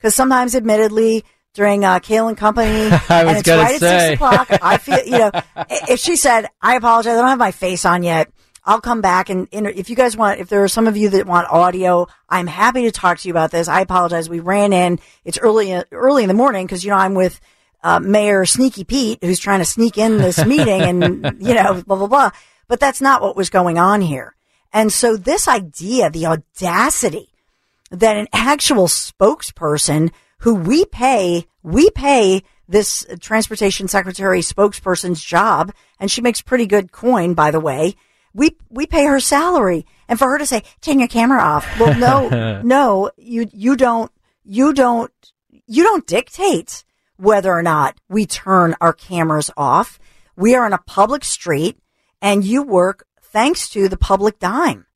cause 0.00 0.14
sometimes 0.14 0.54
admittedly 0.54 1.24
during 1.52 1.84
uh, 1.84 1.98
Kale 1.98 2.28
and 2.28 2.36
Company, 2.36 2.88
I 3.08 3.24
was 3.24 3.28
and 3.28 3.30
it's 3.30 3.42
gonna 3.42 3.62
right 3.62 3.78
say. 3.78 3.96
at 3.96 4.00
six 4.00 4.14
o'clock. 4.14 4.48
I 4.62 4.78
feel, 4.78 5.04
you 5.04 5.18
know, 5.18 5.30
if 5.88 6.00
she 6.00 6.16
said, 6.16 6.48
I 6.60 6.76
apologize, 6.76 7.12
I 7.12 7.20
don't 7.20 7.28
have 7.28 7.38
my 7.38 7.52
face 7.52 7.84
on 7.84 8.02
yet. 8.02 8.30
I'll 8.66 8.80
come 8.80 9.00
back 9.00 9.30
and, 9.30 9.48
if 9.52 9.88
you 9.88 9.96
guys 9.96 10.16
want, 10.16 10.40
if 10.40 10.48
there 10.48 10.64
are 10.64 10.68
some 10.68 10.88
of 10.88 10.96
you 10.96 11.08
that 11.10 11.26
want 11.26 11.48
audio, 11.48 12.08
I'm 12.28 12.48
happy 12.48 12.82
to 12.82 12.90
talk 12.90 13.18
to 13.18 13.28
you 13.28 13.32
about 13.32 13.52
this. 13.52 13.68
I 13.68 13.80
apologize. 13.80 14.28
We 14.28 14.40
ran 14.40 14.72
in. 14.72 14.98
It's 15.24 15.38
early, 15.38 15.72
early 15.92 16.24
in 16.24 16.28
the 16.28 16.34
morning 16.34 16.66
because, 16.66 16.84
you 16.84 16.90
know, 16.90 16.96
I'm 16.96 17.14
with, 17.14 17.40
uh, 17.84 18.00
Mayor 18.00 18.44
Sneaky 18.44 18.82
Pete, 18.82 19.22
who's 19.22 19.38
trying 19.38 19.60
to 19.60 19.64
sneak 19.64 19.96
in 19.96 20.18
this 20.18 20.44
meeting 20.46 20.82
and, 20.82 21.36
you 21.40 21.54
know, 21.54 21.80
blah, 21.86 21.96
blah, 21.96 22.08
blah. 22.08 22.30
But 22.66 22.80
that's 22.80 23.00
not 23.00 23.22
what 23.22 23.36
was 23.36 23.50
going 23.50 23.78
on 23.78 24.00
here. 24.00 24.34
And 24.72 24.92
so 24.92 25.16
this 25.16 25.46
idea, 25.46 26.10
the 26.10 26.26
audacity 26.26 27.30
that 27.90 28.16
an 28.16 28.26
actual 28.32 28.88
spokesperson 28.88 30.10
who 30.38 30.54
we 30.56 30.84
pay, 30.84 31.46
we 31.62 31.88
pay 31.90 32.42
this 32.68 33.06
transportation 33.20 33.86
secretary 33.86 34.40
spokesperson's 34.40 35.22
job, 35.22 35.72
and 36.00 36.10
she 36.10 36.20
makes 36.20 36.40
pretty 36.42 36.66
good 36.66 36.90
coin, 36.90 37.34
by 37.34 37.50
the 37.50 37.60
way. 37.60 37.94
We, 38.36 38.56
we 38.68 38.86
pay 38.86 39.06
her 39.06 39.18
salary. 39.18 39.86
And 40.08 40.18
for 40.18 40.28
her 40.30 40.38
to 40.38 40.46
say, 40.46 40.62
turn 40.82 40.98
your 40.98 41.08
camera 41.08 41.40
off. 41.42 41.66
Well, 41.80 41.98
no, 41.98 42.60
no, 42.64 43.10
you, 43.16 43.48
you 43.52 43.76
don't, 43.76 44.12
you 44.44 44.72
don't, 44.72 45.10
you 45.66 45.82
don't 45.82 46.06
dictate 46.06 46.84
whether 47.16 47.50
or 47.52 47.62
not 47.62 47.96
we 48.08 48.26
turn 48.26 48.76
our 48.80 48.92
cameras 48.92 49.50
off. 49.56 49.98
We 50.36 50.54
are 50.54 50.66
on 50.66 50.72
a 50.74 50.78
public 50.78 51.24
street 51.24 51.78
and 52.20 52.44
you 52.44 52.62
work 52.62 53.06
thanks 53.32 53.68
to 53.70 53.88
the 53.88 53.96
public 53.96 54.38
dime. 54.38 54.86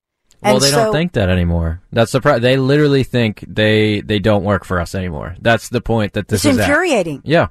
Well, 0.43 0.55
And 0.55 0.63
they 0.63 0.71
so- 0.71 0.85
don't 0.85 0.93
think 0.93 1.13
that 1.13 1.29
anymore. 1.29 1.83
That's 1.93 2.13
the 2.13 2.21
they 2.41 2.57
literally 2.57 3.05
think 3.05 3.45
they 3.49 4.01
they 4.01 4.19
don't 4.19 4.45
work 4.45 4.65
for 4.65 4.81
us 4.81 4.95
anymore. 4.95 5.35
That's 5.41 5.69
the 5.71 5.81
point 5.81 6.13
that 6.15 6.29
this 6.29 6.45
It's 6.45 6.55
is 6.55 6.59
at. 6.59 6.69
infuriating. 6.69 7.23
Yeah. 7.25 7.49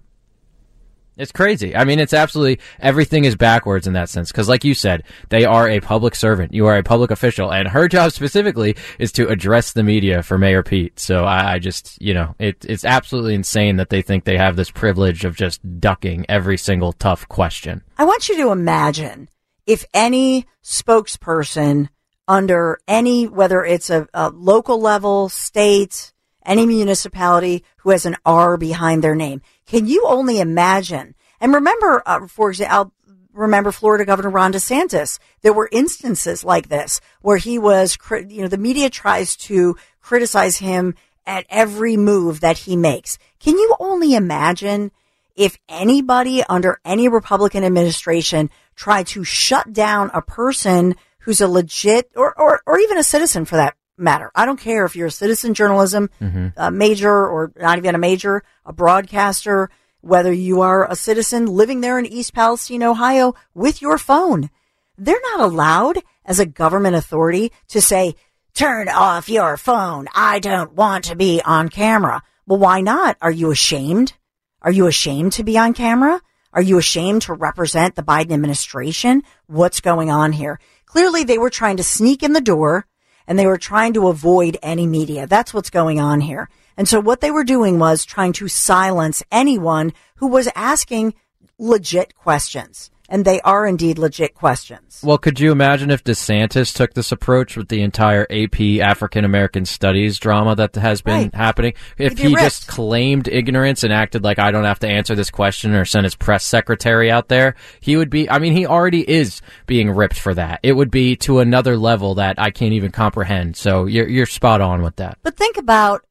It's 1.20 1.34
crazy. 1.34 1.76
I 1.76 1.84
mean, 1.84 2.00
it's 2.00 2.14
absolutely 2.14 2.60
everything 2.80 3.26
is 3.26 3.36
backwards 3.36 3.88
in 3.88 3.94
that 3.94 4.10
sense. 4.10 4.32
Because, 4.32 4.48
like 4.48 4.64
you 4.64 4.74
said, 4.74 5.04
they 5.28 5.44
are 5.44 5.68
a 5.70 5.82
public 5.82 6.16
servant. 6.16 6.54
You 6.54 6.66
are 6.68 6.78
a 6.78 6.84
public 6.84 7.12
official, 7.12 7.52
and 7.52 7.68
her 7.68 7.88
job 7.96 8.14
specifically 8.14 8.78
is 8.98 9.12
to 9.14 9.28
address 9.28 9.74
the 9.74 9.84
media 9.84 10.24
for 10.24 10.38
Mayor 10.38 10.64
Pete. 10.64 11.00
So 11.00 11.26
I, 11.26 11.54
I 11.54 11.60
just, 11.60 12.02
you 12.02 12.14
know, 12.14 12.36
it, 12.40 12.66
it's 12.66 12.86
absolutely 12.86 13.36
insane 13.36 13.76
that 13.76 13.90
they 13.90 14.02
think 14.02 14.24
they 14.24 14.38
have 14.38 14.56
this 14.56 14.72
privilege 14.72 15.26
of 15.26 15.36
just 15.36 15.60
ducking 15.80 16.26
every 16.30 16.58
single 16.58 16.94
tough 16.94 17.28
question. 17.28 17.84
I 17.98 18.06
want 18.06 18.30
you 18.30 18.38
to 18.38 18.52
imagine 18.52 19.30
if 19.66 19.86
any 19.94 20.48
spokesperson 20.64 21.90
under 22.30 22.80
any, 22.88 23.28
whether 23.28 23.66
it's 23.66 23.90
a, 23.90 24.08
a 24.14 24.30
local 24.30 24.80
level, 24.80 25.28
state, 25.30 26.14
any 26.50 26.66
municipality 26.66 27.64
who 27.78 27.92
has 27.92 28.06
an 28.06 28.18
R 28.26 28.58
behind 28.58 29.04
their 29.04 29.16
name, 29.16 29.42
can 29.66 29.88
you 29.88 30.04
only 30.06 30.40
imagine? 30.40 31.16
And 31.40 31.54
remember, 31.54 32.04
uh, 32.06 32.28
for 32.28 32.50
example, 32.50 32.92
remember 33.32 33.72
Florida 33.72 34.04
Governor 34.04 34.32
Ron 34.32 34.52
DeSantis. 34.52 35.20
There 35.42 35.54
were 35.54 35.70
instances 35.72 36.44
like 36.44 36.68
this 36.68 37.00
where 37.22 37.38
he 37.38 37.58
was, 37.58 37.98
you 38.28 38.42
know, 38.42 38.48
the 38.48 38.58
media 38.58 38.90
tries 38.90 39.36
to 39.38 39.78
criticize 40.02 40.58
him 40.58 40.96
at 41.26 41.46
every 41.50 41.96
move 41.96 42.42
that 42.42 42.58
he 42.58 42.76
makes. 42.76 43.18
Can 43.40 43.58
you 43.58 43.76
only 43.80 44.16
imagine 44.16 44.92
if 45.36 45.58
anybody 45.70 46.44
under 46.50 46.82
any 46.84 47.08
Republican 47.08 47.64
administration 47.64 48.50
tried 48.76 49.08
to 49.08 49.24
shut 49.24 49.72
down 49.72 50.12
a 50.14 50.22
person 50.22 50.96
who's 51.20 51.40
a 51.40 51.48
legit 51.48 52.12
or, 52.16 52.38
or, 52.38 52.62
or 52.66 52.80
even 52.80 52.98
a 52.98 53.04
citizen 53.04 53.46
for 53.46 53.56
that 53.56 53.76
matter. 54.00 54.32
I 54.34 54.46
don't 54.46 54.60
care 54.60 54.86
if 54.86 54.96
you're 54.96 55.08
a 55.08 55.12
citizen 55.12 55.54
journalism 55.54 56.10
a 56.58 56.72
major 56.72 57.12
or 57.12 57.52
not 57.56 57.78
even 57.78 57.96
a 57.96 58.00
major, 58.00 58.44
a 58.66 58.74
broadcaster, 58.74 59.70
whether 60.02 60.32
you 60.32 60.62
are 60.62 60.90
a 60.90 60.96
citizen 60.96 61.46
living 61.46 61.82
there 61.82 62.00
in 62.00 62.06
East 62.06 62.34
Palestine, 62.34 62.84
Ohio 62.84 63.36
with 63.54 63.82
your 63.82 63.98
phone. 63.98 64.50
They're 64.98 65.22
not 65.32 65.42
allowed 65.42 66.00
as 66.26 66.40
a 66.40 66.46
government 66.46 66.96
authority 66.96 67.52
to 67.70 67.82
say, 67.82 68.16
turn 68.54 68.90
off 68.90 69.30
your 69.30 69.58
phone. 69.58 70.08
I 70.14 70.40
don't 70.40 70.74
want 70.74 71.06
to 71.06 71.16
be 71.16 71.42
on 71.44 71.70
camera. 71.70 72.22
Well, 72.46 72.60
why 72.60 72.82
not? 72.82 73.18
Are 73.22 73.32
you 73.32 73.52
ashamed? 73.52 74.14
Are 74.62 74.72
you 74.72 74.88
ashamed 74.88 75.34
to 75.34 75.44
be 75.44 75.58
on 75.58 75.74
camera? 75.74 76.22
Are 76.52 76.62
you 76.62 76.78
ashamed 76.78 77.22
to 77.24 77.34
represent 77.34 77.96
the 77.96 78.04
Biden 78.04 78.32
administration? 78.32 79.24
What's 79.48 79.82
going 79.82 80.10
on 80.10 80.32
here? 80.34 80.60
Clearly 80.86 81.24
they 81.24 81.38
were 81.38 81.52
trying 81.52 81.78
to 81.78 81.84
sneak 81.84 82.24
in 82.24 82.34
the 82.34 82.42
door 82.42 82.86
and 83.30 83.38
they 83.38 83.46
were 83.46 83.60
trying 83.60 83.94
to 83.94 84.08
avoid 84.08 84.58
any 84.64 84.88
media. 84.88 85.28
That's 85.28 85.54
what's 85.54 85.70
going 85.70 86.00
on 86.00 86.20
here. 86.20 86.50
And 86.76 86.90
so 86.90 87.00
what 87.00 87.22
they 87.22 87.30
were 87.30 87.44
doing 87.44 87.78
was 87.78 88.04
trying 88.04 88.34
to 88.34 88.48
silence 88.48 89.22
anyone 89.32 89.94
who 90.16 90.28
was 90.28 90.50
asking 90.56 91.14
legit 91.60 92.16
questions. 92.16 92.90
And 93.12 93.26
they 93.26 93.42
are 93.42 93.66
indeed 93.66 93.98
legit 93.98 94.36
questions. 94.36 95.02
Well, 95.04 95.18
could 95.18 95.40
you 95.40 95.52
imagine 95.52 95.90
if 95.90 96.04
DeSantis 96.04 96.72
took 96.76 96.94
this 96.94 97.12
approach 97.12 97.58
with 97.58 97.68
the 97.68 97.82
entire 97.82 98.28
AP 98.30 98.80
African 98.80 99.26
American 99.26 99.66
Studies 99.66 100.20
drama 100.20 100.56
that 100.56 100.76
has 100.76 101.02
been 101.02 101.16
Right. 101.16 101.36
happening? 101.36 101.74
If 101.98 102.20
he 102.20 102.28
ripped. 102.28 102.40
just 102.40 102.68
claimed 102.68 103.28
ignorance 103.28 103.84
and 103.84 103.92
acted 103.92 104.24
like 104.24 104.38
I 104.38 104.52
don't 104.52 104.64
have 104.64 104.78
to 104.80 104.88
answer 104.88 105.16
this 105.16 105.32
question 105.32 105.74
or 105.74 105.86
send 105.86 106.04
his 106.04 106.16
press 106.16 106.44
secretary 106.44 107.10
out 107.10 107.30
there, 107.30 107.56
he 107.80 107.98
would 107.98 108.12
be, 108.12 108.30
I 108.30 108.38
mean, 108.38 108.54
he 108.54 108.68
already 108.68 109.10
is 109.10 109.42
being 109.66 109.90
ripped 109.90 110.20
for 110.20 110.36
that. 110.36 110.60
It 110.62 110.74
would 110.74 110.92
be 110.92 111.16
to 111.18 111.40
another 111.40 111.78
level 111.78 112.14
that 112.16 112.36
I 112.38 112.52
can't 112.52 112.74
even 112.74 112.92
comprehend. 112.92 113.58
So 113.58 113.86
you're, 113.88 114.08
you're 114.08 114.28
spot 114.28 114.62
on 114.62 114.84
with 114.84 114.98
that. 114.98 115.18
But 115.24 115.36
think 115.36 115.58
about 115.58 116.06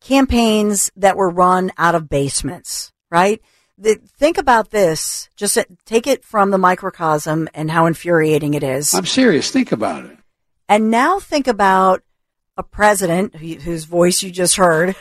campaigns 0.00 0.90
that 0.96 1.16
were 1.16 1.30
run 1.30 1.72
out 1.76 1.94
of 1.94 2.08
basements, 2.08 2.92
right? 3.10 3.40
The, 3.78 4.00
think 4.16 4.38
about 4.38 4.70
this. 4.70 5.28
Just 5.36 5.58
take 5.84 6.06
it 6.06 6.24
from 6.24 6.50
the 6.50 6.58
microcosm 6.58 7.48
and 7.54 7.70
how 7.70 7.86
infuriating 7.86 8.54
it 8.54 8.62
is. 8.62 8.94
I'm 8.94 9.06
serious. 9.06 9.50
Think 9.50 9.72
about 9.72 10.06
it. 10.06 10.16
And 10.68 10.90
now 10.90 11.20
think 11.20 11.46
about 11.46 12.02
a 12.56 12.62
president 12.62 13.36
whose 13.36 13.84
voice 13.84 14.22
you 14.22 14.30
just 14.30 14.56
heard, 14.56 14.96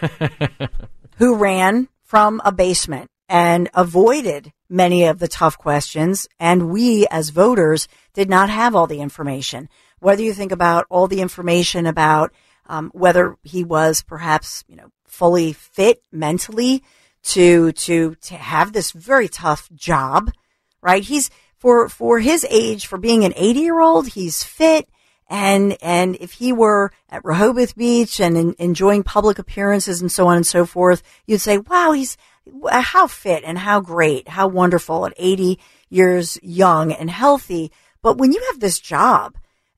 who 1.18 1.36
ran 1.36 1.88
from 2.04 2.42
a 2.44 2.52
basement 2.52 3.10
and 3.30 3.70
avoided 3.74 4.52
many 4.70 5.06
of 5.06 5.20
the 5.20 5.28
tough 5.28 5.58
questions. 5.58 6.28
And 6.40 6.70
we 6.70 7.08
as 7.08 7.30
voters 7.30 7.88
did 8.14 8.30
not 8.30 8.50
have 8.50 8.76
all 8.76 8.88
the 8.88 9.00
information. 9.00 9.70
Whether 10.00 10.24
you 10.24 10.34
think 10.34 10.52
about 10.52 10.86
all 10.90 11.08
the 11.08 11.22
information 11.22 11.86
about 11.86 12.34
um, 12.68 12.92
whether 12.94 13.38
he 13.44 13.64
was 13.64 14.04
perhaps, 14.04 14.64
you 14.68 14.76
know, 14.76 14.90
fully 15.08 15.54
fit 15.54 16.02
mentally 16.12 16.84
to, 17.26 17.72
to, 17.72 18.16
to 18.16 18.36
have 18.36 18.74
this 18.74 18.92
very 18.92 19.28
tough 19.28 19.70
job, 19.74 20.32
right? 20.82 21.04
He's 21.04 21.30
for, 21.58 21.90
for 21.90 22.20
his 22.20 22.46
age, 22.50 22.86
for 22.86 22.98
being 22.98 23.26
an 23.26 23.34
80 23.36 23.60
year 23.60 23.80
old, 23.80 24.10
he's 24.10 24.44
fit. 24.44 24.88
And, 25.28 25.76
and 25.82 26.16
if 26.20 26.34
he 26.34 26.54
were 26.54 26.92
at 27.10 27.26
Rehoboth 27.26 27.76
Beach 27.76 28.20
and 28.20 28.38
en- 28.38 28.56
enjoying 28.60 29.02
public 29.02 29.40
appearances 29.40 30.00
and 30.00 30.12
so 30.12 30.28
on 30.28 30.38
and 30.38 30.46
so 30.46 30.68
forth, 30.68 31.02
you'd 31.26 31.42
say, 31.42 31.58
wow, 31.58 31.94
he's, 31.94 32.18
how 32.70 33.08
fit 33.08 33.44
and 33.44 33.58
how 33.58 33.80
great, 33.80 34.28
how 34.28 34.48
wonderful 34.48 35.08
at 35.08 35.14
80 35.18 35.60
years 35.90 36.38
young 36.44 36.92
and 36.92 37.10
healthy. 37.10 37.72
But 38.04 38.20
when 38.20 38.32
you 38.32 38.44
have 38.52 38.60
this 38.60 38.80
job 38.80 39.36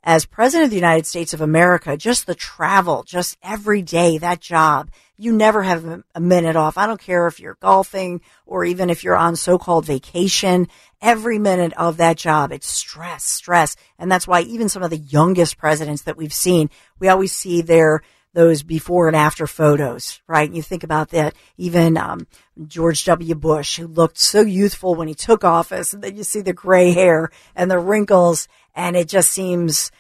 as 0.08 0.26
president 0.26 0.64
of 0.64 0.70
the 0.70 0.78
United 0.78 1.06
States 1.06 1.34
of 1.34 1.42
America, 1.42 1.98
just 1.98 2.28
the 2.28 2.34
travel, 2.34 3.04
just 3.04 3.38
every 3.44 3.82
day, 3.82 4.18
that 4.18 4.40
job, 4.40 4.90
you 5.18 5.34
never 5.34 5.64
have 5.64 6.02
a 6.16 6.22
minute 6.22 6.56
off. 6.56 6.78
I 6.78 6.88
don't 6.88 7.02
care 7.02 7.28
if 7.28 7.42
you're 7.42 7.58
golfing 7.60 8.22
or 8.46 8.64
even 8.64 8.90
if 8.90 9.04
you're 9.04 9.18
on 9.18 9.36
so-called 9.36 9.86
vacation. 9.86 10.70
Every 11.02 11.40
minute 11.40 11.74
of 11.74 11.98
that 11.98 12.16
job, 12.16 12.54
it's 12.54 12.70
stress, 12.70 13.26
stress. 13.26 13.76
And 14.00 14.10
that's 14.10 14.26
why 14.26 14.44
even 14.44 14.70
some 14.70 14.82
of 14.82 14.92
the 14.92 14.98
youngest 14.98 15.58
presidents 15.58 16.04
that 16.04 16.16
we've 16.16 16.32
seen, 16.32 16.70
we 17.00 17.10
always 17.10 17.36
see 17.36 17.62
their, 17.62 18.02
those 18.32 18.64
before 18.64 19.08
and 19.08 19.16
after 19.16 19.46
photos, 19.46 20.22
right? 20.26 20.50
You 20.50 20.62
think 20.62 20.86
about 20.86 21.10
that, 21.10 21.34
even 21.58 21.98
um, 21.98 22.28
George 22.66 23.04
W. 23.04 23.36
Bush, 23.36 23.78
who 23.78 23.88
looked 23.88 24.20
so 24.20 24.40
youthful 24.40 24.96
when 24.96 25.10
he 25.10 25.16
took 25.16 25.44
office, 25.44 25.92
and 25.92 26.02
then 26.02 26.16
you 26.16 26.24
see 26.24 26.40
the 26.40 26.54
gray 26.54 26.94
hair 26.94 27.30
and 27.58 27.70
the 27.70 27.80
wrinkles, 27.80 28.48
and 28.78 28.96
it 28.96 29.10
just 29.10 29.32
seems 29.32 29.92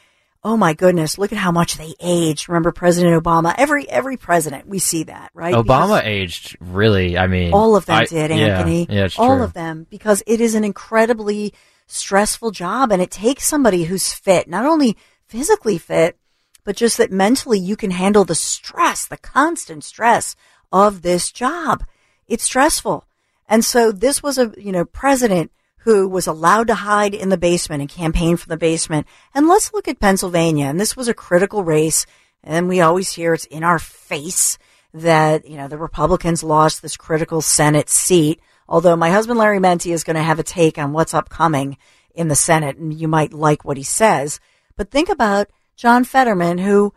oh 0.43 0.55
my 0.55 0.73
goodness, 0.73 1.17
look 1.17 1.33
at 1.33 1.37
how 1.37 1.51
much 1.51 1.75
they 1.75 1.93
aged. 1.99 2.47
Remember 2.47 2.71
President 2.71 3.21
Obama? 3.21 3.53
Every 3.57 3.89
every 3.89 4.15
president, 4.15 4.65
we 4.65 4.79
see 4.79 5.03
that, 5.03 5.29
right? 5.33 5.53
Obama 5.53 5.97
because 5.97 6.01
aged 6.03 6.57
really. 6.61 7.17
I 7.17 7.27
mean, 7.27 7.51
all 7.51 7.75
of 7.75 7.85
them 7.85 7.97
I, 7.97 8.05
did, 8.05 8.31
Anthony. 8.31 8.87
Yeah, 8.89 8.95
yeah 8.95 9.09
all 9.17 9.35
true. 9.35 9.43
of 9.43 9.51
them, 9.51 9.87
because 9.89 10.23
it 10.25 10.39
is 10.39 10.55
an 10.55 10.63
incredibly 10.63 11.53
stressful 11.87 12.51
job, 12.51 12.93
and 12.93 13.01
it 13.01 13.11
takes 13.11 13.45
somebody 13.45 13.85
who's 13.85 14.13
fit, 14.13 14.47
not 14.47 14.65
only 14.65 14.95
physically 15.25 15.77
fit, 15.77 16.17
but 16.63 16.77
just 16.77 16.97
that 16.97 17.11
mentally 17.11 17.59
you 17.59 17.75
can 17.75 17.91
handle 17.91 18.23
the 18.23 18.35
stress, 18.35 19.05
the 19.05 19.17
constant 19.17 19.83
stress 19.83 20.35
of 20.71 21.01
this 21.01 21.31
job. 21.31 21.83
It's 22.27 22.43
stressful. 22.43 23.05
And 23.49 23.65
so 23.65 23.91
this 23.91 24.21
was 24.21 24.37
a, 24.37 24.53
you 24.57 24.71
know, 24.71 24.85
president 24.85 25.51
who 25.79 26.07
was 26.07 26.27
allowed 26.27 26.67
to 26.67 26.75
hide 26.75 27.13
in 27.13 27.29
the 27.29 27.37
basement 27.37 27.81
and 27.81 27.89
campaign 27.89 28.37
from 28.37 28.49
the 28.49 28.57
basement. 28.57 29.07
And 29.33 29.47
let's 29.47 29.73
look 29.73 29.87
at 29.87 29.99
Pennsylvania. 29.99 30.65
And 30.65 30.79
this 30.79 30.97
was 30.97 31.07
a 31.07 31.13
critical 31.13 31.63
race. 31.63 32.05
And 32.43 32.67
we 32.67 32.81
always 32.81 33.13
hear 33.13 33.33
it's 33.33 33.45
in 33.45 33.63
our 33.63 33.79
face 33.79 34.57
that, 34.93 35.47
you 35.47 35.57
know, 35.57 35.67
the 35.67 35.77
Republicans 35.77 36.43
lost 36.43 36.81
this 36.81 36.97
critical 36.97 37.41
Senate 37.41 37.89
seat. 37.89 38.41
Although 38.67 38.95
my 38.95 39.11
husband 39.11 39.39
Larry 39.39 39.59
Mendte 39.59 39.93
is 39.93 40.03
going 40.03 40.15
to 40.15 40.21
have 40.21 40.39
a 40.39 40.43
take 40.43 40.77
on 40.77 40.93
what's 40.93 41.13
upcoming 41.13 41.77
in 42.13 42.27
the 42.27 42.35
Senate 42.35 42.77
and 42.77 42.93
you 42.93 43.07
might 43.07 43.31
like 43.31 43.63
what 43.63 43.77
he 43.77 43.83
says. 43.83 44.39
But 44.75 44.91
think 44.91 45.09
about 45.09 45.49
John 45.75 46.03
Fetterman, 46.03 46.57
who, 46.57 46.93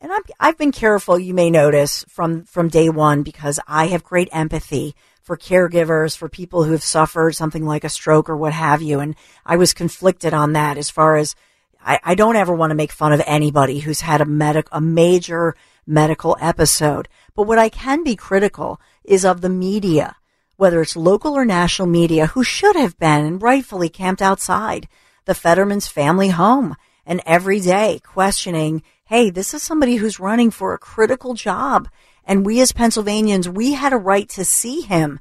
and 0.00 0.10
i 0.40 0.46
have 0.46 0.58
been 0.58 0.72
careful, 0.72 1.18
you 1.18 1.34
may 1.34 1.50
notice 1.50 2.04
from, 2.08 2.44
from 2.44 2.68
day 2.68 2.88
one 2.88 3.22
because 3.22 3.60
I 3.68 3.86
have 3.88 4.02
great 4.02 4.28
empathy 4.32 4.94
for 5.28 5.36
caregivers, 5.36 6.16
for 6.16 6.26
people 6.26 6.64
who 6.64 6.72
have 6.72 6.82
suffered 6.82 7.34
something 7.34 7.66
like 7.66 7.84
a 7.84 7.90
stroke 7.90 8.30
or 8.30 8.36
what 8.36 8.54
have 8.54 8.80
you. 8.80 8.98
And 8.98 9.14
I 9.44 9.56
was 9.56 9.74
conflicted 9.74 10.32
on 10.32 10.54
that 10.54 10.78
as 10.78 10.88
far 10.88 11.16
as 11.18 11.36
I, 11.84 12.00
I 12.02 12.14
don't 12.14 12.36
ever 12.36 12.54
want 12.54 12.70
to 12.70 12.74
make 12.74 12.90
fun 12.90 13.12
of 13.12 13.20
anybody 13.26 13.80
who's 13.80 14.00
had 14.00 14.22
a 14.22 14.24
medic, 14.24 14.68
a 14.72 14.80
major 14.80 15.54
medical 15.86 16.34
episode. 16.40 17.08
But 17.36 17.42
what 17.42 17.58
I 17.58 17.68
can 17.68 18.02
be 18.02 18.16
critical 18.16 18.80
is 19.04 19.26
of 19.26 19.42
the 19.42 19.50
media, 19.50 20.16
whether 20.56 20.80
it's 20.80 20.96
local 20.96 21.34
or 21.34 21.44
national 21.44 21.88
media, 21.88 22.28
who 22.28 22.42
should 22.42 22.74
have 22.76 22.98
been 22.98 23.26
and 23.26 23.42
rightfully 23.42 23.90
camped 23.90 24.22
outside 24.22 24.88
the 25.26 25.34
Fetterman's 25.34 25.88
family 25.88 26.28
home 26.28 26.74
and 27.04 27.20
every 27.26 27.60
day 27.60 28.00
questioning, 28.02 28.82
Hey, 29.04 29.28
this 29.28 29.52
is 29.52 29.62
somebody 29.62 29.96
who's 29.96 30.18
running 30.18 30.50
for 30.50 30.72
a 30.72 30.78
critical 30.78 31.34
job 31.34 31.86
and 32.28 32.44
we 32.44 32.60
as 32.60 32.72
Pennsylvanians, 32.72 33.48
we 33.48 33.72
had 33.72 33.94
a 33.94 33.96
right 33.96 34.28
to 34.28 34.44
see 34.44 34.82
him 34.82 35.18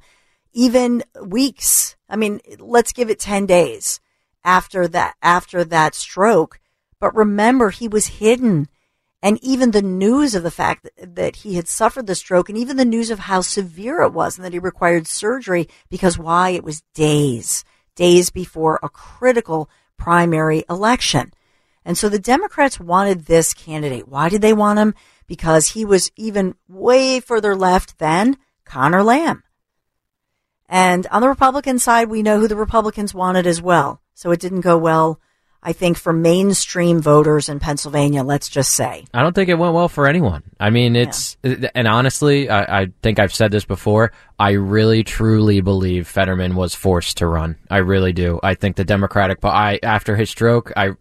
even 0.51 1.03
weeks. 1.23 1.95
I 2.09 2.17
mean, 2.17 2.41
let's 2.59 2.91
give 2.91 3.09
it 3.09 3.17
10 3.17 3.45
days 3.45 4.01
after 4.43 4.89
that, 4.89 5.15
after 5.21 5.63
that 5.63 5.95
stroke. 5.95 6.59
But 6.99 7.15
remember, 7.15 7.69
he 7.69 7.87
was 7.87 8.07
hidden. 8.07 8.67
And 9.23 9.41
even 9.41 9.71
the 9.71 9.81
news 9.81 10.35
of 10.35 10.43
the 10.43 10.51
fact 10.51 10.83
that, 10.83 11.15
that 11.15 11.37
he 11.37 11.55
had 11.55 11.69
suffered 11.69 12.07
the 12.07 12.13
stroke 12.13 12.49
and 12.49 12.57
even 12.57 12.75
the 12.75 12.85
news 12.85 13.09
of 13.09 13.19
how 13.19 13.39
severe 13.39 14.01
it 14.01 14.11
was 14.11 14.37
and 14.37 14.43
that 14.43 14.53
he 14.53 14.59
required 14.59 15.07
surgery 15.07 15.69
because 15.89 16.19
why? 16.19 16.49
It 16.49 16.63
was 16.63 16.83
days, 16.93 17.63
days 17.95 18.29
before 18.29 18.79
a 18.83 18.89
critical 18.89 19.69
primary 19.97 20.65
election. 20.69 21.31
And 21.85 21.97
so 21.97 22.09
the 22.09 22.19
Democrats 22.19 22.81
wanted 22.81 23.25
this 23.25 23.53
candidate. 23.53 24.09
Why 24.09 24.27
did 24.27 24.41
they 24.41 24.51
want 24.51 24.79
him? 24.79 24.93
Because 25.27 25.69
he 25.69 25.85
was 25.85 26.11
even 26.15 26.55
way 26.67 27.19
further 27.19 27.55
left 27.55 27.99
than 27.99 28.37
Conor 28.65 29.03
Lamb. 29.03 29.43
And 30.69 31.07
on 31.07 31.21
the 31.21 31.29
Republican 31.29 31.79
side, 31.79 32.09
we 32.09 32.23
know 32.23 32.39
who 32.39 32.47
the 32.47 32.55
Republicans 32.55 33.13
wanted 33.13 33.47
as 33.47 33.61
well. 33.61 34.01
So 34.13 34.31
it 34.31 34.39
didn't 34.39 34.61
go 34.61 34.77
well, 34.77 35.21
I 35.61 35.73
think, 35.73 35.97
for 35.97 36.11
mainstream 36.11 37.01
voters 37.01 37.49
in 37.49 37.59
Pennsylvania, 37.59 38.23
let's 38.23 38.49
just 38.49 38.73
say. 38.73 39.05
I 39.13 39.21
don't 39.21 39.33
think 39.33 39.49
it 39.49 39.57
went 39.57 39.73
well 39.73 39.87
for 39.87 40.07
anyone. 40.07 40.43
I 40.59 40.71
mean, 40.71 40.95
it's, 40.95 41.37
yeah. 41.43 41.69
and 41.73 41.87
honestly, 41.87 42.49
I, 42.49 42.81
I, 42.81 42.87
think 43.01 43.19
I've 43.19 43.33
said 43.33 43.51
this 43.51 43.63
before. 43.63 44.11
I 44.37 44.51
really, 44.51 45.03
truly 45.03 45.61
believe 45.61 46.07
Fetterman 46.07 46.55
was 46.55 46.75
forced 46.75 47.17
to 47.17 47.27
run. 47.27 47.57
I 47.69 47.77
really 47.77 48.11
do. 48.11 48.39
I 48.43 48.55
think 48.55 48.75
the 48.75 48.83
Democratic, 48.83 49.39
but 49.39 49.53
I, 49.53 49.79
after 49.83 50.15
his 50.15 50.29
stroke, 50.29 50.73
I, 50.75 50.91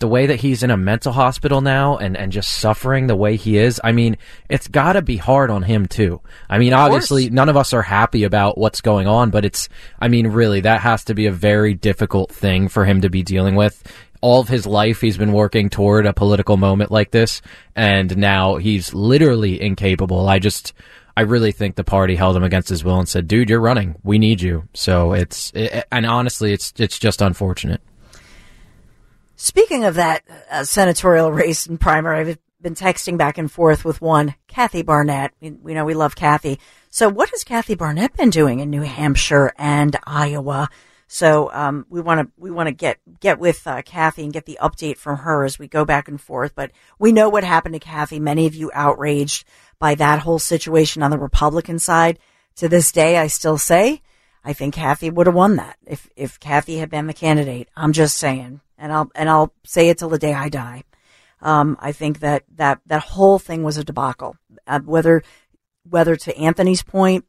the 0.00 0.08
way 0.08 0.26
that 0.26 0.40
he's 0.40 0.62
in 0.62 0.70
a 0.70 0.76
mental 0.76 1.12
hospital 1.12 1.60
now 1.60 1.98
and, 1.98 2.16
and 2.16 2.32
just 2.32 2.58
suffering 2.58 3.06
the 3.06 3.14
way 3.14 3.36
he 3.36 3.58
is, 3.58 3.80
I 3.84 3.92
mean, 3.92 4.16
it's 4.48 4.66
gotta 4.66 5.02
be 5.02 5.18
hard 5.18 5.50
on 5.50 5.62
him 5.62 5.86
too. 5.86 6.20
I 6.48 6.58
mean, 6.58 6.72
of 6.72 6.80
obviously 6.80 7.24
course. 7.24 7.32
none 7.32 7.48
of 7.50 7.56
us 7.56 7.72
are 7.74 7.82
happy 7.82 8.24
about 8.24 8.56
what's 8.56 8.80
going 8.80 9.06
on, 9.06 9.30
but 9.30 9.44
it's, 9.44 9.68
I 10.00 10.08
mean, 10.08 10.28
really, 10.28 10.60
that 10.62 10.80
has 10.80 11.04
to 11.04 11.14
be 11.14 11.26
a 11.26 11.32
very 11.32 11.74
difficult 11.74 12.32
thing 12.32 12.68
for 12.68 12.86
him 12.86 13.02
to 13.02 13.10
be 13.10 13.22
dealing 13.22 13.56
with. 13.56 13.82
All 14.22 14.40
of 14.40 14.48
his 14.48 14.66
life, 14.66 15.00
he's 15.02 15.18
been 15.18 15.32
working 15.32 15.68
toward 15.68 16.06
a 16.06 16.12
political 16.14 16.56
moment 16.56 16.90
like 16.90 17.10
this, 17.10 17.42
and 17.76 18.16
now 18.16 18.56
he's 18.56 18.92
literally 18.92 19.60
incapable. 19.60 20.28
I 20.28 20.38
just, 20.38 20.72
I 21.16 21.22
really 21.22 21.52
think 21.52 21.76
the 21.76 21.84
party 21.84 22.16
held 22.16 22.36
him 22.36 22.44
against 22.44 22.68
his 22.68 22.84
will 22.84 22.98
and 22.98 23.08
said, 23.08 23.28
"Dude, 23.28 23.48
you're 23.48 23.60
running. 23.60 23.96
We 24.02 24.18
need 24.18 24.42
you." 24.42 24.68
So 24.74 25.14
it's, 25.14 25.52
it, 25.54 25.86
and 25.90 26.04
honestly, 26.04 26.52
it's 26.52 26.74
it's 26.76 26.98
just 26.98 27.22
unfortunate. 27.22 27.80
Speaking 29.42 29.86
of 29.86 29.94
that 29.94 30.22
uh, 30.50 30.64
senatorial 30.64 31.32
race 31.32 31.64
and 31.64 31.80
primary, 31.80 32.18
I've 32.18 32.38
been 32.60 32.74
texting 32.74 33.16
back 33.16 33.38
and 33.38 33.50
forth 33.50 33.86
with 33.86 34.02
one, 34.02 34.34
Kathy 34.48 34.82
Barnette. 34.82 35.32
We, 35.40 35.52
we, 35.52 35.72
know 35.72 35.86
we 35.86 35.94
love 35.94 36.14
Kathy. 36.14 36.60
So 36.90 37.08
what 37.08 37.30
has 37.30 37.42
Kathy 37.42 37.74
Barnette 37.74 38.14
been 38.18 38.28
doing 38.28 38.60
in 38.60 38.68
New 38.68 38.82
Hampshire 38.82 39.54
and 39.56 39.96
Iowa? 40.04 40.68
So 41.06 41.50
um, 41.54 41.86
we 41.88 42.02
want 42.02 42.20
to 42.20 42.32
we 42.36 42.50
want 42.50 42.66
to 42.66 42.74
get 42.74 42.98
get 43.20 43.38
with 43.38 43.66
uh, 43.66 43.80
Kathy 43.80 44.24
and 44.24 44.32
get 44.32 44.44
the 44.44 44.58
update 44.60 44.98
from 44.98 45.16
her 45.16 45.42
as 45.44 45.58
we 45.58 45.68
go 45.68 45.86
back 45.86 46.06
and 46.06 46.20
forth. 46.20 46.54
But 46.54 46.70
we 46.98 47.10
know 47.10 47.30
what 47.30 47.42
happened 47.42 47.72
to 47.72 47.80
Kathy. 47.80 48.20
Many 48.20 48.46
of 48.46 48.54
you 48.54 48.70
outraged 48.74 49.46
by 49.78 49.94
that 49.94 50.18
whole 50.18 50.38
situation 50.38 51.02
on 51.02 51.10
the 51.10 51.18
Republican 51.18 51.78
side. 51.78 52.18
To 52.56 52.68
this 52.68 52.92
day, 52.92 53.16
I 53.16 53.28
still 53.28 53.56
say 53.56 54.02
I 54.44 54.52
think 54.52 54.74
Kathy 54.74 55.08
would 55.08 55.26
have 55.26 55.34
won 55.34 55.56
that 55.56 55.78
if 55.86 56.10
if 56.14 56.38
Kathy 56.38 56.76
had 56.76 56.90
been 56.90 57.06
the 57.06 57.14
candidate. 57.14 57.70
I'm 57.74 57.94
just 57.94 58.18
saying 58.18 58.60
and 58.80 58.92
I'll 58.92 59.10
and 59.14 59.28
I'll 59.28 59.52
say 59.64 59.88
it 59.90 59.98
till 59.98 60.08
the 60.08 60.18
day 60.18 60.34
I 60.34 60.48
die. 60.48 60.82
Um, 61.42 61.76
I 61.80 61.92
think 61.92 62.20
that 62.20 62.44
that 62.56 62.80
that 62.86 63.02
whole 63.02 63.38
thing 63.38 63.62
was 63.62 63.76
a 63.76 63.84
debacle. 63.84 64.36
Uh, 64.66 64.80
whether 64.80 65.22
whether 65.88 66.16
to 66.16 66.36
Anthony's 66.36 66.82
point, 66.82 67.24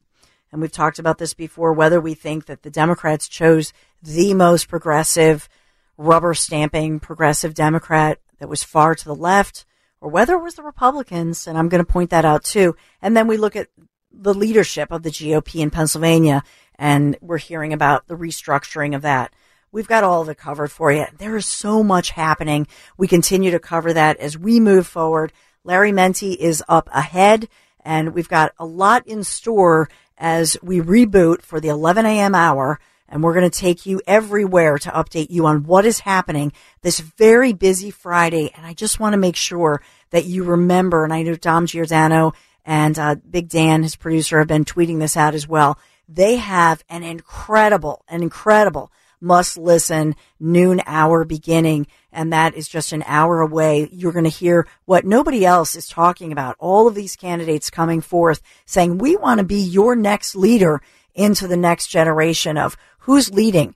and 0.50 0.60
we've 0.60 0.72
talked 0.72 0.98
about 0.98 1.18
this 1.18 1.34
before, 1.34 1.72
whether 1.72 2.00
we 2.00 2.14
think 2.14 2.46
that 2.46 2.62
the 2.62 2.70
Democrats 2.70 3.28
chose 3.28 3.72
the 4.02 4.34
most 4.34 4.68
progressive, 4.68 5.48
rubber 5.96 6.34
stamping 6.34 6.98
progressive 6.98 7.54
Democrat 7.54 8.18
that 8.38 8.48
was 8.48 8.64
far 8.64 8.94
to 8.94 9.04
the 9.04 9.14
left, 9.14 9.64
or 10.00 10.10
whether 10.10 10.34
it 10.34 10.42
was 10.42 10.54
the 10.54 10.62
Republicans, 10.62 11.46
and 11.46 11.56
I'm 11.56 11.68
going 11.68 11.84
to 11.84 11.92
point 11.92 12.10
that 12.10 12.24
out 12.24 12.44
too. 12.44 12.76
And 13.00 13.16
then 13.16 13.28
we 13.28 13.36
look 13.36 13.56
at 13.56 13.68
the 14.10 14.34
leadership 14.34 14.90
of 14.90 15.02
the 15.02 15.10
GOP 15.10 15.60
in 15.60 15.70
Pennsylvania, 15.70 16.42
and 16.78 17.16
we're 17.20 17.38
hearing 17.38 17.72
about 17.72 18.08
the 18.08 18.16
restructuring 18.16 18.94
of 18.94 19.02
that. 19.02 19.32
We've 19.72 19.88
got 19.88 20.04
all 20.04 20.20
of 20.20 20.28
it 20.28 20.36
covered 20.36 20.70
for 20.70 20.92
you. 20.92 21.06
There 21.16 21.34
is 21.34 21.46
so 21.46 21.82
much 21.82 22.10
happening. 22.10 22.66
We 22.98 23.08
continue 23.08 23.50
to 23.52 23.58
cover 23.58 23.94
that 23.94 24.18
as 24.18 24.36
we 24.36 24.60
move 24.60 24.86
forward. 24.86 25.32
Larry 25.64 25.92
Mendte 25.92 26.36
is 26.36 26.62
up 26.68 26.90
ahead 26.92 27.48
and 27.82 28.12
we've 28.12 28.28
got 28.28 28.52
a 28.58 28.66
lot 28.66 29.06
in 29.06 29.24
store 29.24 29.88
as 30.18 30.58
we 30.62 30.80
reboot 30.80 31.40
for 31.40 31.58
the 31.58 31.68
11 31.68 32.04
a.m. 32.04 32.34
hour. 32.34 32.80
And 33.08 33.22
we're 33.22 33.34
going 33.34 33.50
to 33.50 33.58
take 33.58 33.86
you 33.86 34.02
everywhere 34.06 34.78
to 34.78 34.90
update 34.90 35.30
you 35.30 35.46
on 35.46 35.64
what 35.64 35.86
is 35.86 36.00
happening 36.00 36.52
this 36.82 37.00
very 37.00 37.54
busy 37.54 37.90
Friday. 37.90 38.52
And 38.54 38.66
I 38.66 38.74
just 38.74 39.00
want 39.00 39.14
to 39.14 39.18
make 39.18 39.36
sure 39.36 39.82
that 40.10 40.26
you 40.26 40.44
remember, 40.44 41.04
and 41.04 41.12
I 41.12 41.22
know 41.22 41.34
Dom 41.34 41.66
Giordano 41.66 42.32
and 42.64 42.98
uh, 42.98 43.16
Big 43.16 43.48
Dan, 43.48 43.82
his 43.82 43.96
producer, 43.96 44.38
have 44.38 44.48
been 44.48 44.64
tweeting 44.64 44.98
this 44.98 45.16
out 45.16 45.34
as 45.34 45.48
well. 45.48 45.78
They 46.08 46.36
have 46.36 46.84
an 46.88 47.02
incredible, 47.02 48.04
an 48.08 48.22
incredible 48.22 48.92
must 49.22 49.56
listen 49.56 50.16
noon 50.40 50.82
hour 50.86 51.24
beginning. 51.24 51.86
And 52.12 52.32
that 52.32 52.54
is 52.54 52.68
just 52.68 52.92
an 52.92 53.04
hour 53.06 53.40
away. 53.40 53.88
You're 53.92 54.12
going 54.12 54.24
to 54.24 54.30
hear 54.30 54.66
what 54.84 55.06
nobody 55.06 55.46
else 55.46 55.74
is 55.76 55.88
talking 55.88 56.32
about. 56.32 56.56
All 56.58 56.88
of 56.88 56.94
these 56.94 57.16
candidates 57.16 57.70
coming 57.70 58.00
forth 58.00 58.42
saying, 58.66 58.98
we 58.98 59.16
want 59.16 59.38
to 59.38 59.44
be 59.44 59.60
your 59.60 59.96
next 59.96 60.34
leader 60.34 60.82
into 61.14 61.46
the 61.46 61.56
next 61.56 61.86
generation 61.88 62.58
of 62.58 62.76
who's 63.00 63.32
leading 63.32 63.74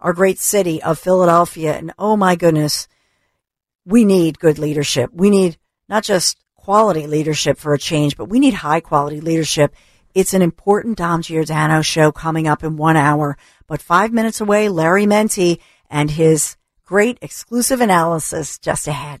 our 0.00 0.12
great 0.12 0.38
city 0.38 0.82
of 0.82 0.98
Philadelphia. 0.98 1.76
And 1.76 1.92
oh 1.98 2.16
my 2.16 2.36
goodness, 2.36 2.88
we 3.84 4.04
need 4.04 4.38
good 4.38 4.58
leadership. 4.58 5.10
We 5.12 5.30
need 5.30 5.58
not 5.88 6.04
just 6.04 6.38
quality 6.54 7.06
leadership 7.06 7.58
for 7.58 7.72
a 7.72 7.78
change, 7.78 8.16
but 8.16 8.28
we 8.28 8.38
need 8.38 8.54
high 8.54 8.80
quality 8.80 9.20
leadership. 9.20 9.74
It's 10.18 10.34
an 10.34 10.42
important 10.42 10.98
Dom 10.98 11.22
Giordano 11.22 11.80
show 11.80 12.10
coming 12.10 12.48
up 12.48 12.64
in 12.64 12.76
one 12.76 12.96
hour, 12.96 13.36
but 13.68 13.80
five 13.80 14.12
minutes 14.12 14.40
away, 14.40 14.68
Larry 14.68 15.06
Mendte 15.06 15.60
and 15.88 16.10
his 16.10 16.56
great 16.84 17.18
exclusive 17.22 17.80
analysis 17.80 18.58
just 18.58 18.88
ahead. 18.88 19.20